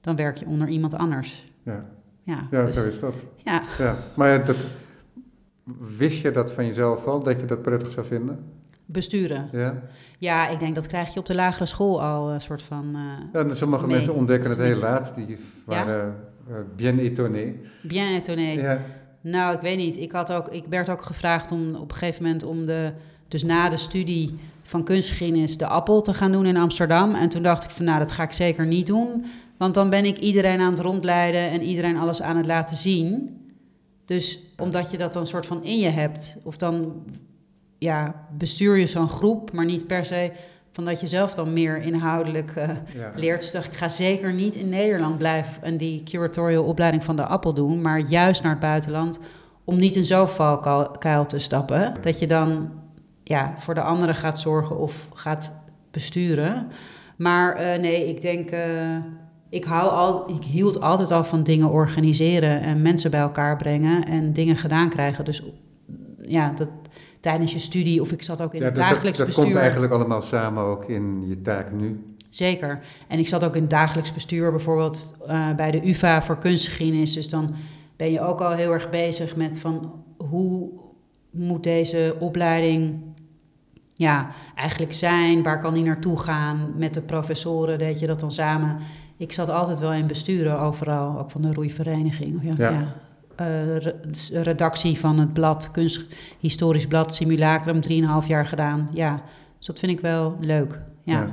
Dan 0.01 0.15
werk 0.15 0.37
je 0.37 0.45
onder 0.45 0.67
iemand 0.67 0.93
anders. 0.93 1.51
Ja. 1.63 1.85
Ja, 2.23 2.47
ja, 2.51 2.65
dus- 2.65 2.73
zo 2.73 2.87
is 2.87 2.99
dat. 2.99 3.13
ja. 3.35 3.63
Ja. 3.77 3.97
Maar 4.15 4.45
dat, 4.45 4.57
wist 5.97 6.21
je 6.21 6.31
dat 6.31 6.51
van 6.51 6.65
jezelf 6.65 7.05
al, 7.05 7.23
dat 7.23 7.39
je 7.39 7.45
dat 7.45 7.61
prettig 7.61 7.91
zou 7.91 8.05
vinden? 8.05 8.45
Besturen. 8.91 9.49
Ja? 9.51 9.81
Ja, 10.17 10.47
ik 10.47 10.59
denk 10.59 10.75
dat 10.75 10.87
krijg 10.87 11.13
je 11.13 11.19
op 11.19 11.25
de 11.25 11.35
lagere 11.35 11.65
school 11.65 12.01
al 12.01 12.31
een 12.31 12.41
soort 12.41 12.61
van 12.61 12.95
eh, 13.33 13.43
Ja, 13.47 13.53
sommige 13.53 13.87
mensen 13.87 14.13
ontdekken 14.13 14.49
het 14.49 14.59
heel 14.59 14.79
laat. 14.79 15.13
Die 15.15 15.37
waren 15.65 16.15
eh, 16.49 16.55
bien 16.75 16.99
étonnés. 16.99 17.53
bien 17.81 18.15
étonné. 18.15 18.51
Ja. 18.51 18.79
Nou, 19.21 19.55
ik 19.55 19.61
weet 19.61 19.77
niet. 19.77 19.97
Ik, 19.97 20.11
had 20.11 20.33
ook, 20.33 20.47
ik 20.47 20.65
werd 20.69 20.89
ook 20.89 21.01
gevraagd 21.01 21.51
om 21.51 21.75
op 21.75 21.91
een 21.91 21.97
gegeven 21.97 22.23
moment 22.23 22.43
om 22.43 22.65
de, 22.65 22.91
dus 23.27 23.43
na 23.43 23.69
de 23.69 23.77
studie 23.77 24.39
van 24.61 24.83
kunstgeschiedenis 24.83 25.57
de 25.57 25.67
appel 25.67 26.01
te 26.01 26.13
gaan 26.13 26.31
doen 26.31 26.45
in 26.45 26.57
Amsterdam. 26.57 27.15
En 27.15 27.29
toen 27.29 27.43
dacht 27.43 27.63
ik 27.63 27.69
van 27.69 27.85
nou, 27.85 27.99
dat 27.99 28.11
ga 28.11 28.23
ik 28.23 28.31
zeker 28.31 28.65
niet 28.65 28.87
doen. 28.87 29.25
Want 29.57 29.73
dan 29.73 29.89
ben 29.89 30.05
ik 30.05 30.17
iedereen 30.17 30.59
aan 30.59 30.71
het 30.71 30.79
rondleiden 30.79 31.49
en 31.49 31.61
iedereen 31.61 31.97
alles 31.97 32.21
aan 32.21 32.37
het 32.37 32.45
laten 32.45 32.75
zien. 32.75 33.37
Dus 34.05 34.39
omdat 34.57 34.91
je 34.91 34.97
dat 34.97 35.13
dan 35.13 35.27
soort 35.27 35.45
van 35.45 35.63
in 35.63 35.79
je 35.79 35.89
hebt, 35.89 36.37
of 36.43 36.57
dan 36.57 37.03
ja, 37.83 38.25
bestuur 38.37 38.77
je 38.77 38.85
zo'n 38.85 39.09
groep, 39.09 39.51
maar 39.51 39.65
niet 39.65 39.87
per 39.87 40.05
se 40.05 40.31
van 40.71 40.85
dat 40.85 40.99
je 41.01 41.07
zelf 41.07 41.33
dan 41.33 41.53
meer 41.53 41.77
inhoudelijk 41.77 42.51
eh, 42.55 42.69
Ja. 42.93 43.11
leert. 43.15 43.51
Dus 43.51 43.65
ik 43.65 43.73
ga 43.73 43.87
zeker 43.89 44.33
niet 44.33 44.55
in 44.55 44.69
Nederland 44.69 45.17
blijven 45.17 45.63
en 45.63 45.77
die 45.77 46.03
curatorial 46.03 46.63
opleiding 46.63 47.03
van 47.03 47.15
de 47.15 47.25
appel 47.25 47.53
doen, 47.53 47.81
maar 47.81 47.99
juist 47.99 48.41
naar 48.41 48.51
het 48.51 48.59
buitenland 48.59 49.19
om 49.63 49.77
niet 49.77 49.95
in 49.95 50.05
zo'n 50.05 50.27
valkuil 50.27 51.25
te 51.25 51.39
stappen. 51.39 51.93
Dat 52.01 52.19
je 52.19 52.27
dan 52.27 52.69
ja, 53.23 53.53
voor 53.57 53.73
de 53.73 53.81
anderen 53.81 54.15
gaat 54.15 54.39
zorgen 54.39 54.79
of 54.79 55.07
gaat 55.13 55.61
besturen. 55.91 56.67
Maar 57.17 57.53
eh, 57.55 57.79
nee, 57.79 58.07
ik 58.09 58.21
denk, 58.21 58.49
eh, 58.51 58.97
ik, 59.49 59.63
hou 59.63 59.89
al, 59.91 60.29
ik 60.29 60.43
hield 60.43 60.81
altijd 60.81 61.11
al 61.11 61.23
van 61.23 61.43
dingen 61.43 61.69
organiseren 61.69 62.61
en 62.61 62.81
mensen 62.81 63.11
bij 63.11 63.19
elkaar 63.19 63.55
brengen 63.57 64.03
en 64.05 64.33
dingen 64.33 64.57
gedaan 64.57 64.89
krijgen. 64.89 65.25
Dus 65.25 65.43
ja, 66.17 66.51
dat 66.55 66.69
tijdens 67.21 67.53
je 67.53 67.59
studie 67.59 68.01
of 68.01 68.11
ik 68.11 68.21
zat 68.21 68.41
ook 68.41 68.53
in 68.53 68.59
Ja, 68.59 68.65
het 68.65 68.75
dus 68.75 68.83
dat, 68.83 68.93
dagelijks 68.93 69.17
dat 69.17 69.27
bestuur. 69.27 69.45
komt 69.45 69.57
eigenlijk 69.57 69.93
allemaal 69.93 70.21
samen 70.21 70.63
ook 70.63 70.85
in 70.85 71.27
je 71.27 71.41
taak 71.41 71.71
nu. 71.71 72.15
Zeker. 72.29 72.79
En 73.07 73.19
ik 73.19 73.27
zat 73.27 73.43
ook 73.43 73.55
in 73.55 73.61
het 73.61 73.69
dagelijks 73.69 74.13
bestuur, 74.13 74.51
bijvoorbeeld 74.51 75.15
eh, 75.27 75.55
bij 75.55 75.71
de 75.71 75.89
UvA 75.89 76.21
voor 76.21 76.37
kunstgeschiedenis. 76.37 77.13
Dus 77.13 77.29
dan 77.29 77.53
ben 77.95 78.11
je 78.11 78.21
ook 78.21 78.41
al 78.41 78.51
heel 78.51 78.71
erg 78.71 78.89
bezig 78.89 79.35
met 79.35 79.59
van 79.59 79.93
hoe 80.17 80.69
moet 81.29 81.63
deze 81.63 82.15
opleiding 82.19 82.99
ja, 83.95 84.29
eigenlijk 84.55 84.93
zijn? 84.93 85.43
Waar 85.43 85.59
kan 85.59 85.73
die 85.73 85.83
naartoe 85.83 86.19
gaan? 86.19 86.73
Met 86.75 86.93
de 86.93 87.01
professoren 87.01 87.77
deed 87.77 87.99
je 87.99 88.05
dat 88.05 88.19
dan 88.19 88.31
samen. 88.31 88.77
Ik 89.17 89.31
zat 89.31 89.49
altijd 89.49 89.79
wel 89.79 89.93
in 89.93 90.07
besturen 90.07 90.59
overal, 90.59 91.19
ook 91.19 91.31
van 91.31 91.41
de 91.41 91.53
roeivereniging. 91.53 92.39
Ja. 92.43 92.69
ja. 92.69 92.95
Eh, 93.41 93.77
re- 93.77 94.41
redactie 94.41 94.99
van 94.99 95.19
het 95.19 95.33
blad, 95.33 95.71
kunsthistorisch 95.71 96.87
blad, 96.87 97.15
simulacrum, 97.15 97.81
3,5 97.81 98.27
jaar 98.27 98.45
gedaan. 98.45 98.87
Ja, 98.93 99.21
dus 99.57 99.65
dat 99.67 99.79
vind 99.79 99.91
ik 99.91 99.99
wel 99.99 100.35
leuk. 100.39 100.83
ja. 101.03 101.27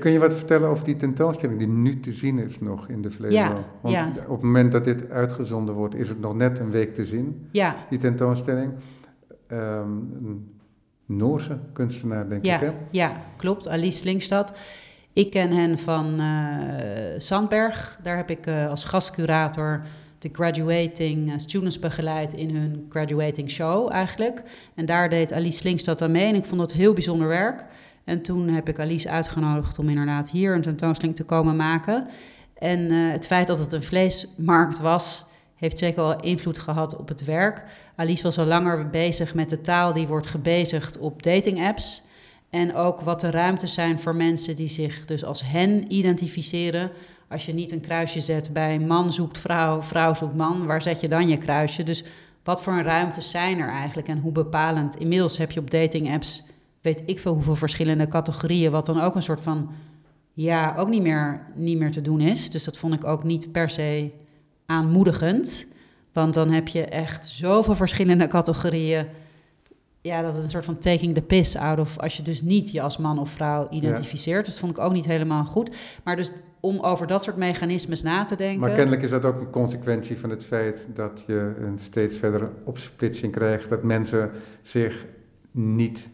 Kun 0.00 0.10
je 0.12 0.18
wat 0.18 0.34
vertellen 0.34 0.68
over 0.68 0.84
die 0.84 0.96
tentoonstelling 0.96 1.58
die 1.58 1.68
nu 1.68 2.00
te 2.00 2.12
zien 2.12 2.38
is 2.38 2.60
nog 2.60 2.88
in 2.88 3.02
de 3.02 3.10
Vleesbal? 3.10 3.40
Ja, 3.42 3.64
Want 3.80 3.94
ja. 3.94 4.08
op 4.26 4.34
het 4.36 4.42
moment 4.42 4.72
dat 4.72 4.84
dit 4.84 5.10
uitgezonden 5.10 5.74
wordt, 5.74 5.94
is 5.94 6.08
het 6.08 6.20
nog 6.20 6.34
net 6.34 6.58
een 6.58 6.70
week 6.70 6.94
te 6.94 7.04
zien, 7.04 7.48
Ja, 7.52 7.76
die 7.90 7.98
tentoonstelling. 7.98 8.72
Ehm, 9.46 9.60
een 9.90 10.48
Noorse 11.06 11.58
kunstenaar, 11.72 12.28
denk 12.28 12.44
ik, 12.44 12.50
hè? 12.60 12.70
ja, 12.90 13.12
klopt. 13.36 13.68
Alice 13.68 13.98
Slingstad. 13.98 14.58
Ik 15.12 15.30
ken 15.30 15.50
hen 15.50 15.78
van 15.78 16.20
eh, 16.20 16.26
Sandberg. 17.16 17.98
Daar 18.02 18.16
heb 18.16 18.30
ik 18.30 18.46
eh, 18.46 18.68
als 18.68 18.84
gastcurator 18.84 19.82
de 20.24 20.30
graduating 20.32 21.30
eh, 21.30 21.38
students 21.38 21.78
begeleid 21.78 22.32
in 22.32 22.56
hun 22.56 22.86
graduating 22.88 23.50
show 23.50 23.92
eigenlijk. 23.92 24.42
En 24.74 24.86
daar 24.86 25.08
deed 25.08 25.32
Alice 25.32 25.58
Slingstad 25.58 26.02
aan 26.02 26.10
mee 26.10 26.24
en 26.24 26.34
ik 26.34 26.44
vond 26.44 26.60
het 26.60 26.72
heel 26.72 26.92
bijzonder 26.92 27.28
werk. 27.28 27.64
En 28.04 28.22
toen 28.22 28.48
heb 28.48 28.68
ik 28.68 28.78
Alice 28.78 29.10
uitgenodigd 29.10 29.78
om 29.78 29.88
inderdaad 29.88 30.30
hier 30.30 30.54
een 30.54 30.60
tentoonstelling 30.60 31.16
te 31.16 31.24
komen 31.24 31.56
maken. 31.56 32.06
En 32.54 32.90
eh, 32.90 33.12
het 33.12 33.26
feit 33.26 33.46
dat 33.46 33.58
het 33.58 33.72
een 33.72 33.82
vleesmarkt 33.82 34.78
was, 34.80 35.24
heeft 35.54 35.78
zeker 35.78 36.02
wel 36.02 36.20
invloed 36.20 36.58
gehad 36.58 36.96
op 36.96 37.08
het 37.08 37.24
werk. 37.24 37.64
Alice 37.96 38.22
was 38.22 38.38
al 38.38 38.44
langer 38.44 38.90
bezig 38.90 39.34
met 39.34 39.50
de 39.50 39.60
taal 39.60 39.92
die 39.92 40.06
wordt 40.06 40.26
gebezigd 40.26 40.98
op 40.98 41.22
datingapps. 41.22 42.02
En 42.50 42.74
ook 42.74 43.00
wat 43.00 43.20
de 43.20 43.30
ruimtes 43.30 43.74
zijn 43.74 43.98
voor 43.98 44.14
mensen 44.14 44.56
die 44.56 44.68
zich 44.68 45.04
dus 45.04 45.24
als 45.24 45.42
hen 45.42 45.92
identificeren. 45.92 46.90
Als 47.28 47.46
je 47.46 47.54
niet 47.54 47.72
een 47.72 47.80
kruisje 47.80 48.20
zet 48.20 48.52
bij 48.52 48.78
man 48.78 49.12
zoekt 49.12 49.38
vrouw, 49.38 49.82
vrouw 49.82 50.14
zoekt 50.14 50.34
man, 50.34 50.66
waar 50.66 50.82
zet 50.82 51.00
je 51.00 51.08
dan 51.08 51.28
je 51.28 51.38
kruisje? 51.38 51.82
Dus 51.82 52.04
wat 52.42 52.62
voor 52.62 52.82
ruimtes 52.82 53.30
zijn 53.30 53.58
er 53.58 53.68
eigenlijk 53.68 54.08
en 54.08 54.18
hoe 54.18 54.32
bepalend? 54.32 54.96
Inmiddels 54.96 55.38
heb 55.38 55.52
je 55.52 55.60
op 55.60 55.70
datingapps, 55.70 56.42
weet 56.80 57.02
ik 57.06 57.18
veel 57.18 57.34
hoeveel 57.34 57.56
verschillende 57.56 58.08
categorieën, 58.08 58.70
wat 58.70 58.86
dan 58.86 59.00
ook 59.00 59.14
een 59.14 59.22
soort 59.22 59.40
van, 59.40 59.70
ja, 60.32 60.74
ook 60.76 60.88
niet 60.88 61.02
meer, 61.02 61.46
niet 61.54 61.78
meer 61.78 61.90
te 61.90 62.00
doen 62.00 62.20
is. 62.20 62.50
Dus 62.50 62.64
dat 62.64 62.78
vond 62.78 62.94
ik 62.94 63.04
ook 63.04 63.24
niet 63.24 63.52
per 63.52 63.70
se 63.70 64.10
aanmoedigend. 64.66 65.66
Want 66.12 66.34
dan 66.34 66.50
heb 66.50 66.68
je 66.68 66.84
echt 66.84 67.26
zoveel 67.26 67.74
verschillende 67.74 68.26
categorieën. 68.26 69.06
Ja, 70.00 70.22
dat 70.22 70.34
het 70.34 70.44
een 70.44 70.50
soort 70.50 70.64
van 70.64 70.78
taking 70.78 71.14
the 71.14 71.22
piss 71.22 71.56
out 71.56 71.78
of 71.78 71.98
als 71.98 72.16
je 72.16 72.22
dus 72.22 72.42
niet 72.42 72.70
je 72.70 72.82
als 72.82 72.96
man 72.96 73.18
of 73.18 73.30
vrouw 73.30 73.68
identificeert. 73.68 74.44
Dus 74.44 74.54
dat 74.54 74.62
vond 74.62 74.76
ik 74.76 74.84
ook 74.84 74.92
niet 74.92 75.04
helemaal 75.04 75.44
goed. 75.44 75.76
Maar 76.04 76.16
dus 76.16 76.30
om 76.64 76.80
over 76.80 77.06
dat 77.06 77.22
soort 77.22 77.36
mechanismes 77.36 78.02
na 78.02 78.24
te 78.24 78.36
denken. 78.36 78.60
Maar 78.60 78.74
kennelijk 78.74 79.02
is 79.02 79.10
dat 79.10 79.24
ook 79.24 79.40
een 79.40 79.50
consequentie 79.50 80.18
van 80.18 80.30
het 80.30 80.44
feit 80.44 80.86
dat 80.94 81.24
je 81.26 81.54
een 81.58 81.78
steeds 81.78 82.16
verdere 82.16 82.48
opsplitsing 82.64 83.32
krijgt. 83.32 83.68
Dat 83.68 83.82
mensen 83.82 84.30
zich 84.62 85.06
niet 85.50 86.08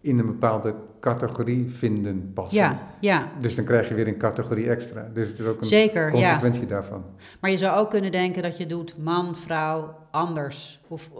in 0.00 0.18
een 0.18 0.26
bepaalde 0.26 0.74
categorie 1.00 1.70
vinden 1.70 2.30
passen. 2.34 2.58
Ja, 2.58 2.78
ja. 3.00 3.28
Dus 3.40 3.54
dan 3.54 3.64
krijg 3.64 3.88
je 3.88 3.94
weer 3.94 4.08
een 4.08 4.18
categorie 4.18 4.68
extra. 4.68 5.10
Dus 5.12 5.28
het 5.28 5.38
is 5.38 5.46
ook 5.46 5.58
een 5.58 5.66
Zeker, 5.66 6.04
ja. 6.04 6.10
consequentie 6.10 6.66
daarvan. 6.66 7.04
Maar 7.40 7.50
je 7.50 7.56
zou 7.56 7.78
ook 7.78 7.90
kunnen 7.90 8.12
denken 8.12 8.42
dat 8.42 8.56
je 8.56 8.66
doet 8.66 8.94
man, 8.98 9.36
vrouw, 9.36 9.94
anders. 10.10 10.80
Of 10.88 11.10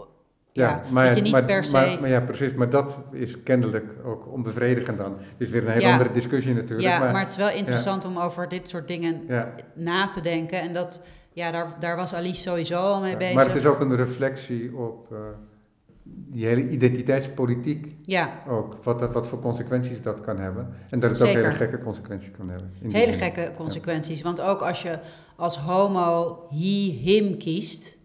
Ja, 0.51 0.81
maar, 0.91 1.07
dat 1.07 1.15
je 1.15 1.21
niet 1.21 1.31
maar, 1.31 1.43
per 1.43 1.65
se... 1.65 1.71
Maar, 1.71 1.97
maar 1.99 2.09
ja, 2.09 2.19
precies. 2.19 2.53
Maar 2.53 2.69
dat 2.69 3.01
is 3.11 3.43
kennelijk 3.43 3.85
ook 4.05 4.27
onbevredigend 4.31 4.97
dan. 4.97 5.11
Het 5.11 5.21
is 5.37 5.49
weer 5.49 5.65
een 5.65 5.71
hele 5.71 5.85
Ja. 5.85 5.91
andere 5.91 6.11
discussie 6.11 6.53
natuurlijk. 6.53 6.81
ja, 6.81 6.99
maar, 6.99 7.11
maar, 7.11 7.21
het 7.21 7.29
is 7.29 7.37
wel 7.37 7.51
interessant 7.51 8.05
om 8.05 8.17
over 8.17 8.47
dit 8.47 8.67
soort 8.67 8.87
dingen 8.87 9.23
ja, 9.27 9.53
na 9.75 10.07
te 10.07 10.21
denken. 10.21 10.61
En 10.61 10.73
dat, 10.73 11.05
ja, 11.33 11.51
daar, 11.51 11.75
daar 11.79 11.95
was 11.95 12.13
Alice 12.13 12.41
sowieso 12.41 12.75
al 12.75 13.01
mee 13.01 13.17
bezig. 13.17 13.35
maar 13.35 13.45
het 13.45 13.55
is 13.55 13.65
ook 13.65 13.79
een 13.79 13.95
reflectie 13.95 14.75
op 14.75 15.11
eh, 15.11 15.17
die 16.03 16.45
hele 16.45 16.69
identiteitspolitiek 16.69 17.95
Ja, 18.01 18.43
ook. 18.47 18.77
Wat, 18.83 19.13
wat 19.13 19.27
voor 19.27 19.39
consequenties 19.39 20.01
dat 20.01 20.21
kan 20.21 20.39
hebben. 20.39 20.73
En 20.89 20.99
dat 20.99 21.11
het 21.11 21.21
ook 21.21 21.35
hele 21.35 21.51
gekke 21.51 21.77
consequenties 21.77 22.31
kan 22.31 22.49
hebben. 22.49 22.71
hele 22.81 23.13
gekke 23.13 23.51
consequenties. 23.55 24.21
Want 24.21 24.41
ook 24.41 24.61
als 24.61 24.81
je 24.81 24.99
als 25.35 25.57
homo 25.57 26.37
he, 26.49 26.97
him 27.01 27.37
kiest... 27.37 27.97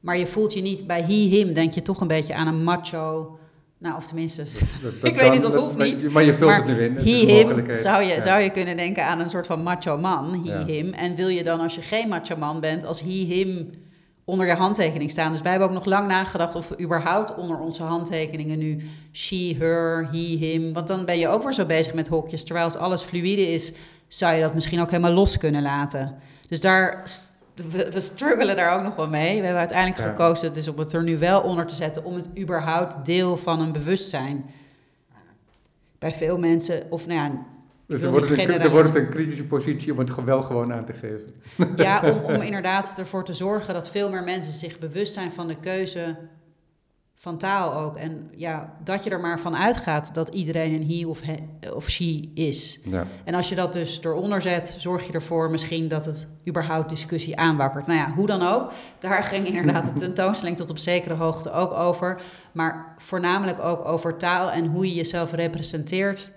maar 0.00 0.18
je 0.18 0.26
voelt 0.26 0.52
je 0.52 0.62
niet 0.62 0.86
bij 0.86 1.00
he, 1.02 1.12
him... 1.12 1.52
denk 1.52 1.72
je 1.72 1.82
toch 1.82 2.00
een 2.00 2.06
beetje 2.08 2.34
aan 2.34 2.46
een 2.46 2.64
macho... 2.64 3.34
Nou, 3.78 3.96
of 3.96 4.06
tenminste, 4.06 4.42
Dat- 4.82 5.00
dat 5.00 5.10
Ik 5.12 5.16
weet 5.18 5.32
niet, 5.32 5.42
dat 5.42 5.54
hoeft 5.54 5.76
maar- 5.76 5.86
niet. 5.86 6.10
Maar 6.10 6.22
je 6.24 6.34
vult 6.34 6.50
Maar 6.50 6.66
het 6.66 6.66
nu 6.66 6.84
in. 6.84 6.94
Het 6.94 7.04
he, 7.04 7.10
him, 7.10 7.74
zou 7.74 8.02
je, 8.02 8.14
Ja. 8.14 8.20
zou 8.20 8.40
je 8.40 8.50
kunnen 8.50 8.76
denken 8.76 9.04
aan 9.04 9.20
een 9.20 9.30
soort 9.30 9.46
van 9.46 9.62
macho 9.62 9.98
man, 9.98 10.42
he, 10.44 10.52
Ja. 10.58 10.64
him. 10.64 10.92
En 10.92 11.14
wil 11.14 11.28
je 11.28 11.44
dan, 11.44 11.60
als 11.60 11.74
je 11.74 11.80
geen 11.80 12.08
macho 12.08 12.36
man 12.36 12.60
bent, 12.60 12.84
als 12.84 13.00
he, 13.00 13.08
him 13.08 13.70
onder 14.24 14.46
je 14.46 14.52
handtekening 14.54 15.10
staan. 15.10 15.32
Dus 15.32 15.40
wij 15.42 15.50
hebben 15.50 15.68
ook 15.68 15.74
nog 15.74 15.84
lang 15.84 16.08
nagedacht 16.08 16.54
of 16.54 16.68
we 16.68 16.80
überhaupt 16.80 17.34
onder 17.34 17.58
onze 17.58 17.82
handtekeningen 17.82 18.58
nu 18.58 18.76
she, 19.12 19.56
her, 19.58 20.08
he, 20.12 20.18
him. 20.18 20.72
Want 20.72 20.86
dan 20.88 21.04
ben 21.04 21.18
je 21.18 21.28
ook 21.28 21.42
weer 21.42 21.52
zo 21.54 21.64
bezig 21.66 21.94
met 21.94 22.08
hokjes. 22.08 22.44
Terwijl 22.44 22.64
als 22.64 22.76
alles 22.76 23.02
fluïde 23.02 23.52
is, 23.52 23.72
zou 24.08 24.34
je 24.34 24.40
dat 24.40 24.54
misschien 24.54 24.80
ook 24.80 24.90
helemaal 24.90 25.12
los 25.12 25.36
kunnen 25.38 25.62
laten. 25.62 26.14
Dus 26.48 26.60
daar, 26.60 27.02
we, 27.54 27.90
we 27.90 28.00
struggelen 28.00 28.56
daar 28.56 28.76
ook 28.76 28.82
nog 28.82 28.96
wel 28.96 29.08
mee. 29.08 29.36
We 29.38 29.42
hebben 29.44 29.58
uiteindelijk 29.58 30.02
Ja. 30.02 30.08
gekozen 30.08 30.52
dus 30.52 30.68
om 30.68 30.78
het 30.78 30.92
er 30.92 31.02
nu 31.02 31.18
wel 31.18 31.40
onder 31.40 31.66
te 31.66 31.74
zetten, 31.74 32.04
om 32.04 32.14
het 32.14 32.28
überhaupt 32.38 33.04
deel 33.04 33.36
van 33.36 33.60
een 33.60 33.72
bewustzijn. 33.72 34.44
Bij 35.98 36.12
veel 36.14 36.38
mensen, 36.38 36.82
of 36.90 37.06
nou 37.06 37.18
ja, 37.20 37.32
Dus 37.86 38.02
er 38.02 38.10
wordt, 38.10 38.30
een, 38.30 38.50
er 38.60 38.70
wordt 38.70 38.94
een 38.94 39.08
kritische 39.08 39.44
positie 39.46 39.92
om 39.92 39.98
het 39.98 40.24
wel 40.24 40.42
gewoon 40.42 40.72
aan 40.72 40.84
te 40.84 40.92
geven. 40.92 41.34
Ja, 41.76 42.00
om, 42.10 42.34
om 42.34 42.40
inderdaad 42.42 42.98
ervoor 42.98 43.24
te 43.24 43.32
zorgen 43.32 43.74
dat 43.74 43.90
veel 43.90 44.10
meer 44.10 44.24
mensen 44.24 44.52
zich 44.52 44.78
bewust 44.78 45.12
zijn 45.12 45.32
van 45.32 45.48
de 45.48 45.56
keuze 45.56 46.16
van 47.20 47.38
taal 47.38 47.74
ook. 47.74 47.96
En 47.96 48.30
ja, 48.36 48.76
dat 48.84 49.04
je 49.04 49.10
er 49.10 49.20
maar 49.20 49.40
van 49.40 49.56
uitgaat 49.56 50.14
dat 50.14 50.28
iedereen 50.28 50.74
een 50.74 50.90
he 50.90 51.06
of, 51.06 51.20
he 51.20 51.34
of 51.74 51.88
she 51.90 52.30
is. 52.34 52.80
Ja. 52.84 53.06
En 53.24 53.34
als 53.34 53.48
je 53.48 53.54
dat 53.54 53.72
dus 53.72 54.00
eronder 54.02 54.42
zet, 54.42 54.76
zorg 54.78 55.06
je 55.06 55.12
ervoor 55.12 55.50
misschien 55.50 55.88
dat 55.88 56.04
het 56.04 56.26
überhaupt 56.48 56.88
discussie 56.88 57.36
aanwakkert. 57.36 57.86
Nou 57.86 57.98
ja, 57.98 58.10
hoe 58.10 58.26
dan 58.26 58.42
ook. 58.42 58.72
Daar 58.98 59.22
ging 59.22 59.46
inderdaad 59.46 59.86
de 59.86 60.00
tentoonstelling 60.00 60.56
tot 60.56 60.70
op 60.70 60.78
zekere 60.78 61.14
hoogte 61.14 61.50
ook 61.50 61.72
over. 61.72 62.20
Maar 62.52 62.94
voornamelijk 62.96 63.60
ook 63.60 63.84
over 63.84 64.16
taal 64.16 64.50
en 64.50 64.66
hoe 64.66 64.88
je 64.88 64.94
jezelf 64.94 65.32
representeert 65.32 66.30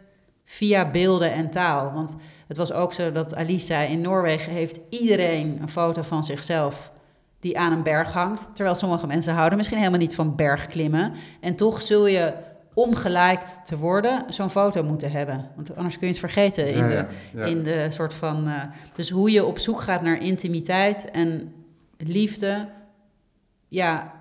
via 0.46 0.92
beelden 0.92 1.34
en 1.34 1.50
taal. 1.50 1.92
Want 1.94 2.18
het 2.48 2.58
was 2.58 2.72
ook 2.72 2.94
zo 2.94 3.12
dat 3.12 3.36
Alice 3.36 3.66
zei, 3.66 3.92
in 3.92 4.02
Noorwegen 4.02 4.52
heeft 4.52 4.80
iedereen 4.90 5.58
een 5.62 5.70
foto 5.70 6.02
van 6.02 6.24
zichzelf 6.24 6.93
die 7.44 7.60
aan 7.60 7.72
een 7.72 7.84
berg 7.84 8.14
hangt. 8.14 8.50
Terwijl 8.54 8.76
sommige 8.76 9.08
mensen 9.08 9.34
houden 9.34 9.58
misschien 9.58 9.78
helemaal 9.78 10.00
niet 10.00 10.16
van 10.16 10.36
bergklimmen. 10.36 11.14
En 11.40 11.56
toch 11.56 11.82
zul 11.82 12.08
je 12.08 12.34
om 12.74 12.96
gelijk 12.96 13.42
te 13.42 13.78
worden 13.78 14.24
zo'n 14.30 14.50
foto 14.50 14.84
moeten 14.84 15.12
hebben. 15.12 15.46
Want 15.56 15.76
anders 15.76 15.98
kun 15.98 16.08
je 16.08 16.14
het 16.14 16.22
vergeten 16.22 16.68
in 16.68 16.78
Ja, 16.78 16.88
de 16.88 17.06
ja, 17.34 17.46
in 17.46 17.64
de 17.64 17.86
soort 17.90 18.14
van. 18.14 18.48
eh, 18.48 18.62
dus 18.94 19.10
hoe 19.10 19.32
je 19.32 19.46
op 19.46 19.60
zoek 19.60 19.82
gaat 19.82 20.02
naar 20.02 20.22
intimiteit 20.22 21.12
en 21.12 21.54
liefde. 21.98 22.70
Ja, 23.68 24.12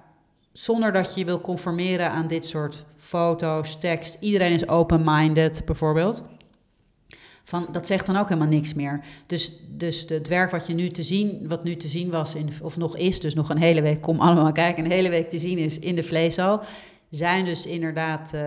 zonder 0.52 0.92
dat 0.92 1.14
je 1.14 1.20
je 1.20 1.26
wil 1.26 1.40
conformeren 1.40 2.10
aan 2.10 2.26
dit 2.26 2.46
soort 2.46 2.84
foto's, 2.98 3.78
tekst. 3.78 4.16
Iedereen 4.20 4.52
is 4.52 4.68
open-minded, 4.68 5.62
bijvoorbeeld. 5.64 6.22
Van, 7.44 7.66
dat 7.72 7.86
zegt 7.86 8.06
dan 8.06 8.16
ook 8.16 8.28
helemaal 8.28 8.50
niks 8.50 8.74
meer. 8.74 9.00
Dus, 9.26 9.52
dus 9.68 10.04
het 10.08 10.28
werk 10.28 10.50
wat 10.50 10.66
je 10.66 10.74
nu 10.74 10.88
te 10.90 11.02
zien, 11.02 11.48
wat 11.48 11.64
nu 11.64 11.76
te 11.76 11.88
zien 11.88 12.10
was, 12.10 12.34
in, 12.34 12.48
of 12.62 12.76
nog 12.76 12.96
is, 12.96 13.20
dus 13.20 13.34
nog 13.34 13.48
een 13.50 13.56
hele 13.58 13.82
week, 13.82 14.00
kom 14.00 14.20
allemaal 14.20 14.52
kijken, 14.52 14.84
een 14.84 14.90
hele 14.90 15.10
week 15.10 15.30
te 15.30 15.38
zien 15.38 15.58
is 15.58 15.78
in 15.78 15.94
de 15.94 16.02
vleeshal, 16.02 16.62
zijn 17.10 17.44
dus 17.44 17.66
inderdaad 17.66 18.32
eh, 18.34 18.42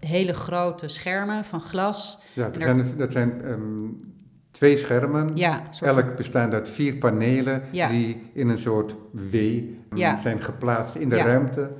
hele 0.00 0.32
grote 0.32 0.88
schermen 0.88 1.44
van 1.44 1.60
glas. 1.60 2.18
Ja, 2.32 2.48
dat 2.48 2.62
zijn, 2.62 2.94
dat 2.96 3.12
zijn 3.12 3.42
ehm, 3.44 3.78
twee 4.50 4.76
schermen. 4.76 5.30
Ja, 5.34 5.62
soort 5.70 5.90
Elk 5.90 6.16
bestaande 6.16 6.56
uit 6.56 6.68
vier 6.68 6.94
panelen 6.94 7.62
Ja. 7.70 7.88
die 7.88 8.22
in 8.32 8.48
een 8.48 8.58
soort 8.58 8.94
W 9.10 9.34
Ja. 9.94 10.20
zijn 10.20 10.42
geplaatst 10.44 10.94
in 10.94 11.08
de 11.08 11.16
Ja. 11.16 11.24
ruimte, 11.24 11.70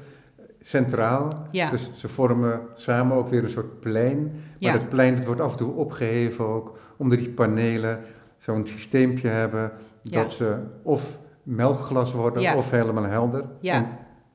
centraal. 0.61 1.29
ja. 1.51 1.71
Dus 1.71 1.91
ze 1.95 2.09
vormen 2.09 2.61
samen 2.75 3.17
ook 3.17 3.29
weer 3.29 3.43
een 3.45 3.51
soort 3.51 3.81
plein. 3.81 4.23
Maar 4.23 4.33
Ja. 4.59 4.73
dat 4.73 4.89
plein 4.89 5.15
dat 5.17 5.25
wordt 5.25 5.41
af 5.41 5.51
en 5.53 5.57
toe 5.59 5.73
opgeheven 5.73 6.45
ook, 6.45 6.79
omdat 6.97 7.19
die 7.19 7.31
panelen 7.31 8.01
zo'n 8.37 8.67
systeempje 8.67 9.29
hebben 9.29 9.73
Ja. 10.03 10.23
dat 10.23 10.33
ze 10.33 10.57
of 10.83 11.19
melkglas 11.43 12.13
worden 12.13 12.57
of 12.57 12.71
helemaal 12.71 13.05
helder. 13.05 13.45
Ja. 13.61 13.75
En 13.75 13.87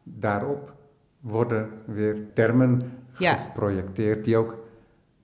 daarop 0.04 0.74
worden 1.20 1.70
weer 1.86 2.18
termen 2.34 2.82
geprojecteerd 3.12 4.24
die 4.26 4.38
ook 4.38 4.58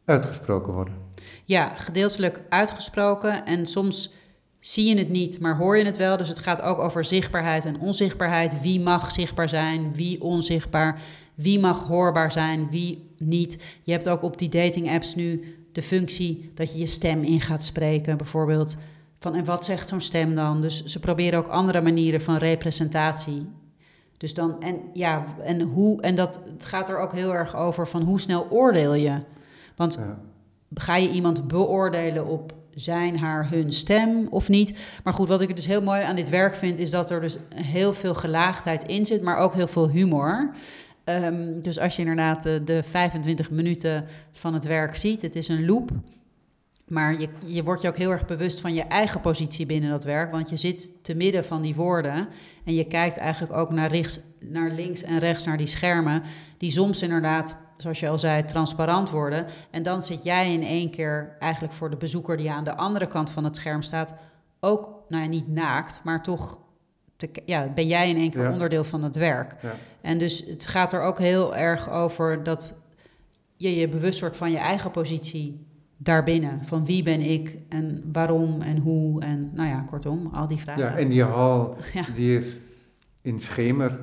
uitgesproken 0.06 0.74
worden. 0.74 0.94
Ja, 1.46 1.72
gedeeltelijk 1.76 2.44
uitgesproken 2.50 3.46
en 3.46 3.66
soms 3.66 4.14
zie 4.62 4.86
je 4.88 4.98
het 4.98 5.10
niet, 5.10 5.40
maar 5.40 5.58
hoor 5.58 5.78
je 5.78 5.86
het 5.86 5.98
wel. 5.98 6.18
Dus 6.18 6.28
het 6.30 6.40
gaat 6.40 6.62
ook 6.62 6.80
over 6.80 7.06
zichtbaarheid 7.06 7.66
en 7.66 7.80
onzichtbaarheid. 7.80 8.62
Wie 8.62 8.80
mag 8.80 9.12
zichtbaar 9.12 9.50
zijn, 9.50 9.94
wie 9.96 10.22
onzichtbaar, 10.22 11.02
wie 11.36 11.60
mag 11.60 11.88
hoorbaar 11.88 12.32
zijn, 12.32 12.68
wie 12.70 13.10
niet. 13.18 13.58
Je 13.84 13.92
hebt 13.92 14.10
ook 14.10 14.22
op 14.24 14.38
die 14.38 14.50
dating 14.50 14.92
apps 14.92 15.16
nu 15.16 15.56
de 15.72 15.82
functie 15.82 16.52
dat 16.54 16.74
je 16.74 16.80
je 16.80 16.88
stem 16.88 17.24
in 17.24 17.42
gaat 17.42 17.64
spreken, 17.64 18.18
bijvoorbeeld. 18.18 18.76
Van, 19.20 19.36
en 19.36 19.46
wat 19.46 19.66
zegt 19.66 19.88
zo'n 19.88 20.02
stem 20.02 20.36
dan? 20.36 20.62
Dus 20.62 20.84
ze 20.84 21.00
proberen 21.00 21.40
ook 21.40 21.48
andere 21.48 21.82
manieren 21.82 22.22
van 22.22 22.36
representatie. 22.38 23.48
Dus 24.18 24.34
dan, 24.34 24.62
en 24.62 24.80
ja, 24.94 25.24
en 25.44 25.62
hoe, 25.62 26.02
en 26.02 26.16
dat, 26.16 26.42
het 26.54 26.66
gaat 26.66 26.90
er 26.90 26.98
ook 26.98 27.14
heel 27.14 27.34
erg 27.34 27.56
over 27.56 27.88
van 27.88 28.02
hoe 28.02 28.20
snel 28.20 28.48
oordeel 28.50 28.94
je? 28.94 29.20
Want 29.76 29.94
Ja. 29.96 30.20
ga 30.74 30.96
je 30.96 31.10
iemand 31.10 31.48
beoordelen 31.48 32.28
op 32.28 32.54
zijn, 32.76 33.18
haar, 33.18 33.50
hun 33.50 33.74
stem 33.74 34.28
of 34.30 34.50
niet? 34.50 34.74
Maar 35.04 35.14
goed, 35.14 35.28
wat 35.28 35.42
ik 35.42 35.56
dus 35.56 35.66
heel 35.66 35.82
mooi 35.82 36.04
aan 36.04 36.16
dit 36.16 36.30
werk 36.30 36.56
vind, 36.56 36.78
is 36.78 36.90
dat 36.90 37.12
er 37.12 37.22
dus 37.22 37.38
heel 37.56 37.94
veel 37.94 38.14
gelaagdheid 38.14 38.84
in 38.84 39.06
zit, 39.06 39.22
maar 39.22 39.38
ook 39.38 39.54
heel 39.54 39.68
veel 39.68 39.90
humor. 39.90 40.52
Ehm, 41.04 41.60
dus 41.62 41.80
als 41.80 41.96
je 41.96 42.02
inderdaad 42.02 42.44
de, 42.44 42.62
de 42.64 42.84
25 42.84 43.52
minuten 43.52 44.06
van 44.32 44.54
het 44.54 44.66
werk 44.66 44.96
ziet, 44.96 45.22
het 45.22 45.36
is 45.36 45.48
een 45.48 45.66
loop. 45.66 45.92
Maar 46.92 47.20
je, 47.20 47.30
je 47.46 47.64
wordt 47.64 47.82
je 47.82 47.88
ook 47.88 47.98
heel 47.98 48.12
erg 48.12 48.26
bewust 48.26 48.60
van 48.60 48.74
je 48.74 48.82
eigen 48.82 49.22
positie 49.22 49.66
binnen 49.66 49.90
dat 49.90 50.04
werk. 50.04 50.32
Want 50.32 50.50
je 50.50 50.58
zit 50.58 51.04
te 51.04 51.16
midden 51.16 51.46
van 51.46 51.62
die 51.62 51.76
woorden. 51.76 52.28
En 52.66 52.74
je 52.74 52.84
kijkt 52.84 53.18
eigenlijk 53.18 53.54
ook 53.54 53.70
naar, 53.70 53.90
rechts, 53.92 54.20
naar 54.40 54.70
links 54.72 55.04
en 55.04 55.20
rechts 55.20 55.44
naar 55.44 55.58
die 55.58 55.68
schermen. 55.68 56.24
Die 56.58 56.72
soms 56.72 57.02
inderdaad, 57.02 57.60
zoals 57.78 58.00
je 58.00 58.08
al 58.10 58.20
zei, 58.20 58.46
transparant 58.46 59.10
worden. 59.10 59.46
En 59.70 59.84
dan 59.84 60.02
zit 60.02 60.24
jij 60.24 60.54
in 60.54 60.64
één 60.64 60.90
keer 60.90 61.36
eigenlijk 61.40 61.74
voor 61.74 61.90
de 61.90 61.98
bezoeker 61.98 62.38
die 62.38 62.52
aan 62.52 62.64
de 62.64 62.76
andere 62.76 63.08
kant 63.08 63.30
van 63.30 63.44
het 63.44 63.56
scherm 63.56 63.82
staat. 63.82 64.16
Ook, 64.60 64.90
nou 65.08 65.24
ja, 65.24 65.30
niet 65.30 65.48
naakt, 65.48 66.02
maar 66.04 66.24
toch 66.24 66.60
te, 67.16 67.30
ja, 67.46 67.68
ben 67.76 67.88
jij 67.88 68.10
in 68.10 68.18
één 68.18 68.30
keer 68.30 68.44
Ja. 68.44 68.52
onderdeel 68.52 68.84
van 68.84 69.04
het 69.04 69.16
werk. 69.16 69.56
Ja. 69.62 69.74
En 70.02 70.18
dus 70.18 70.44
het 70.48 70.66
gaat 70.66 70.94
er 70.94 71.02
ook 71.02 71.20
heel 71.20 71.56
erg 71.56 71.90
over 71.90 72.44
dat 72.44 72.74
je 73.56 73.76
je 73.76 73.88
bewust 73.88 74.20
wordt 74.20 74.38
van 74.38 74.52
je 74.52 74.58
eigen 74.58 74.92
positie 74.92 75.70
daarbinnen. 76.04 76.62
Van 76.66 76.86
wie 76.86 77.04
ben 77.04 77.22
ik 77.22 77.58
en 77.70 78.04
waarom 78.12 78.62
en 78.62 78.78
hoe 78.78 79.22
en 79.22 79.52
nou 79.54 79.68
ja, 79.70 79.80
kortom, 79.90 80.28
al 80.34 80.48
die 80.48 80.58
vragen. 80.58 80.84
Ja, 80.84 80.96
en 80.98 81.10
die 81.10 81.24
hal 81.24 81.76
Ja. 81.94 82.04
die 82.16 82.38
is 82.38 82.58
in 83.22 83.40
schemer 83.40 84.00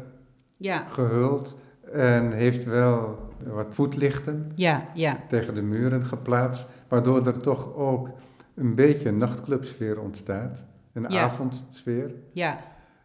ja, 0.57 0.85
gehuld 0.89 1.57
en 1.93 2.33
heeft 2.33 2.65
wel 2.65 3.19
wat 3.47 3.67
voetlichten 3.71 4.53
ja, 4.55 4.87
ja, 4.95 5.21
tegen 5.29 5.55
de 5.55 5.63
muren 5.63 6.05
geplaatst, 6.05 6.67
waardoor 6.89 7.27
er 7.27 7.41
toch 7.41 7.75
ook 7.75 8.11
een 8.55 8.75
beetje 8.75 9.09
een 9.09 9.19
nachtclubsfeer 9.19 10.01
ontstaat, 10.01 10.65
een 10.93 11.07
Ja. 11.09 11.21
avondsfeer, 11.23 12.15
ja, 12.33 12.59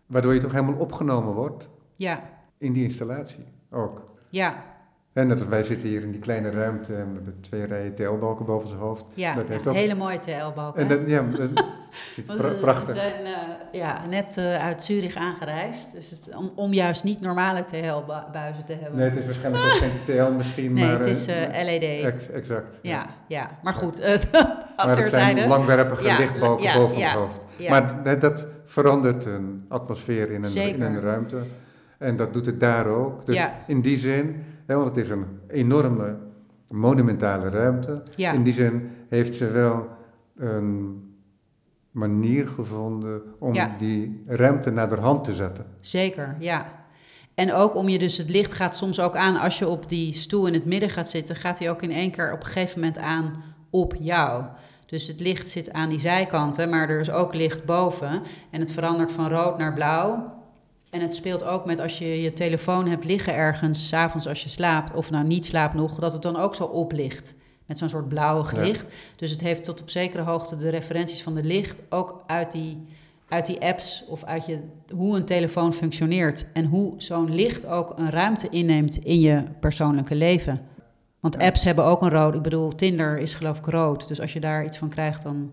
waardoor 0.05 0.33
je 0.33 0.39
toch 0.39 0.51
helemaal 0.51 0.79
opgenomen 0.79 1.33
wordt 1.33 1.67
ja, 1.95 2.23
in 2.57 2.73
die 2.73 2.83
installatie 2.83 3.43
ook. 3.71 4.11
ja, 4.29 4.55
En 5.14 5.28
net 5.28 5.39
als 5.39 5.49
wij 5.49 5.64
zitten 5.64 5.88
hier 5.88 6.01
in 6.01 6.11
die 6.11 6.20
kleine 6.20 6.49
ruimte 6.49 6.93
en 6.95 7.07
we 7.07 7.14
hebben 7.14 7.36
twee 7.41 7.66
rijen 7.66 7.95
TL-balken 7.95 8.45
boven 8.45 8.68
zijn 8.70 8.82
hoofd. 8.82 9.05
ja. 9.14 9.36
Dat 9.36 9.47
heeft 9.47 9.68
ook- 9.68 9.74
Hele 9.76 9.95
mooie 9.95 10.20
TL-balk. 10.20 10.78
En 10.78 10.88
dat, 10.88 10.99
ja, 11.05 11.24
dat- 11.38 11.49
pra- 12.38 12.47
eh, 12.49 12.59
prachtig. 12.59 12.88
We 12.88 12.93
zijn 12.93 13.26
eh, 13.26 13.32
ja, 13.80 14.01
net 14.09 14.38
eh, 14.38 14.64
uit 14.66 14.84
Zurich 14.84 15.16
aangereisd. 15.16 15.91
Dus 15.91 16.09
het, 16.09 16.30
om, 16.36 16.51
om 16.55 16.74
juist 16.74 17.03
niet 17.03 17.22
normale 17.22 17.64
TL-buizen 17.66 18.66
te 18.66 18.74
hebben. 18.74 18.99
Nee, 18.99 19.09
het 19.09 19.20
is 19.20 19.26
waarschijnlijk 19.26 19.64
ook 19.66 19.72
geen 19.72 19.89
TL 20.05 20.32
misschien, 20.38 20.74
Nee, 20.74 20.86
maar... 20.86 20.97
het 20.97 21.05
is 21.07 21.26
LED. 21.26 21.84
ex- 22.03 22.30
exact. 22.30 22.80
ja, 22.82 23.05
ja, 23.28 23.49
maar 23.64 23.74
goed, 23.74 24.01
het 24.05 24.30
Maar 24.32 24.41
het 24.41 24.66
zijn 24.76 24.89
achterzijde. 24.89 25.47
langwerpige 25.47 26.03
Ja, 26.03 26.18
lichtbalken 26.18 26.64
ja, 26.66 26.78
boven 26.78 27.01
het 27.01 27.11
hoofd. 27.11 27.39
Maar 27.70 28.03
dat- 28.03 28.22
dat 28.22 28.45
verandert 28.66 29.26
een 29.26 29.66
atmosfeer 29.70 30.32
in 30.32 30.43
een, 30.43 30.74
in 30.74 30.82
een 30.82 31.01
ruimte. 31.01 31.38
En 31.97 32.16
dat 32.16 32.34
doet 32.34 32.45
het 32.45 32.59
daar 32.59 32.88
ook. 32.88 33.26
Dus 33.26 33.36
Ja. 33.36 33.53
in 33.68 33.82
die 33.82 33.97
zin, 33.97 34.43
hè, 34.66 34.76
want 34.76 34.88
het 34.88 34.97
is 34.97 35.09
een 35.09 35.26
enorme, 35.47 36.18
monumentale 36.68 37.49
ruimte. 37.49 38.01
ja, 38.16 38.32
In 38.32 38.43
die 38.43 38.53
zin 38.53 38.89
heeft 39.09 39.36
ze 39.36 39.47
wel 39.47 39.88
een 40.38 41.01
manier 41.91 42.47
gevonden 42.47 43.22
om 43.39 43.53
Ja. 43.53 43.76
die 43.78 44.24
ruimte 44.28 44.72
naar 44.72 44.89
de 44.89 44.95
hand 44.97 45.24
te 45.24 45.34
zetten. 45.34 45.66
zeker, 45.80 46.36
ja. 46.39 46.82
En 47.36 47.53
ook 47.53 47.76
om 47.76 47.89
je 47.89 47.99
dus, 47.99 48.18
het 48.18 48.30
licht 48.30 48.53
gaat 48.53 48.76
soms 48.76 48.99
ook 48.99 49.16
aan 49.16 49.36
als 49.36 49.59
je 49.59 49.68
op 49.68 49.89
die 49.89 50.14
stoel 50.14 50.47
in 50.47 50.53
het 50.53 50.66
midden 50.66 50.89
gaat 50.89 51.09
zitten, 51.09 51.36
gaat 51.36 51.59
hij 51.59 51.70
ook 51.70 51.82
in 51.82 51.91
één 51.91 52.11
keer 52.11 52.32
op 52.34 52.39
een 52.39 52.45
gegeven 52.45 52.80
moment 52.80 52.97
aan 52.97 53.43
op 53.70 53.93
jou. 53.99 54.43
Dus 54.86 55.07
het 55.07 55.20
licht 55.20 55.49
zit 55.49 55.72
aan 55.74 55.89
die 55.89 55.99
zijkanten, 55.99 56.70
maar 56.70 56.89
er 56.89 56.99
is 56.99 57.11
ook 57.11 57.34
licht 57.34 57.66
boven. 57.66 58.22
En 58.49 58.59
het 58.59 58.72
verandert 58.72 59.11
van 59.11 59.28
rood 59.28 59.57
naar 59.57 59.74
blauw. 59.74 60.34
En 60.93 61.01
het 61.01 61.13
speelt 61.13 61.43
ook 61.43 61.65
met 61.65 61.79
als 61.79 61.97
je 61.97 62.21
je 62.21 62.33
telefoon 62.33 62.87
hebt 62.87 63.05
liggen 63.05 63.33
ergens, 63.35 63.87
s'avonds 63.87 64.27
als 64.27 64.43
je 64.43 64.49
slaapt, 64.49 64.93
of 64.93 65.11
nou 65.11 65.25
niet 65.25 65.45
slaapt 65.45 65.73
nog, 65.73 65.99
dat 65.99 66.13
het 66.13 66.21
dan 66.21 66.35
ook 66.35 66.55
zo 66.55 66.63
oplicht. 66.63 67.35
Met 67.65 67.77
zo'n 67.77 67.89
soort 67.89 68.07
blauwig 68.07 68.55
Ja. 68.55 68.61
licht. 68.61 68.93
Dus 69.15 69.31
het 69.31 69.41
heeft 69.41 69.63
tot 69.63 69.81
op 69.81 69.89
zekere 69.89 70.23
hoogte 70.23 70.55
de 70.55 70.69
referenties 70.69 71.23
van 71.23 71.35
de 71.35 71.43
licht 71.43 71.81
ook 71.89 72.23
uit 72.27 72.51
die, 72.51 72.85
uit 73.29 73.45
die 73.45 73.61
apps 73.61 74.05
of 74.07 74.23
uit 74.23 74.45
je, 74.45 74.59
hoe 74.95 75.17
een 75.17 75.25
telefoon 75.25 75.73
functioneert. 75.73 76.45
En 76.53 76.65
hoe 76.65 76.93
zo'n 76.97 77.35
licht 77.35 77.65
ook 77.65 77.93
een 77.97 78.09
ruimte 78.09 78.49
inneemt 78.49 78.97
in 78.97 79.19
je 79.19 79.43
persoonlijke 79.59 80.15
leven. 80.15 80.61
Want 81.19 81.35
Ja. 81.39 81.45
apps 81.45 81.63
hebben 81.63 81.85
ook 81.85 82.01
een 82.01 82.09
rood. 82.09 82.35
Ik 82.35 82.41
bedoel, 82.41 82.75
Tinder 82.75 83.17
is 83.17 83.33
geloof 83.33 83.57
ik 83.57 83.65
rood. 83.65 84.07
Dus 84.07 84.21
als 84.21 84.33
je 84.33 84.39
daar 84.39 84.65
iets 84.65 84.77
van 84.77 84.89
krijgt, 84.89 85.23
dan 85.23 85.51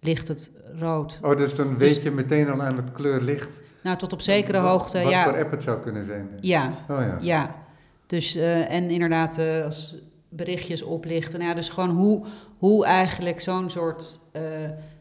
ligt 0.00 0.28
het 0.28 0.50
rood. 0.78 1.18
Oh, 1.22 1.36
dus 1.36 1.54
dan 1.54 1.76
Dus- 1.78 1.92
weet 1.94 2.02
je 2.02 2.10
meteen 2.10 2.50
al 2.50 2.62
aan 2.62 2.76
het 2.76 2.92
kleurlicht. 2.92 3.60
Nou, 3.88 4.00
tot 4.00 4.12
op 4.12 4.20
zekere 4.20 4.60
wat- 4.60 4.70
hoogte, 4.70 5.02
Wat 5.02 5.12
ja. 5.12 5.24
voor 5.24 5.38
app 5.38 5.50
het 5.50 5.62
zou 5.62 5.80
kunnen 5.80 6.06
zijn. 6.06 6.28
Ja, 6.40 6.72
Oh 6.90 7.00
ja. 7.00 7.16
ja. 7.20 7.54
Dus, 8.06 8.34
eh, 8.36 8.70
en 8.70 8.90
inderdaad, 8.90 9.38
eh, 9.38 9.64
als 9.64 9.96
berichtjes 10.28 10.82
oplichten. 10.82 11.38
Nou 11.38 11.50
ja, 11.50 11.56
dus 11.56 11.68
gewoon 11.68 11.90
hoe, 11.90 12.24
hoe 12.58 12.84
eigenlijk 12.84 13.40
zo'n 13.40 13.70
soort 13.70 14.20
eh, 14.32 14.42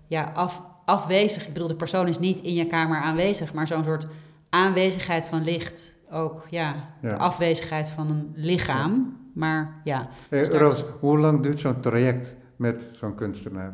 ja, 0.07 0.31
af, 0.33 0.61
afwezig... 0.85 1.47
Ik 1.47 1.53
bedoel, 1.53 1.67
de 1.67 1.75
persoon 1.75 2.07
is 2.07 2.19
niet 2.19 2.39
in 2.41 2.53
je 2.53 2.65
kamer 2.65 2.97
aanwezig... 2.97 3.53
maar 3.53 3.67
zo'n 3.67 3.83
soort 3.83 4.07
aanwezigheid 4.49 5.27
van 5.27 5.43
licht 5.43 5.95
ook, 6.11 6.47
ja. 6.49 6.75
Ja. 7.01 7.09
De 7.09 7.17
afwezigheid 7.17 7.89
van 7.89 8.09
een 8.09 8.31
lichaam. 8.35 9.17
Maar 9.33 9.81
ja, 9.83 10.07
Hey, 10.29 10.39
Dus 10.39 10.59
Roos, 10.59 10.83
hoe 10.99 11.17
lang 11.17 11.41
duurt 11.43 11.59
zo'n 11.59 11.81
traject 11.81 12.35
met 12.55 12.81
zo'n 12.91 13.15
kunstenaar? 13.15 13.73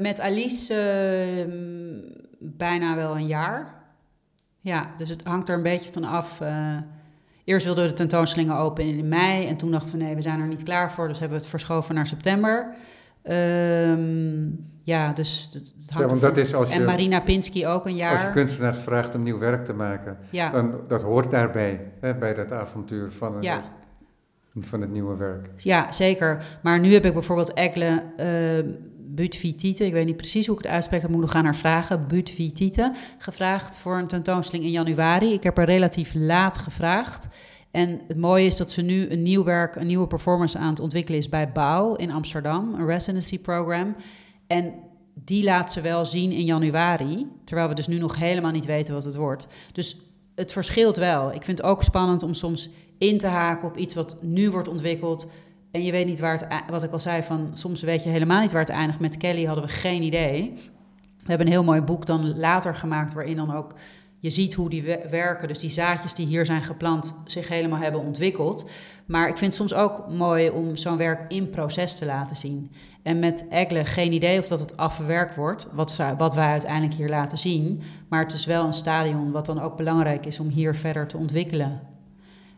Met 0.00 0.20
Alice 0.20 0.74
eh, 0.74 1.46
bijna 2.42 2.94
wel 2.94 3.16
een 3.16 3.26
jaar. 3.26 3.74
Ja, 4.60 4.90
dus 4.96 5.08
het 5.08 5.24
hangt 5.24 5.48
er 5.48 5.56
een 5.56 5.62
beetje 5.62 5.92
van 5.92 6.04
af. 6.04 6.40
eh, 6.40 6.76
eerst 7.44 7.64
wilden 7.64 7.84
we 7.84 7.90
de 7.90 7.96
tentoonstellingen 7.96 8.56
open 8.56 8.84
in 8.84 9.08
mei. 9.08 9.46
En 9.46 9.56
toen 9.56 9.70
dachten 9.70 9.98
we, 9.98 10.04
nee, 10.04 10.14
we 10.14 10.22
zijn 10.22 10.40
er 10.40 10.46
niet 10.46 10.62
klaar 10.62 10.92
voor. 10.92 11.08
Dus 11.08 11.18
hebben 11.18 11.36
we 11.36 11.42
het 11.42 11.52
verschoven 11.52 11.94
naar 11.94 12.06
september. 12.06 12.74
Ehm, 13.22 14.46
ja, 14.82 15.12
dus 15.12 15.48
het, 15.52 15.54
het 15.54 15.74
Ja, 15.88 15.94
hangt 15.94 16.10
want 16.10 16.22
ervan- 16.22 16.34
dat 16.34 16.36
is 16.46 16.54
als 16.54 16.70
En 16.70 16.80
je, 16.80 16.86
Marina 16.86 17.20
Pinsky 17.20 17.66
ook 17.66 17.84
een 17.86 17.90
als 17.92 18.00
je 18.00 18.06
jaar. 18.16 18.32
kunstenaars 18.32 18.78
vraagt 18.78 19.14
om 19.14 19.22
nieuw 19.22 19.38
werk 19.38 19.64
te 19.64 19.72
maken, 19.72 20.18
Ja, 20.30 20.50
dan 20.50 20.74
dat 20.88 21.02
hoort 21.02 21.30
daarbij, 21.30 21.80
hè, 22.00 22.14
bij 22.14 22.34
dat 22.34 22.52
avontuur 22.52 23.12
van 23.12 23.34
het, 23.34 23.44
ja. 23.44 23.62
van 24.60 24.80
het 24.80 24.90
nieuwe 24.90 25.16
werk. 25.16 25.48
Ja, 25.56 25.92
zeker. 25.92 26.44
Maar 26.62 26.80
nu 26.80 26.92
heb 26.92 27.04
ik 27.04 27.12
bijvoorbeeld 27.12 27.52
Ekle 27.54 28.02
uh, 28.20 28.72
Butvitite, 29.14 29.86
ik 29.86 29.92
weet 29.92 30.06
niet 30.06 30.16
precies 30.16 30.46
hoe 30.46 30.56
ik 30.56 30.62
het 30.62 30.72
uitspreek, 30.72 31.02
dat 31.02 31.10
moet 31.10 31.24
ik 31.24 31.30
gaan 31.30 31.44
naar 31.44 31.56
vragen, 31.56 32.08
Butvitite, 32.08 32.92
gevraagd 33.18 33.78
voor 33.78 33.98
een 33.98 34.06
tentoonstelling 34.06 34.64
in 34.66 34.72
januari. 34.72 35.32
Ik 35.32 35.42
heb 35.42 35.58
er 35.58 35.64
relatief 35.64 36.14
laat 36.14 36.58
gevraagd. 36.58 37.28
En 37.70 38.00
het 38.08 38.16
mooie 38.16 38.46
is 38.46 38.56
dat 38.56 38.70
ze 38.70 38.82
nu 38.82 39.10
een 39.10 39.22
nieuw 39.22 39.44
werk, 39.44 39.76
een 39.76 39.86
nieuwe 39.86 40.06
performance 40.06 40.58
aan 40.58 40.70
het 40.70 40.80
ontwikkelen 40.80 41.18
is 41.18 41.28
bij 41.28 41.52
Bouw 41.52 41.94
in 41.94 42.10
Amsterdam, 42.10 42.74
een 42.74 42.86
residency 42.86 43.38
program. 43.38 43.96
En 44.46 44.74
die 45.14 45.44
laat 45.44 45.72
ze 45.72 45.80
wel 45.80 46.06
zien 46.06 46.32
in 46.32 46.44
januari, 46.44 47.26
terwijl 47.44 47.68
we 47.68 47.74
dus 47.74 47.86
nu 47.86 47.98
nog 47.98 48.18
helemaal 48.18 48.52
niet 48.52 48.66
weten 48.66 48.94
wat 48.94 49.04
het 49.04 49.14
wordt. 49.14 49.46
Dus 49.72 49.96
het 50.34 50.52
verschilt 50.52 50.96
wel. 50.96 51.32
Ik 51.32 51.42
vind 51.42 51.58
het 51.58 51.66
ook 51.66 51.82
spannend 51.82 52.22
om 52.22 52.34
soms 52.34 52.68
in 52.98 53.18
te 53.18 53.26
haken 53.26 53.68
op 53.68 53.76
iets 53.76 53.94
wat 53.94 54.16
nu 54.20 54.50
wordt 54.50 54.68
ontwikkeld. 54.68 55.26
En 55.72 55.84
je 55.84 55.92
weet 55.92 56.06
niet 56.06 56.20
waar 56.20 56.32
het, 56.32 56.46
wat 56.70 56.82
ik 56.82 56.92
al 56.92 57.00
zei, 57.00 57.22
van 57.22 57.50
soms 57.52 57.82
weet 57.82 58.02
je 58.02 58.08
helemaal 58.08 58.40
niet 58.40 58.52
waar 58.52 58.60
het 58.60 58.70
eindigt. 58.70 59.00
Met 59.00 59.16
Kelly 59.16 59.44
hadden 59.44 59.64
we 59.64 59.70
geen 59.70 60.02
idee. 60.02 60.52
We 61.18 61.28
hebben 61.28 61.46
een 61.46 61.52
heel 61.52 61.64
mooi 61.64 61.80
boek 61.80 62.06
dan 62.06 62.38
later 62.38 62.74
gemaakt, 62.74 63.14
waarin 63.14 63.36
dan 63.36 63.54
ook 63.54 63.74
je 64.18 64.30
ziet 64.30 64.54
hoe 64.54 64.70
die 64.70 64.82
we- 64.82 65.06
werken. 65.10 65.48
Dus 65.48 65.58
die 65.58 65.70
zaadjes 65.70 66.14
die 66.14 66.26
hier 66.26 66.44
zijn 66.44 66.62
geplant, 66.62 67.22
zich 67.26 67.48
helemaal 67.48 67.78
hebben 67.78 68.00
ontwikkeld. 68.00 68.70
Maar 69.06 69.28
ik 69.28 69.36
vind 69.36 69.58
het 69.58 69.68
soms 69.68 69.74
ook 69.80 70.08
mooi 70.10 70.50
om 70.50 70.76
zo'n 70.76 70.96
werk 70.96 71.32
in 71.32 71.50
proces 71.50 71.98
te 71.98 72.04
laten 72.04 72.36
zien. 72.36 72.70
En 73.02 73.18
met 73.18 73.46
Egle 73.50 73.84
geen 73.84 74.12
idee 74.12 74.38
of 74.38 74.48
dat 74.48 74.60
het 74.60 74.76
afgewerkt 74.76 75.36
wordt, 75.36 75.68
wat, 75.72 75.98
wat 76.18 76.34
wij 76.34 76.50
uiteindelijk 76.50 76.94
hier 76.94 77.08
laten 77.08 77.38
zien. 77.38 77.82
Maar 78.08 78.22
het 78.22 78.32
is 78.32 78.46
wel 78.46 78.64
een 78.64 78.72
stadion 78.72 79.30
wat 79.30 79.46
dan 79.46 79.60
ook 79.60 79.76
belangrijk 79.76 80.26
is 80.26 80.40
om 80.40 80.48
hier 80.48 80.74
verder 80.74 81.06
te 81.06 81.16
ontwikkelen. 81.16 81.80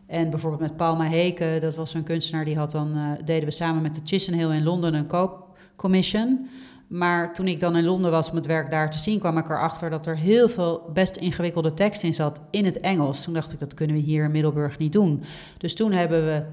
En 0.07 0.29
bijvoorbeeld 0.29 0.61
met 0.61 0.77
Palma 0.77 1.03
Heken, 1.03 1.61
dat 1.61 1.75
was 1.75 1.93
een 1.93 2.03
kunstenaar 2.03 2.45
die 2.45 2.57
had 2.57 2.71
dan, 2.71 2.95
eh, 2.95 3.25
deden 3.25 3.45
we 3.45 3.51
samen 3.51 3.81
met 3.81 3.95
de 3.95 4.01
Chisenhale 4.03 4.55
in 4.55 4.63
Londen 4.63 4.93
een 4.93 5.07
koopcommission. 5.07 6.49
Maar 6.87 7.33
toen 7.33 7.47
ik 7.47 7.59
dan 7.59 7.75
in 7.75 7.83
Londen 7.83 8.11
was 8.11 8.29
om 8.29 8.35
het 8.35 8.45
werk 8.45 8.71
daar 8.71 8.91
te 8.91 8.97
zien, 8.97 9.19
kwam 9.19 9.37
ik 9.37 9.49
erachter 9.49 9.89
dat 9.89 10.05
er 10.05 10.17
heel 10.17 10.49
veel 10.49 10.89
best 10.93 11.15
ingewikkelde 11.15 11.73
tekst 11.73 12.03
in 12.03 12.13
zat 12.13 12.41
in 12.51 12.65
het 12.65 12.79
Engels. 12.79 13.23
Toen 13.23 13.33
dacht 13.33 13.53
ik, 13.53 13.59
dat 13.59 13.73
kunnen 13.73 13.95
we 13.95 14.01
hier 14.01 14.23
in 14.23 14.31
Middelburg 14.31 14.77
niet 14.77 14.93
doen. 14.93 15.23
Dus 15.57 15.75
toen 15.75 15.91
hebben 15.91 16.25
we, 16.25 16.43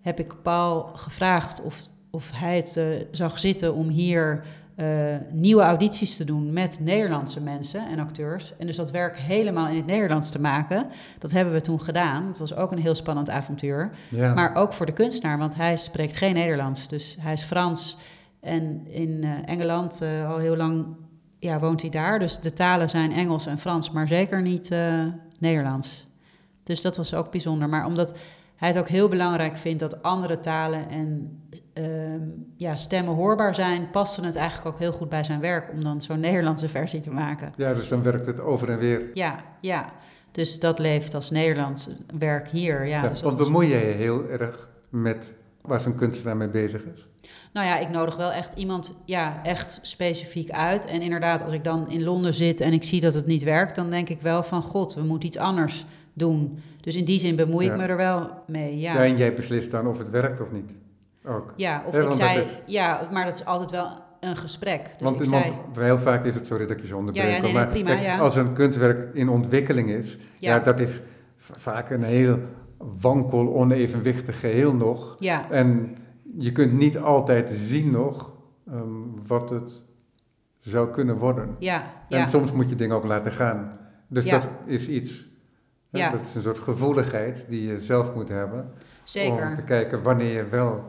heb 0.00 0.18
ik 0.20 0.42
Paul 0.42 0.90
gevraagd 0.94 1.62
of, 1.62 1.86
of 2.10 2.30
hij 2.34 2.56
het 2.56 2.76
eh, 2.76 2.84
zag 3.10 3.38
zitten 3.38 3.74
om 3.74 3.88
hier 3.88 4.44
eh, 4.80 5.16
nieuwe 5.30 5.62
audities 5.62 6.16
te 6.16 6.24
doen 6.24 6.52
met 6.52 6.78
Nederlandse 6.80 7.40
mensen 7.40 7.86
en 7.86 7.98
acteurs. 7.98 8.56
En 8.56 8.66
dus 8.66 8.76
dat 8.76 8.90
werk 8.90 9.16
helemaal 9.16 9.68
in 9.68 9.76
het 9.76 9.86
Nederlands 9.86 10.30
te 10.30 10.40
maken. 10.40 10.86
Dat 11.18 11.30
hebben 11.30 11.54
we 11.54 11.60
toen 11.60 11.80
gedaan. 11.80 12.26
Het 12.26 12.38
was 12.38 12.54
ook 12.54 12.72
een 12.72 12.78
heel 12.78 12.94
spannend 12.94 13.30
avontuur. 13.30 13.90
Ja. 14.08 14.34
Maar 14.34 14.54
ook 14.54 14.72
voor 14.72 14.86
de 14.86 14.92
kunstenaar, 14.92 15.38
want 15.38 15.54
hij 15.54 15.76
spreekt 15.76 16.16
geen 16.16 16.34
Nederlands. 16.34 16.88
Dus 16.88 17.16
hij 17.20 17.32
is 17.32 17.42
Frans. 17.42 17.96
En 18.40 18.86
in 18.86 19.20
eh, 19.22 19.30
Engeland 19.44 20.00
eh, 20.00 20.30
al 20.30 20.38
heel 20.38 20.56
lang 20.56 20.86
ja, 21.38 21.58
woont 21.58 21.80
hij 21.80 21.90
daar. 21.90 22.18
Dus 22.18 22.38
de 22.38 22.52
talen 22.52 22.90
zijn 22.90 23.12
Engels 23.12 23.46
en 23.46 23.58
Frans, 23.58 23.90
maar 23.90 24.08
zeker 24.08 24.42
niet 24.42 24.74
Nederlands. 25.38 26.06
Dus 26.62 26.80
dat 26.80 26.96
was 26.96 27.14
ook 27.14 27.30
bijzonder. 27.30 27.68
Maar 27.68 27.86
omdat 27.86 28.18
hij 28.56 28.68
het 28.68 28.78
ook 28.78 28.88
heel 28.88 29.08
belangrijk 29.08 29.56
vindt 29.56 29.80
dat 29.80 30.02
andere 30.02 30.40
talen 30.40 30.88
en 30.88 31.38
ehm, 31.84 32.20
ja, 32.56 32.76
stemmen 32.76 33.14
hoorbaar 33.14 33.54
zijn, 33.54 33.90
paste 33.90 34.24
het 34.24 34.36
eigenlijk 34.36 34.68
ook 34.68 34.78
heel 34.78 34.92
goed 34.92 35.08
bij 35.08 35.24
zijn 35.24 35.40
werk 35.40 35.72
om 35.72 35.84
dan 35.84 36.00
zo'n 36.00 36.20
Nederlandse 36.30 36.68
versie 36.68 37.00
te 37.00 37.10
maken. 37.10 37.52
ja, 37.56 37.74
dus 37.74 37.88
dan 37.88 38.02
werkt 38.02 38.26
het 38.26 38.40
over 38.40 38.68
en 38.70 38.78
weer. 38.78 39.02
Ja, 39.14 39.36
ja. 39.60 39.92
Dus 40.32 40.58
dat 40.60 40.78
leeft 40.78 41.14
als 41.14 41.30
Nederlands 41.30 41.88
werk 42.18 42.48
hier. 42.48 42.86
Ja, 42.86 43.02
Ja, 43.02 43.08
dus 43.08 43.22
was- 43.22 43.36
bemoei 43.36 43.68
je 43.68 43.74
je 43.78 43.84
heel 43.94 44.28
erg 44.28 44.68
met 44.88 45.34
waar 45.62 45.80
zo'n 45.80 45.94
kunstenaar 45.94 46.36
mee 46.36 46.48
bezig 46.48 46.82
is? 46.94 47.06
Nou 47.52 47.66
ja, 47.66 47.78
ik 47.78 47.88
nodig 47.88 48.16
wel 48.16 48.32
echt 48.32 48.52
iemand 48.58 48.94
ja, 49.04 49.40
echt 49.42 49.78
specifiek 49.82 50.50
uit. 50.50 50.86
En 50.86 51.02
inderdaad, 51.02 51.42
als 51.44 51.52
ik 51.52 51.64
dan 51.64 51.90
in 51.90 52.02
Londen 52.02 52.34
zit 52.34 52.60
en 52.60 52.72
ik 52.72 52.84
zie 52.84 53.00
dat 53.00 53.14
het 53.14 53.26
niet 53.26 53.42
werkt, 53.42 53.74
dan 53.74 53.90
denk 53.90 54.08
ik 54.08 54.20
wel 54.20 54.42
van 54.42 54.62
god, 54.62 54.94
we 54.94 55.02
moeten 55.02 55.28
iets 55.28 55.38
anders 55.38 55.84
doen. 56.12 56.58
Dus 56.80 56.96
in 56.96 57.04
die 57.04 57.18
zin 57.18 57.36
bemoei 57.36 57.66
Ja. 57.66 57.72
ik 57.72 57.78
me 57.78 57.84
er 57.86 57.96
wel 57.96 58.30
mee. 58.46 58.78
Ja, 58.78 58.94
Ja, 58.94 59.04
en 59.04 59.16
jij 59.16 59.34
beslist 59.34 59.70
dan 59.70 59.86
of 59.86 59.98
het 59.98 60.10
werkt 60.10 60.40
of 60.40 60.52
niet. 60.52 60.72
Ook. 61.24 61.52
ja 61.56 61.82
of 61.86 61.92
Ja, 61.92 61.98
ik 61.98 62.04
want 62.04 62.16
zei, 62.16 62.40
is- 62.40 62.60
ja, 62.66 63.08
maar 63.12 63.24
dat 63.24 63.34
is 63.34 63.44
altijd 63.44 63.70
wel 63.70 63.88
een 64.20 64.36
gesprek. 64.36 64.84
Dus 64.84 64.92
want, 65.00 65.20
ik 65.20 65.30
want 65.30 65.44
zei, 65.74 65.84
heel 65.86 65.98
vaak 65.98 66.24
is 66.24 66.34
het, 66.34 66.46
sorry 66.46 66.66
dat 66.66 66.76
ik 66.76 66.82
je 66.82 66.88
zo 66.88 66.96
onderbreek, 66.96 67.26
Ja, 67.26 67.34
ja, 67.36 67.40
nee, 67.42 67.52
maar 67.52 67.62
nee, 67.62 67.70
prima, 67.72 67.90
kijk, 67.90 68.02
ja. 68.02 68.18
als 68.18 68.36
een 68.36 68.52
kunstwerk 68.52 69.14
in 69.14 69.28
ontwikkeling 69.28 69.90
is, 69.90 70.18
ja. 70.36 70.58
dat 70.58 70.80
is 70.80 71.00
vaak 71.36 71.90
een 71.90 72.02
heel 72.02 72.38
wankel, 73.00 73.54
onevenwichtig 73.54 74.40
geheel 74.40 74.74
nog. 74.74 75.14
ja, 75.16 75.50
En 75.50 75.96
je 76.38 76.52
kunt 76.52 76.72
niet 76.72 76.98
altijd 76.98 77.50
zien 77.54 77.90
nog 77.90 78.30
ehm, 78.70 78.86
wat 79.26 79.50
het 79.50 79.84
zou 80.58 80.90
kunnen 80.90 81.16
worden. 81.16 81.56
ja, 81.58 81.84
En 82.08 82.30
soms 82.30 82.52
moet 82.52 82.68
je 82.68 82.74
dingen 82.74 82.96
ook 82.96 83.04
laten 83.04 83.32
gaan. 83.32 83.78
Dus 84.08 84.24
dat 84.24 84.42
is 84.66 84.88
iets. 84.88 85.28
Dat 85.90 86.14
is 86.24 86.34
een 86.34 86.42
soort 86.42 86.58
gevoeligheid 86.58 87.46
die 87.48 87.66
je 87.66 87.80
zelf 87.80 88.14
moet 88.14 88.28
hebben. 88.28 88.60
Om 88.60 88.70
te 89.04 89.10
zeker. 89.10 89.62
kijken 89.66 90.02
wanneer 90.02 90.32
je 90.34 90.44
wel 90.44 90.84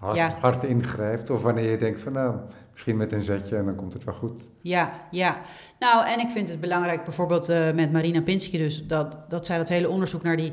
hard, 0.00 0.16
Ja. 0.16 0.36
hard 0.40 0.64
ingrijpt. 0.64 1.30
Of 1.30 1.42
wanneer 1.42 1.70
je 1.70 1.76
denkt 1.76 2.00
van 2.00 2.12
nou, 2.12 2.34
misschien 2.72 2.96
met 2.96 3.12
een 3.12 3.22
zetje 3.22 3.56
en 3.56 3.64
dan 3.64 3.74
komt 3.74 3.92
het 3.92 4.04
wel 4.04 4.14
goed. 4.14 4.48
Ja, 4.60 4.92
ja. 5.10 5.36
Nou, 5.78 6.06
en 6.06 6.20
ik 6.20 6.28
vind 6.30 6.48
het 6.50 6.60
belangrijk, 6.60 7.04
bijvoorbeeld 7.04 7.48
eh, 7.48 7.70
met 7.72 7.92
Marina 7.92 8.20
Pinsky 8.22 8.58
dus, 8.58 8.86
dat, 8.86 9.16
dat 9.28 9.46
zij 9.46 9.56
dat 9.56 9.68
hele 9.68 9.88
onderzoek 9.88 10.22
naar 10.22 10.36
die 10.36 10.52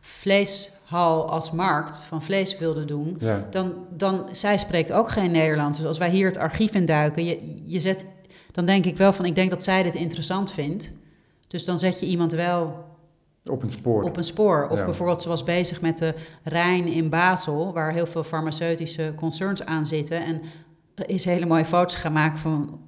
vleeshal 0.00 1.30
als 1.30 1.50
markt 1.50 2.02
van 2.02 2.22
vlees 2.22 2.58
wilde 2.58 2.84
doen. 2.84 3.16
Ja, 3.20 3.46
Dan, 3.50 3.72
dan, 3.90 4.28
zij 4.32 4.58
spreekt 4.58 4.92
ook 4.92 5.08
geen 5.10 5.30
Nederlands. 5.30 5.78
Dus 5.78 5.86
als 5.86 5.98
wij 5.98 6.10
hier 6.10 6.26
het 6.26 6.36
archief 6.38 6.74
induiken, 6.74 7.24
je, 7.24 7.62
je 7.64 7.80
zet, 7.80 8.06
dan 8.52 8.66
denk 8.66 8.84
ik 8.84 8.96
wel 8.96 9.12
van, 9.12 9.24
ik 9.24 9.34
denk 9.34 9.50
dat 9.50 9.64
zij 9.64 9.82
dit 9.82 9.94
interessant 9.94 10.52
vindt. 10.52 10.92
Dus 11.48 11.64
dan 11.64 11.78
zet 11.78 12.00
je 12.00 12.06
iemand 12.06 12.32
wel 12.32 12.84
op 13.50 13.62
een 13.62 13.70
spoor. 13.70 14.02
op 14.02 14.16
een 14.16 14.24
spoor. 14.24 14.68
Of 14.70 14.78
Ja. 14.78 14.84
bijvoorbeeld, 14.84 15.22
ze 15.22 15.28
was 15.28 15.44
bezig 15.44 15.80
met 15.80 15.98
de 15.98 16.14
Rijn 16.42 16.86
in 16.86 17.08
Basel, 17.08 17.72
waar 17.72 17.92
heel 17.92 18.06
veel 18.06 18.24
farmaceutische 18.24 19.12
concerns 19.16 19.64
aan 19.64 19.86
zitten. 19.86 20.24
En 20.24 20.40
is 21.06 21.24
hele 21.24 21.46
mooie 21.46 21.64
foto's 21.64 21.94
gaan 21.94 22.12
maken 22.12 22.38
van 22.38 22.80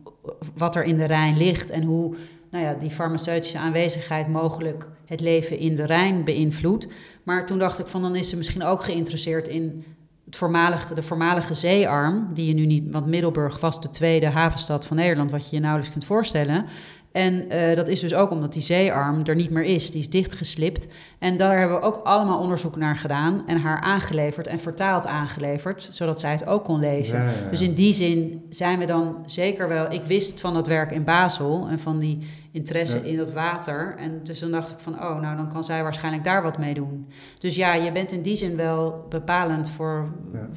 wat 0.56 0.74
er 0.74 0.84
in 0.84 0.96
de 0.96 1.04
Rijn 1.04 1.36
ligt 1.36 1.70
en 1.70 1.82
hoe 1.82 2.14
nou 2.50 2.64
ja, 2.64 2.74
die 2.74 2.90
farmaceutische 2.90 3.59
aanwezigheid 3.59 4.28
mogelijk 4.28 4.88
het 5.06 5.20
leven 5.20 5.59
in 5.59 5.74
de 5.74 5.86
Rijn 5.86 6.24
beïnvloedt. 6.24 6.88
Maar 7.22 7.46
toen 7.46 7.59
dacht 7.59 7.78
ik 7.78 7.86
van, 7.86 8.02
dan 8.02 8.16
is 8.16 8.28
ze 8.28 8.36
misschien 8.36 8.62
ook 8.62 8.82
geïnteresseerd 8.82 9.48
in 9.48 9.84
het 10.24 10.36
voormalige, 10.36 10.94
de 10.94 11.02
voormalige 11.02 11.54
zeearm, 11.54 12.28
die 12.34 12.46
je 12.46 12.54
nu 12.54 12.66
niet, 12.66 12.84
want 12.90 13.06
Middelburg 13.06 13.61
was 13.61 13.80
de 13.80 13.90
tweede 13.90 14.26
havenstad 14.26 14.86
van 14.86 14.96
Nederland, 14.96 15.30
wat 15.30 15.50
je 15.50 15.56
je 15.56 15.62
nauwelijks 15.62 15.92
kunt 15.92 16.04
voorstellen. 16.04 16.66
En 17.12 17.50
eh, 17.50 17.76
dat 17.76 17.88
is 17.88 18.00
dus 18.00 18.14
ook 18.14 18.30
omdat 18.30 18.52
die 18.52 18.62
zeearm 18.62 19.20
er 19.24 19.34
niet 19.34 19.50
meer 19.50 19.62
is. 19.62 19.90
Die 19.90 20.00
is 20.00 20.11
dichtgeslipt. 20.11 20.86
En 21.18 21.36
daar 21.36 21.59
hebben 21.59 21.80
we 21.80 21.86
ook 21.86 21.96
allemaal 22.04 22.38
onderzoek 22.38 22.76
naar 22.76 22.96
gedaan. 22.96 23.42
En 23.46 23.61
haar 23.61 23.80
aangeleverd 23.80 24.46
en 24.46 24.59
vertaald 24.59 25.06
aangeleverd. 25.06 25.88
Zodat 25.90 26.20
zij 26.20 26.30
het 26.30 26.46
ook 26.46 26.64
kon 26.64 26.80
lezen. 26.80 27.18
Ja, 27.18 27.24
ja, 27.24 27.30
ja. 27.30 27.50
Dus 27.50 27.62
in 27.62 27.74
die 27.74 27.92
zin 27.92 28.42
zijn 28.50 28.78
we 28.78 28.84
dan 28.84 29.16
zeker 29.26 29.68
wel... 29.68 29.92
Ik 29.92 30.02
wist 30.02 30.40
van 30.40 30.54
dat 30.54 30.66
werk 30.66 30.90
in 30.90 31.04
Basel 31.04 31.66
en 31.70 31.78
van 31.78 31.98
die 31.98 32.18
interesse 32.52 32.96
Ja. 32.96 33.02
in 33.02 33.16
dat 33.16 33.32
water. 33.32 33.94
En 33.98 34.20
dus 34.22 34.38
dan 34.38 34.50
dacht 34.50 34.70
ik 34.70 34.78
van, 34.78 34.94
oh, 34.94 35.20
nou 35.20 35.36
dan 35.36 35.48
kan 35.48 35.64
zij 35.64 35.82
waarschijnlijk 35.82 36.24
daar 36.24 36.42
wat 36.42 36.59
mee 36.59 36.74
doen. 36.74 37.09
Dus 37.38 37.54
ja, 37.54 37.74
je 37.74 37.92
bent 37.92 38.12
in 38.12 38.22
die 38.22 38.36
zin 38.36 38.56
wel 38.56 39.06
bepalend 39.09 39.70
voor 39.70 40.09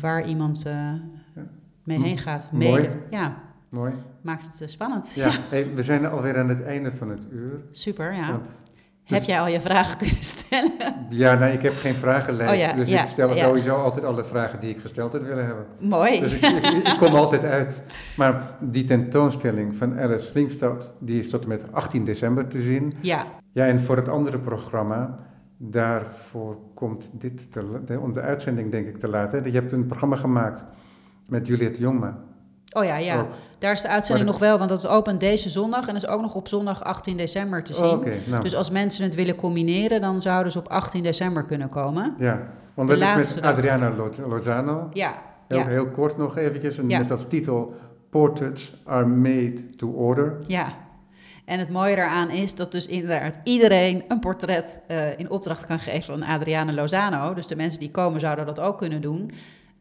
waar 0.02 0.26
iemand 0.28 0.66
eh, 0.66 0.74
mee 1.84 2.02
heen 2.02 2.18
gaat. 2.18 2.50
Mooi. 2.52 2.72
Mede. 2.82 2.90
Ja, 3.10 3.38
Mooi. 3.72 3.94
maakt 4.22 4.44
het 4.44 4.62
eh, 4.62 4.68
spannend. 4.68 5.14
Ja, 5.14 5.32
Hey, 5.50 5.74
we 5.76 5.84
zijn 5.84 6.06
alweer 6.06 6.38
aan 6.38 6.50
het 6.50 6.64
einde 6.64 6.92
van 6.94 7.10
het 7.10 7.28
uur. 7.32 7.62
Super, 7.72 8.14
ja. 8.14 8.28
Ja. 8.28 8.40
Heb 9.04 9.20
Dus- 9.20 9.28
jij 9.28 9.40
al 9.40 9.48
je 9.48 9.62
vragen 9.62 9.98
kunnen 10.04 10.24
stellen? 10.24 10.72
Ja, 11.10 11.36
nou, 11.36 11.52
ik 11.52 11.62
heb 11.62 11.76
geen 11.76 11.96
vragenlijst, 11.96 12.52
Oh 12.54 12.58
ja, 12.60 12.74
dus 12.74 12.90
ja, 12.90 13.02
ik 13.02 13.08
stel 13.08 13.36
ja. 13.36 13.44
sowieso 13.48 13.76
altijd 13.76 14.06
alle 14.06 14.24
vragen 14.24 14.60
die 14.60 14.70
ik 14.70 14.80
gesteld 14.82 15.14
had 15.14 15.22
willen 15.24 15.46
hebben. 15.46 15.66
Mooi. 15.80 16.20
Dus 16.20 16.34
ik, 16.34 16.42
ik, 16.44 16.88
ik 16.88 16.98
kom 16.98 17.14
altijd 17.16 17.44
uit. 17.44 17.82
Maar 18.18 18.56
die 18.60 18.84
tentoonstelling 18.86 19.76
van 19.76 20.00
Alice 20.00 20.32
Flingstad, 20.32 20.94
die 21.00 21.20
is 21.20 21.30
tot 21.30 21.42
en 21.44 21.48
met 21.48 21.62
18 21.72 22.04
december 22.06 22.48
te 22.48 22.62
zien. 22.62 22.94
Ja, 23.02 23.26
Ja, 23.52 23.66
en 23.66 23.80
voor 23.80 23.96
het 23.96 24.08
andere 24.10 24.40
programma, 24.40 25.20
daarvoor 25.58 26.58
komt 26.74 27.10
dit 27.14 27.52
te, 27.52 28.00
om 28.00 28.14
de 28.14 28.22
uitzending 28.22 28.72
denk 28.72 28.88
ik 28.88 28.98
te 28.98 29.08
laat. 29.08 29.32
Hè? 29.32 29.38
Je 29.38 29.52
hebt 29.52 29.72
een 29.72 29.86
programma 29.86 30.16
gemaakt 30.16 30.64
met 31.26 31.48
Juliette 31.48 31.80
Jongma. 31.80 32.18
Oh 32.72 32.84
ja, 32.84 32.98
ja. 32.98 33.20
ook. 33.20 33.28
Daar 33.60 33.74
is 33.74 33.82
de 33.82 33.88
uitzending 33.88 34.28
nog 34.28 34.40
wel, 34.40 34.58
want 34.58 34.70
dat 34.70 34.78
is 34.78 34.88
open 34.88 35.18
deze 35.18 35.50
zondag 35.50 35.88
en 35.88 35.96
is 35.96 36.08
ook 36.08 36.22
nog 36.22 36.36
op 36.36 36.48
zondag 36.48 36.84
18 36.84 37.18
december 37.18 37.64
te 37.64 37.74
zien. 37.74 37.86
Oh, 37.86 37.92
Oké, 37.92 38.14
nou, 38.26 38.44
Dus 38.44 38.56
als 38.56 38.70
mensen 38.70 39.04
het 39.04 39.16
willen 39.16 39.36
combineren, 39.36 40.02
dan 40.02 40.22
zouden 40.22 40.52
ze 40.52 40.60
op 40.60 40.68
18 40.68 41.04
december 41.04 41.44
kunnen 41.46 41.70
komen. 41.70 42.16
ja. 42.18 42.48
Want 42.74 42.90
de 42.90 42.94
dat 42.98 43.04
is 43.08 43.10
laatste 43.14 43.34
met 43.36 43.44
dag. 43.44 43.54
Adriana 43.58 43.90
Lo- 43.96 44.28
Lozano. 44.28 44.90
Ja, 44.94 45.14
Heel, 45.48 45.58
ja, 45.60 45.68
heel 45.68 45.88
kort 45.88 46.18
nog 46.18 46.38
eventjes, 46.38 46.78
en 46.78 46.90
Ja. 46.90 46.98
met 47.00 47.12
als 47.12 47.26
titel 47.28 47.74
Portraits 48.10 48.74
are 48.86 49.06
made 49.06 49.76
to 49.76 49.88
order. 49.90 50.38
ja. 50.48 50.74
En 51.46 51.60
het 51.60 51.70
mooie 51.70 51.96
daaraan 51.96 52.30
is 52.30 52.56
dat 52.56 52.72
dus 52.72 52.88
inderdaad 52.88 53.40
iedereen 53.44 54.04
een 54.08 54.20
portret 54.20 54.82
eh, 54.88 55.20
in 55.20 55.30
opdracht 55.30 55.66
kan 55.66 55.80
geven 55.80 56.04
van 56.20 56.24
Adriana 56.24 56.74
Lozano. 56.74 57.34
Dus 57.34 57.48
de 57.48 57.56
mensen 57.56 57.80
die 57.80 57.92
komen 57.92 58.20
zouden 58.20 58.46
dat 58.46 58.60
ook 58.60 58.78
kunnen 58.78 59.02
doen. 59.02 59.32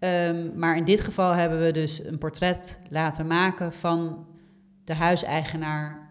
Ehm, 0.00 0.58
maar 0.58 0.76
in 0.76 0.84
dit 0.84 1.00
geval 1.00 1.32
hebben 1.32 1.64
we 1.64 1.72
dus 1.72 2.04
een 2.04 2.18
portret 2.18 2.80
laten 2.88 3.26
maken 3.26 3.72
van 3.72 4.26
de 4.84 4.94
huiseigenaar 4.94 6.08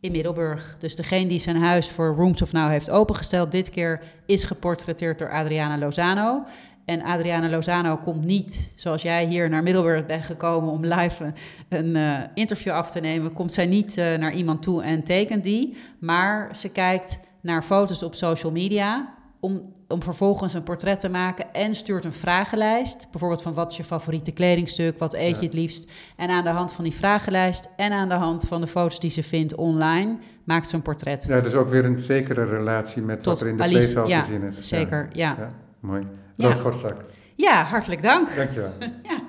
in 0.00 0.12
Middelburg. 0.12 0.76
Dus 0.78 0.96
degene 0.96 1.28
die 1.28 1.38
zijn 1.38 1.56
huis 1.56 1.90
voor 1.90 2.14
Rooms 2.14 2.42
of 2.42 2.52
Now 2.52 2.68
heeft 2.68 2.90
opengesteld, 2.90 3.52
dit 3.52 3.70
keer 3.70 4.00
is 4.26 4.44
geportretteerd 4.44 5.18
door 5.18 5.30
Adriana 5.30 5.78
Lozano. 5.78 6.44
En 6.84 7.02
Adriana 7.02 7.48
Lozano 7.48 7.96
komt 7.96 8.24
niet, 8.24 8.72
zoals 8.76 9.02
jij 9.02 9.26
hier 9.26 9.48
naar 9.48 9.62
Middelburg 9.62 10.06
bent 10.06 10.24
gekomen 10.24 10.72
om 10.72 10.84
live 10.84 11.32
een 11.68 11.96
eh, 11.96 12.18
interview 12.34 12.72
af 12.72 12.90
te 12.90 13.00
nemen, 13.00 13.32
komt 13.32 13.52
zij 13.52 13.66
niet 13.66 13.98
eh, 13.98 14.14
naar 14.14 14.32
iemand 14.32 14.62
toe 14.62 14.82
en 14.82 15.04
tekent 15.04 15.44
die. 15.44 15.76
Maar 15.98 16.56
ze 16.56 16.68
kijkt 16.68 17.20
naar 17.40 17.62
foto's 17.62 18.02
op 18.02 18.14
social 18.14 18.52
media 18.52 19.14
om, 19.40 19.73
om 19.88 20.02
vervolgens 20.02 20.54
een 20.54 20.62
portret 20.62 21.00
te 21.00 21.08
maken 21.08 21.52
en 21.52 21.74
stuurt 21.74 22.04
een 22.04 22.12
vragenlijst. 22.12 23.06
Bijvoorbeeld 23.10 23.42
van 23.42 23.54
wat 23.54 23.70
is 23.70 23.76
je 23.76 23.84
favoriete 23.84 24.32
kledingstuk, 24.32 24.98
wat 24.98 25.14
eet 25.14 25.38
je 25.38 25.44
het 25.44 25.54
liefst. 25.54 25.92
En 26.16 26.28
aan 26.30 26.44
de 26.44 26.50
hand 26.50 26.72
van 26.72 26.84
die 26.84 26.92
vragenlijst 26.92 27.68
en 27.76 27.92
aan 27.92 28.08
de 28.08 28.14
hand 28.14 28.44
van 28.48 28.60
de 28.60 28.66
foto's 28.66 28.98
die 28.98 29.10
ze 29.10 29.22
vindt 29.22 29.54
online, 29.54 30.16
maakt 30.44 30.68
ze 30.68 30.74
een 30.74 30.82
portret. 30.82 31.24
Ja, 31.28 31.40
dus 31.40 31.54
ook 31.54 31.68
weer 31.68 31.84
een 31.84 31.98
zekere 31.98 32.44
relatie 32.44 33.02
met 33.02 33.16
Tot 33.16 33.26
wat 33.26 33.40
er 33.40 33.48
in 33.48 33.56
de 33.56 33.62
Alice, 33.62 33.78
vleeszaal 33.78 34.08
ja, 34.08 34.20
te 34.20 34.26
zien 34.26 34.42
is. 34.42 34.68
Zeker, 34.68 35.08
ja. 35.12 35.34
Ja, 35.38 35.52
mooi. 35.80 36.06
Roos 36.36 36.58
Gortzak, 36.60 37.04
Ja, 37.34 37.64
hartelijk 37.64 38.02
dank. 38.02 38.36
dankjewel. 38.36 38.72
Ja. 39.02 39.22